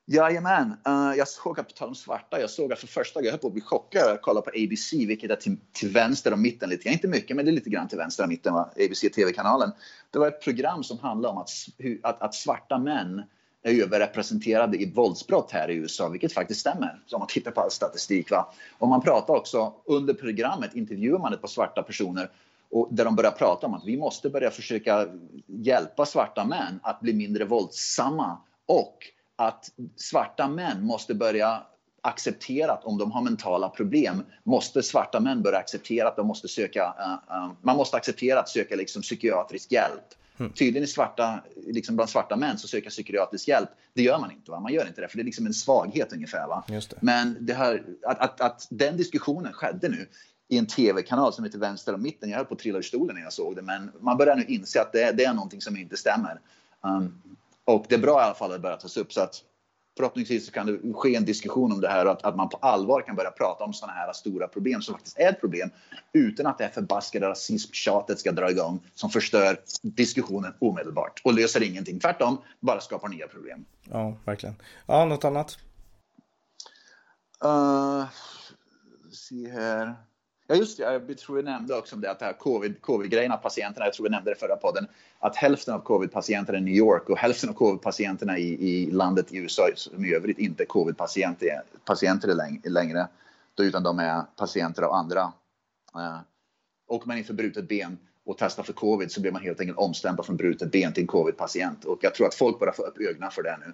Jajamän. 0.06 0.78
Uh, 0.88 1.18
jag 1.18 1.28
såg 1.28 1.60
att 1.60 1.68
på 1.68 1.74
tal 1.74 1.88
om 1.88 1.96
svarta, 1.96 2.40
jag 2.40 2.50
såg 2.50 2.74
att 2.74 2.80
för 2.80 2.88
första 2.88 3.20
gången, 3.20 3.26
jag 3.26 3.32
höll 3.32 3.40
på 3.40 3.48
att 3.48 3.54
bli 3.54 3.62
chockad, 3.62 4.10
jag 4.10 4.22
kollade 4.22 4.52
på 4.52 4.58
ABC, 4.58 4.94
vilket 4.94 5.32
är 5.32 5.36
till, 5.36 5.58
till 5.72 5.90
vänster 5.90 6.34
om 6.34 6.42
mitten 6.42 6.70
lite 6.70 6.90
Inte 6.90 7.08
mycket, 7.08 7.36
men 7.36 7.46
det 7.46 7.52
är 7.52 7.54
lite 7.54 7.70
grann 7.70 7.88
till 7.88 7.98
vänster 7.98 8.24
om 8.24 8.30
mitten, 8.30 8.54
va? 8.54 8.70
ABC 8.76 9.02
TV-kanalen. 9.16 9.72
Det 10.12 10.20
var 10.20 10.28
ett 10.28 10.42
program 10.42 10.84
som 10.84 11.00
handlade 11.00 11.32
om 11.32 11.38
att, 11.38 11.50
att, 12.02 12.22
att 12.22 12.36
svarta 12.36 12.78
män 12.78 13.24
är 13.64 13.84
överrepresenterade 13.84 14.78
i 14.78 14.92
våldsbrott 14.92 15.52
här 15.52 15.72
i 15.72 15.76
USA, 15.76 16.10
vilket 16.10 16.34
faktiskt 16.34 16.60
stämmer. 16.60 17.00
Om 17.12 17.20
man 17.20 17.28
tittar 17.28 17.52
på 17.52 17.62
all 17.62 17.72
statistik. 17.72 18.32
Va? 18.32 18.54
Och 18.78 18.88
man 18.88 19.02
pratar 19.02 19.34
också, 19.34 19.74
under 19.86 20.14
programmet 20.14 20.76
intervjuar 20.76 21.20
man 21.20 21.34
ett 21.34 21.42
par 21.42 21.48
svarta 21.48 21.84
personer 21.84 22.32
och 22.72 22.88
där 22.92 23.06
de 23.06 23.16
börjar 23.16 23.32
prata 23.32 23.68
om 23.68 23.74
att 23.74 23.86
vi 23.86 23.98
måste 23.98 24.30
börja 24.30 24.52
försöka 24.52 25.08
hjälpa 25.48 26.06
svarta 26.06 26.46
män 26.46 26.80
att 26.84 27.00
bli 27.00 27.14
mindre 27.14 27.46
våldsamma 27.46 28.38
och 28.66 29.13
att 29.36 29.72
svarta 29.96 30.48
män 30.48 30.86
måste 30.86 31.14
börja 31.14 31.64
acceptera 32.02 32.72
att 32.72 32.84
om 32.84 32.98
de 32.98 33.12
har 33.12 33.22
mentala 33.22 33.70
problem 33.70 34.24
måste 34.44 34.84
svarta 34.84 35.20
män 35.20 35.42
börja 35.42 35.58
acceptera 35.58 36.08
att 36.08 36.16
de 36.16 36.28
måste 36.28 36.48
söka, 36.48 36.94
uh, 37.00 37.38
uh, 37.38 37.52
man 37.62 37.78
måste 37.78 37.98
acceptera 37.98 38.40
att 38.40 38.50
söka 38.50 38.76
liksom 38.76 39.02
psykiatrisk 39.02 39.72
hjälp. 39.72 40.14
Mm. 40.38 40.52
Tydligen 40.52 40.88
svarta, 40.88 41.44
liksom 41.68 41.96
bland 41.96 42.10
svarta 42.10 42.36
män 42.36 42.58
så 42.58 42.68
söka 42.68 42.90
psykiatrisk 42.90 43.48
hjälp, 43.48 43.70
det 43.94 44.04
gör 44.04 44.20
man 44.20 44.32
inte. 44.32 44.52
Va? 44.52 44.60
Man 44.60 44.74
gör 44.74 44.88
inte 44.88 45.02
det, 45.02 45.08
för 45.08 45.18
det 45.18 45.22
är 45.22 45.26
liksom 45.26 45.46
en 45.46 45.54
svaghet 45.54 46.14
ungefär. 46.14 46.48
Va? 46.48 46.64
Det. 46.68 46.94
Men 47.02 47.38
det 47.40 47.54
här, 47.54 47.84
att, 48.08 48.20
att, 48.20 48.42
att, 48.42 48.68
den 48.70 48.98
diskussionen 48.98 49.54
skedde 49.54 49.90
nu 49.90 50.08
i 50.48 50.58
en 50.58 50.66
tv-kanal 50.66 51.34
som 51.34 51.44
heter 51.44 51.60
Vänster 51.60 51.94
och 51.94 52.00
mitten. 52.00 52.30
Jag 52.30 52.38
höll 52.38 52.46
på 52.46 52.54
att 52.54 52.60
trilla 52.60 52.78
ur 52.78 52.82
stolen 52.82 53.16
när 53.16 53.24
jag 53.24 53.34
såg 53.34 53.56
det, 53.56 53.62
men 53.62 53.92
man 54.00 54.18
börjar 54.18 54.36
nu 54.36 54.46
inse 54.48 54.82
att 54.82 54.92
det, 54.92 55.12
det 55.12 55.24
är 55.24 55.34
någonting 55.34 55.62
som 55.62 55.78
inte 55.78 55.98
stämmer. 55.98 56.40
Um, 56.82 57.22
och 57.66 57.86
det 57.90 57.96
är 57.96 58.00
bra 58.00 58.22
i 58.22 58.24
alla 58.24 58.34
fall 58.34 58.52
att 58.52 58.58
det 58.58 58.62
börjar 58.62 58.78
tas 58.78 58.98
upp 58.98 59.14
så 59.14 59.22
att 59.22 59.44
förhoppningsvis 59.98 60.50
kan 60.50 60.66
det 60.66 60.94
ske 60.94 61.16
en 61.16 61.26
diskussion 61.26 61.72
om 61.72 61.82
det 61.82 61.88
här 61.88 62.06
och 62.06 62.12
att, 62.12 62.24
att 62.24 62.36
man 62.36 62.50
på 62.50 62.58
allvar 62.58 63.02
kan 63.02 63.16
börja 63.16 63.32
prata 63.32 63.64
om 63.64 63.74
sådana 63.74 63.94
här 63.94 64.14
stora 64.14 64.48
problem 64.48 64.82
som 64.82 64.96
faktiskt 64.96 65.20
är 65.20 65.30
ett 65.30 65.40
problem 65.40 65.70
utan 66.14 66.46
att 66.46 66.58
det 66.58 66.64
här 66.64 66.72
förbaskade 66.72 67.30
rasismtjatet 67.30 68.20
ska 68.20 68.32
dra 68.32 68.52
igång 68.52 68.80
som 68.96 69.10
förstör 69.10 69.60
diskussionen 69.82 70.54
omedelbart 70.60 71.22
och 71.24 71.34
löser 71.34 71.64
ingenting. 71.64 72.00
Tvärtom, 72.00 72.38
bara 72.60 72.82
skapar 72.82 73.08
nya 73.08 73.28
problem. 73.28 73.66
Ja, 73.90 74.18
verkligen. 74.26 74.56
Ja, 74.86 75.06
något 75.06 75.26
annat? 75.26 75.58
Uh, 77.46 78.06
se 79.12 79.50
här. 79.50 79.96
Ja, 80.48 80.56
just 80.56 80.78
det. 80.78 80.84
Jag 80.84 81.18
tror 81.18 81.38
jag 81.38 81.46
nämnde 81.46 81.76
också 81.76 81.96
om 81.96 82.02
det, 82.02 82.12
att 82.12 82.20
det 82.20 82.26
här 82.26 82.34
covid, 82.34 82.82
covid-grejen, 82.82 83.32
patienterna, 83.44 83.86
jag 83.86 83.94
tror 83.94 84.08
jag 84.08 84.12
nämnde 84.12 84.32
det 84.32 84.36
förra 84.36 84.56
podden, 84.56 84.88
att 85.20 85.36
hälften 85.36 85.74
av 85.74 85.80
covid-patienterna 85.80 86.58
i 86.58 86.62
New 86.62 86.74
York 86.74 87.10
och 87.10 87.18
hälften 87.18 87.50
av 87.50 87.54
covid-patienterna 87.54 88.38
i, 88.38 88.70
i 88.70 88.92
landet 88.92 89.34
i 89.34 89.38
USA 89.38 89.64
som 89.76 90.06
i 90.06 90.14
övrigt 90.14 90.40
inte 90.40 90.64
är 90.64 90.68
covid-patienter 90.68 91.62
patienter 91.86 92.60
längre, 92.70 93.08
då, 93.56 93.64
utan 93.64 93.84
de 93.84 94.00
är 94.00 94.22
patienter 94.38 94.82
av 94.82 94.92
andra 94.92 95.34
Eh, 95.96 96.20
åker 96.88 97.08
man 97.08 97.18
in 97.18 97.24
för 97.24 97.34
brutet 97.34 97.68
ben 97.68 97.98
och 98.26 98.38
testar 98.38 98.64
för 98.64 98.74
covid 98.74 99.12
så 99.12 99.22
blir 99.22 99.32
man 99.32 99.42
helt 99.42 99.60
enkelt 99.60 99.78
omstämplad 99.78 100.26
från 100.26 100.38
brutet 100.38 100.72
ben 100.72 100.94
till 100.94 101.04
en 101.04 101.08
covid-patient. 101.08 101.86
Och 101.86 102.00
jag 102.02 102.16
tror 102.16 102.28
att 102.28 102.36
folk 102.36 102.60
börjar 102.60 102.74
få 102.74 102.84
upp 102.84 102.98
ögonen 102.98 103.32
för 103.32 103.44
det 103.44 103.58
nu. 103.66 103.74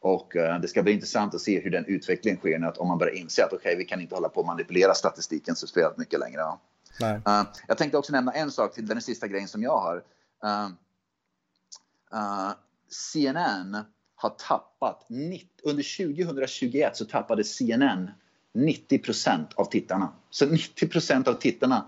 Och 0.00 0.36
uh, 0.36 0.60
det 0.60 0.68
ska 0.68 0.82
bli 0.82 0.92
intressant 0.92 1.34
att 1.34 1.40
se 1.40 1.60
hur 1.60 1.70
den 1.70 1.84
utvecklingen 1.84 2.38
sker 2.38 2.58
nu. 2.58 2.66
Att 2.66 2.78
om 2.78 2.88
man 2.88 2.98
börjar 2.98 3.14
inse 3.14 3.44
att 3.44 3.52
okej, 3.52 3.58
okay, 3.58 3.76
vi 3.76 3.84
kan 3.84 4.00
inte 4.00 4.14
hålla 4.14 4.28
på 4.28 4.40
och 4.40 4.46
manipulera 4.46 4.94
statistiken 4.94 5.56
så 5.56 5.66
spelar 5.66 5.94
mycket 5.96 6.20
längre. 6.20 6.40
Ja. 6.40 6.60
Uh, 7.14 7.42
jag 7.68 7.78
tänkte 7.78 7.98
också 7.98 8.12
nämna 8.12 8.32
en 8.32 8.50
sak 8.50 8.74
till 8.74 8.86
den 8.86 9.02
sista 9.02 9.28
grejen 9.28 9.48
som 9.48 9.62
jag 9.62 9.78
har. 9.78 9.96
Uh, 10.44 10.68
CNN 12.88 13.76
har 14.14 14.30
tappat, 14.30 15.06
90, 15.08 15.46
under 15.64 16.06
2021 16.12 16.96
så 16.96 17.04
tappade 17.04 17.44
CNN 17.44 18.10
90 18.52 18.98
procent 18.98 19.52
av 19.54 19.64
tittarna. 19.64 20.12
Så 20.30 20.46
90 20.46 20.88
procent 20.88 21.28
av 21.28 21.34
tittarna 21.34 21.84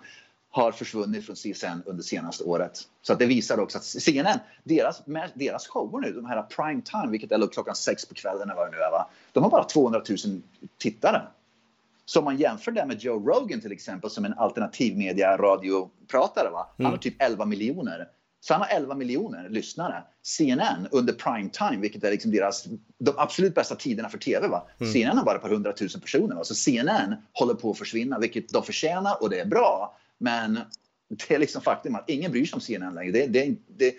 har 0.55 0.73
försvunnit 0.73 1.27
från 1.27 1.37
CSN 1.37 1.83
under 1.87 2.03
senaste 2.03 2.45
året. 2.45 2.81
Så 3.03 3.13
att 3.13 3.19
det 3.19 3.27
visar 3.27 3.61
också 3.61 3.79
att 3.79 3.85
CNN, 3.85 4.39
deras, 4.65 5.03
deras 5.35 5.67
shower 5.67 6.01
nu, 6.01 6.13
de 6.13 6.25
här 6.27 6.43
prime 6.43 6.83
time, 6.83 7.11
vilket 7.11 7.33
är 7.33 7.47
klockan 7.47 7.75
sex 7.75 8.07
på 8.07 8.15
kvällen 8.15 8.43
eller 8.43 8.55
vad 8.55 8.67
det 8.67 8.77
nu 8.77 8.83
är, 8.83 8.91
va? 8.91 9.09
de 9.33 9.43
har 9.43 9.51
bara 9.51 9.65
200 9.65 10.03
000 10.09 10.43
tittare. 10.79 11.23
Så 12.05 12.19
om 12.19 12.25
man 12.25 12.37
jämför 12.37 12.73
det 12.73 12.87
med 12.87 13.03
Joe 13.03 13.29
Rogan 13.29 13.61
till 13.61 13.73
exempel 13.73 14.11
som 14.11 14.25
en 14.25 14.35
alternativmedia 14.35 15.37
radiopratare, 15.37 16.51
va? 16.51 16.67
han 16.77 16.87
har 16.87 16.93
mm. 16.93 17.01
typ 17.01 17.23
11 17.23 17.45
miljoner. 17.45 18.09
Så 18.41 18.55
han 18.55 18.61
har 18.61 18.69
11 18.69 18.95
miljoner 18.95 19.49
lyssnare. 19.49 20.03
CNN 20.23 20.89
under 20.91 21.13
prime 21.13 21.51
time, 21.51 21.77
vilket 21.77 22.05
är 22.05 22.11
liksom 22.11 22.31
deras, 22.31 22.65
de 22.99 23.15
absolut 23.17 23.55
bästa 23.55 23.75
tiderna 23.75 24.09
för 24.09 24.19
TV. 24.19 24.49
Va? 24.49 24.67
Mm. 24.81 24.93
CNN 24.93 25.19
har 25.19 25.25
bara 25.25 25.37
ett 25.37 25.43
par 25.43 25.49
hundratusen 25.49 26.01
personer. 26.01 26.37
Va? 26.37 26.45
Så 26.45 26.55
CNN 26.55 27.15
håller 27.33 27.55
på 27.55 27.71
att 27.71 27.79
försvinna, 27.79 28.19
vilket 28.19 28.49
de 28.49 28.63
förtjänar 28.63 29.23
och 29.23 29.31
det 29.31 29.41
är 29.41 29.47
bra. 29.47 29.97
Men 30.19 30.59
det 31.09 31.35
är 31.35 31.39
liksom 31.39 31.63
faktum 31.63 31.95
att 31.95 32.11
ingen 32.11 32.33
bryr 32.33 32.47
sig 32.47 32.55
om 32.55 32.61
CNN 32.61 32.95
längre. 32.95 33.13
Det, 33.13 33.27
det, 33.27 33.57
det, 33.69 33.95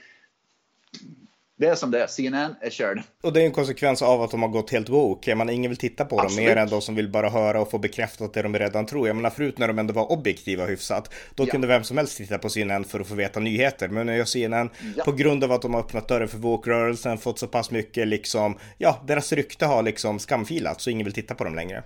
det 1.56 1.68
är 1.68 1.76
som 1.76 1.92
det 1.92 2.04
är. 2.04 2.08
CNN 2.08 2.56
är 2.62 2.70
körd. 2.70 3.02
Och 3.22 3.34
det 3.34 3.42
är 3.42 3.46
en 3.46 3.52
konsekvens 3.52 4.02
av 4.02 4.22
att 4.22 4.32
de 4.32 4.42
har 4.42 4.50
gått 4.50 4.72
helt 4.72 4.90
woke. 4.90 5.36
Man 5.36 5.50
ingen 5.50 5.72
vill 5.72 5.78
titta 5.78 6.06
på 6.06 6.20
Absolut. 6.20 6.38
dem 6.38 6.46
mer 6.46 6.56
än 6.56 6.70
de 6.70 6.82
som 6.82 6.96
vill 6.96 7.10
bara 7.10 7.30
höra 7.30 7.62
och 7.62 7.72
få 7.72 7.78
bekräftat 7.78 8.34
det 8.34 8.42
de 8.42 8.60
redan 8.60 8.86
tror. 8.86 9.08
Jag 9.08 9.16
menar 9.16 9.30
förut 9.30 9.58
när 9.58 9.68
de 9.68 9.80
ändå 9.80 9.94
var 9.94 10.12
objektiva 10.12 10.66
hyfsat. 10.66 11.14
Då 11.36 11.44
ja. 11.44 11.48
kunde 11.48 11.68
vem 11.68 11.84
som 11.84 11.98
helst 11.98 12.18
titta 12.18 12.38
på 12.38 12.50
CNN 12.50 12.84
för 12.84 13.00
att 13.00 13.08
få 13.08 13.16
veta 13.16 13.40
nyheter. 13.40 13.88
Men 13.88 14.06
nu 14.06 14.18
gör 14.18 14.26
CNN 14.26 14.70
ja. 14.98 15.04
på 15.04 15.12
grund 15.12 15.44
av 15.44 15.52
att 15.52 15.62
de 15.62 15.74
har 15.74 15.82
öppnat 15.82 16.08
dörren 16.08 16.28
för 16.28 16.38
woke-rörelsen, 16.38 17.18
fått 17.18 17.40
så 17.40 17.48
pass 17.48 17.72
mycket 17.72 18.08
liksom, 18.08 18.58
ja, 18.78 19.02
deras 19.08 19.34
rykte 19.34 19.66
har 19.66 19.84
liksom 19.84 20.20
skamfilat 20.20 20.82
så 20.82 20.90
ingen 20.90 21.06
vill 21.06 21.14
titta 21.14 21.36
på 21.36 21.44
dem 21.44 21.56
längre. 21.56 21.84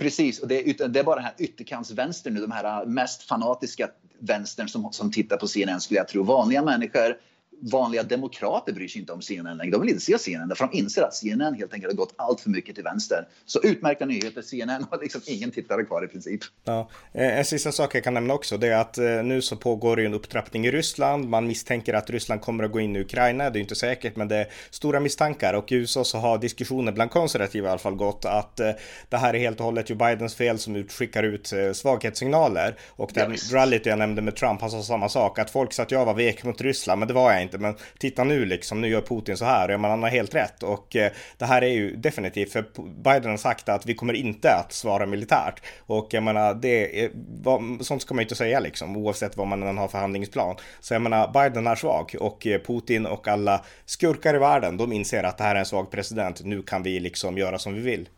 Precis, 0.00 0.38
och 0.38 0.48
det 0.48 0.70
är, 0.70 0.88
det 0.88 1.00
är 1.00 1.04
bara 1.04 1.16
den 1.16 1.24
här 1.24 1.34
ytterkantsvänstern 1.38 2.34
nu, 2.34 2.40
de 2.40 2.50
här 2.50 2.86
mest 2.86 3.22
fanatiska 3.22 3.88
vänstern 4.18 4.68
som, 4.68 4.92
som 4.92 5.12
tittar 5.12 5.36
på 5.36 5.48
CNN 5.48 5.80
skulle 5.80 5.98
jag 6.00 6.08
tro. 6.08 6.22
Vanliga 6.22 6.62
människor 6.62 7.16
vanliga 7.60 8.02
demokrater 8.02 8.72
bryr 8.72 8.88
sig 8.88 9.00
inte 9.00 9.12
om 9.12 9.22
CNN 9.22 9.56
längre. 9.56 9.70
De 9.70 9.80
vill 9.80 9.90
inte 9.90 10.02
se 10.02 10.18
CNN 10.18 10.56
för 10.56 10.68
de 10.72 10.78
inser 10.78 11.02
att 11.02 11.14
CNN 11.14 11.54
helt 11.54 11.74
enkelt 11.74 11.92
har 11.92 11.96
gått 11.96 12.14
allt 12.16 12.40
för 12.40 12.50
mycket 12.50 12.74
till 12.74 12.84
vänster. 12.84 13.28
Så 13.46 13.60
utmärkta 13.62 14.04
nyheter, 14.04 14.42
CNN 14.42 14.86
har 14.90 14.98
liksom 14.98 15.20
ingen 15.26 15.50
tittare 15.50 15.84
kvar 15.84 16.04
i 16.04 16.08
princip. 16.08 16.40
Ja. 16.64 16.90
Eh, 17.12 17.38
en 17.38 17.44
sista 17.44 17.72
sak 17.72 17.94
jag 17.94 18.04
kan 18.04 18.14
nämna 18.14 18.34
också 18.34 18.56
det 18.56 18.68
är 18.68 18.76
att 18.76 18.98
eh, 18.98 19.04
nu 19.04 19.42
så 19.42 19.56
pågår 19.56 19.96
det 19.96 20.04
en 20.04 20.14
upptrappning 20.14 20.66
i 20.66 20.70
Ryssland. 20.70 21.28
Man 21.28 21.46
misstänker 21.46 21.94
att 21.94 22.10
Ryssland 22.10 22.40
kommer 22.40 22.64
att 22.64 22.72
gå 22.72 22.80
in 22.80 22.96
i 22.96 23.00
Ukraina. 23.00 23.50
Det 23.50 23.58
är 23.58 23.60
inte 23.60 23.74
säkert 23.74 24.16
men 24.16 24.28
det 24.28 24.36
är 24.36 24.46
stora 24.70 25.00
misstankar 25.00 25.54
och 25.54 25.72
i 25.72 25.74
USA 25.74 26.04
så 26.04 26.18
har 26.18 26.38
diskussioner 26.38 26.92
bland 26.92 27.10
konservativa 27.10 27.68
i 27.68 27.70
alla 27.70 27.78
fall 27.78 27.94
gått 27.94 28.24
att 28.24 28.60
eh, 28.60 28.70
det 29.08 29.16
här 29.16 29.34
är 29.34 29.38
helt 29.38 29.58
och 29.60 29.64
hållet 29.64 29.90
Joe 29.90 29.96
Bidens 29.96 30.34
fel 30.34 30.58
som 30.58 30.76
utskickar 30.76 31.22
ut 31.22 31.52
svaghetssignaler. 31.72 32.74
Och 32.88 33.10
den 33.14 33.30
yes. 33.32 33.52
rallyt 33.52 33.86
jag 33.86 33.98
nämnde 33.98 34.22
med 34.22 34.36
Trump, 34.36 34.60
han 34.60 34.70
sa 34.70 34.82
samma 34.82 35.08
sak 35.08 35.38
att 35.38 35.50
folk 35.50 35.72
sa 35.72 35.82
att 35.82 35.90
jag 35.90 36.04
var 36.04 36.14
vek 36.14 36.44
mot 36.44 36.60
Ryssland 36.60 36.98
men 36.98 37.08
det 37.08 37.14
var 37.14 37.32
jag 37.32 37.42
inte 37.42 37.49
inte. 37.50 37.58
Men 37.58 37.74
titta 37.98 38.24
nu 38.24 38.44
liksom, 38.44 38.80
nu 38.80 38.88
gör 38.88 39.00
Putin 39.00 39.36
så 39.36 39.44
här. 39.44 39.70
och 39.70 39.80
han 39.80 40.02
har 40.02 40.10
helt 40.10 40.34
rätt. 40.34 40.62
Och 40.62 40.96
eh, 40.96 41.12
det 41.38 41.44
här 41.44 41.62
är 41.62 41.68
ju 41.68 41.96
definitivt, 41.96 42.52
för 42.52 42.64
Biden 43.02 43.30
har 43.30 43.36
sagt 43.36 43.68
att 43.68 43.86
vi 43.86 43.94
kommer 43.94 44.14
inte 44.14 44.54
att 44.54 44.72
svara 44.72 45.06
militärt. 45.06 45.62
Och 45.86 46.08
jag 46.10 46.22
menar, 46.22 46.54
det 46.54 47.04
är, 47.04 47.10
vad, 47.42 47.86
sånt 47.86 48.02
ska 48.02 48.14
man 48.14 48.22
ju 48.22 48.24
inte 48.24 48.34
säga 48.34 48.60
liksom, 48.60 48.96
oavsett 48.96 49.36
vad 49.36 49.46
man 49.46 49.62
än 49.62 49.78
har 49.78 49.88
för 49.88 49.98
handlingsplan. 49.98 50.56
Så 50.80 50.94
jag 50.94 51.02
menar, 51.02 51.32
Biden 51.32 51.66
är 51.66 51.74
svag 51.74 52.16
och 52.20 52.46
eh, 52.46 52.60
Putin 52.60 53.06
och 53.06 53.28
alla 53.28 53.64
skurkar 53.86 54.34
i 54.34 54.38
världen, 54.38 54.76
de 54.76 54.92
inser 54.92 55.22
att 55.22 55.38
det 55.38 55.44
här 55.44 55.54
är 55.54 55.58
en 55.58 55.66
svag 55.66 55.90
president. 55.90 56.44
Nu 56.44 56.62
kan 56.62 56.82
vi 56.82 57.00
liksom 57.00 57.38
göra 57.38 57.58
som 57.58 57.74
vi 57.74 57.80
vill. 57.80 58.08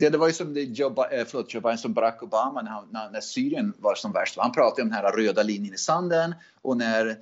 Det, 0.00 0.08
det 0.08 0.18
var 0.18 0.26
ju 0.26 0.32
som, 0.32 0.56
Joe, 0.56 1.04
eh, 1.04 1.24
förlåt, 1.26 1.54
Joe 1.54 1.60
Biden, 1.60 1.78
som 1.78 1.92
Barack 1.92 2.22
Obama 2.22 2.62
när, 2.62 3.10
när 3.10 3.20
Syrien 3.20 3.72
var 3.78 3.94
som 3.94 4.12
värst. 4.12 4.36
Han 4.38 4.52
pratade 4.52 4.82
om 4.82 4.88
den 4.88 4.96
här 4.96 5.12
röda 5.12 5.42
linjen 5.42 5.74
i 5.74 5.78
sanden 5.78 6.34
och 6.62 6.76
när 6.76 7.16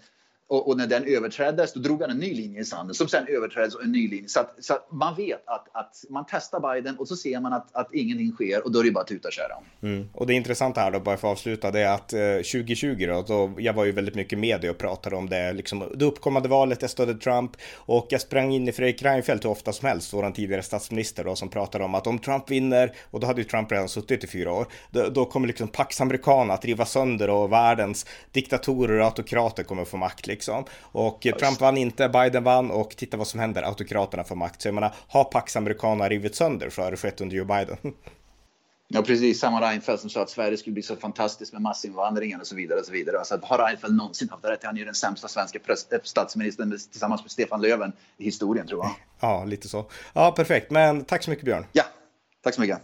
och, 0.48 0.68
och, 0.68 0.76
när 0.76 0.87
den 0.87 1.04
överträddes, 1.04 1.72
då 1.72 1.80
drog 1.80 2.00
han 2.00 2.11
en 2.11 2.18
ny 2.18 2.34
linje 2.34 2.61
i 2.61 2.64
sanden 2.64 2.94
som 2.94 3.08
sen 3.08 3.26
överträddes 3.28 3.74
och 3.74 3.82
en 3.82 3.92
ny 3.92 4.08
linje. 4.08 4.28
Så, 4.28 4.40
att, 4.40 4.54
så 4.58 4.74
att 4.74 4.92
man 4.92 5.16
vet 5.16 5.42
att, 5.46 5.66
att 5.72 6.04
man 6.11 6.24
testar 6.30 6.74
Biden 6.74 6.96
och 6.98 7.08
så 7.08 7.16
ser 7.16 7.40
man 7.40 7.52
att, 7.52 7.76
att 7.76 7.94
ingenting 7.94 8.32
sker 8.32 8.64
och 8.64 8.72
då 8.72 8.80
är 8.80 8.84
det 8.84 8.90
bara 8.90 9.00
att 9.00 9.06
tuta 9.06 9.28
och 9.28 9.32
köra. 9.32 9.54
Mm. 9.82 10.08
Och 10.14 10.26
det 10.26 10.34
intressanta 10.34 10.80
här 10.80 10.90
då, 10.90 11.00
bara 11.00 11.16
för 11.16 11.28
att 11.28 11.32
avsluta, 11.32 11.70
det 11.70 11.80
är 11.80 11.94
att 11.94 12.12
eh, 12.12 12.20
2020 12.20 13.06
då, 13.06 13.22
då, 13.22 13.52
jag 13.58 13.72
var 13.72 13.84
ju 13.84 13.92
väldigt 13.92 14.14
mycket 14.14 14.38
media 14.38 14.70
och 14.70 14.78
pratade 14.78 15.16
om 15.16 15.28
det, 15.28 15.52
liksom 15.52 15.92
det 15.94 16.04
uppkommande 16.04 16.48
valet, 16.48 16.82
jag 16.82 16.90
stödde 16.90 17.14
Trump 17.14 17.52
och 17.74 18.06
jag 18.11 18.20
sprang 18.20 18.52
in 18.52 18.68
i 18.68 18.72
Fredrik 18.72 19.02
Reinfeldt 19.02 19.44
hur 19.44 19.50
ofta 19.50 19.72
som 19.72 19.88
helst, 19.88 20.12
vår 20.12 20.30
tidigare 20.30 20.62
statsminister 20.62 21.24
då, 21.24 21.37
som 21.37 21.48
pratade 21.48 21.84
om 21.84 21.94
att 21.94 22.06
om 22.06 22.18
Trump 22.18 22.50
vinner, 22.50 22.92
och 23.11 23.20
då 23.20 23.26
hade 23.26 23.40
ju 23.40 23.44
Trump 23.48 23.72
redan 23.72 23.88
suttit 23.88 24.24
i 24.24 24.26
fyra 24.26 24.52
år, 24.52 24.66
då, 24.90 25.08
då 25.08 25.24
kommer 25.24 25.46
liksom 25.46 25.68
Pax 25.68 26.00
Americana 26.00 26.54
att 26.54 26.64
riva 26.64 26.84
sönder 26.84 27.30
och 27.30 27.52
världens 27.52 28.06
diktatorer 28.32 28.98
och 28.98 29.04
autokrater 29.04 29.62
kommer 29.62 29.84
få 29.84 29.96
makt 29.96 30.26
liksom. 30.38 30.64
Och 30.81 31.20
Trump 31.20 31.61
vann 31.61 31.77
inte, 31.77 32.09
Biden 32.09 32.44
vann 32.44 32.70
och 32.70 32.90
titta 32.90 33.16
vad 33.16 33.27
som 33.27 33.40
händer, 33.40 33.62
autokraterna 33.62 34.24
får 34.24 34.37
makt. 34.37 34.62
Så 34.62 34.68
jag 34.68 34.74
menar, 34.74 34.94
har 35.09 35.24
Pax 35.24 35.57
Americana 35.57 36.09
rivit 36.09 36.35
sönder 36.35 36.70
så 36.70 36.83
har 36.83 36.90
det 36.90 36.96
skett 36.96 37.20
under 37.20 37.37
Joe 37.37 37.44
Biden. 37.44 37.77
Ja, 38.90 39.03
precis. 39.03 39.40
Samma 39.40 39.70
Reinfeldt 39.70 40.01
som 40.01 40.11
sa 40.11 40.22
att 40.22 40.31
Sverige 40.31 40.57
skulle 40.57 40.74
bli 40.74 40.83
så 40.83 40.96
fantastiskt 40.96 41.53
med 41.53 41.62
massinvandringen 41.62 42.40
och 42.40 42.46
så 42.46 42.57
vidare. 42.57 42.79
Och 42.81 42.87
så 42.87 42.92
vidare. 42.92 43.18
Alltså, 43.18 43.40
har 43.42 43.59
Reinfeldt 43.59 43.96
någonsin 43.96 44.29
haft 44.31 44.44
rätt? 44.44 44.64
Han 44.64 44.74
är 44.74 44.79
ju 44.79 44.85
den 44.85 44.94
sämsta 44.94 45.29
svenska 45.29 45.59
eh, 45.68 45.98
statsministern 46.03 46.79
tillsammans 46.90 47.22
med 47.22 47.31
Stefan 47.31 47.61
Löfven 47.61 47.92
i 48.16 48.24
historien, 48.24 48.66
tror 48.66 48.85
jag. 48.85 48.94
Ja, 49.20 49.44
lite 49.44 49.68
så. 49.68 49.90
Ja, 50.12 50.33
perfekt. 50.33 50.70
Men 50.70 51.05
tack 51.05 51.22
så 51.22 51.31
mycket, 51.31 51.44
Björn. 51.44 51.66
Ja, 51.72 51.85
tack 52.42 52.55
så 52.55 52.61
mycket. 52.61 52.81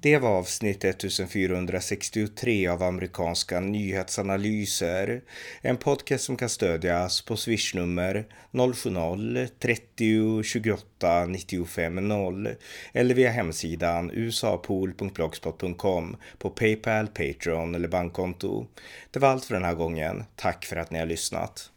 Det 0.00 0.18
var 0.18 0.30
avsnitt 0.30 0.84
1463 0.84 2.68
av 2.68 2.82
amerikanska 2.82 3.60
nyhetsanalyser. 3.60 5.22
En 5.60 5.76
podcast 5.76 6.24
som 6.24 6.36
kan 6.36 6.48
stödjas 6.48 7.22
på 7.22 7.36
swishnummer 7.36 8.26
070-30 8.52 10.42
28 10.42 11.26
95 11.26 12.08
0 12.08 12.48
eller 12.92 13.14
via 13.14 13.30
hemsidan 13.30 14.10
usapool.blogspot.com 14.10 16.16
på 16.38 16.50
Paypal, 16.50 17.06
Patreon 17.06 17.74
eller 17.74 17.88
bankkonto. 17.88 18.66
Det 19.10 19.18
var 19.18 19.28
allt 19.28 19.44
för 19.44 19.54
den 19.54 19.64
här 19.64 19.74
gången. 19.74 20.24
Tack 20.36 20.64
för 20.64 20.76
att 20.76 20.90
ni 20.90 20.98
har 20.98 21.06
lyssnat. 21.06 21.70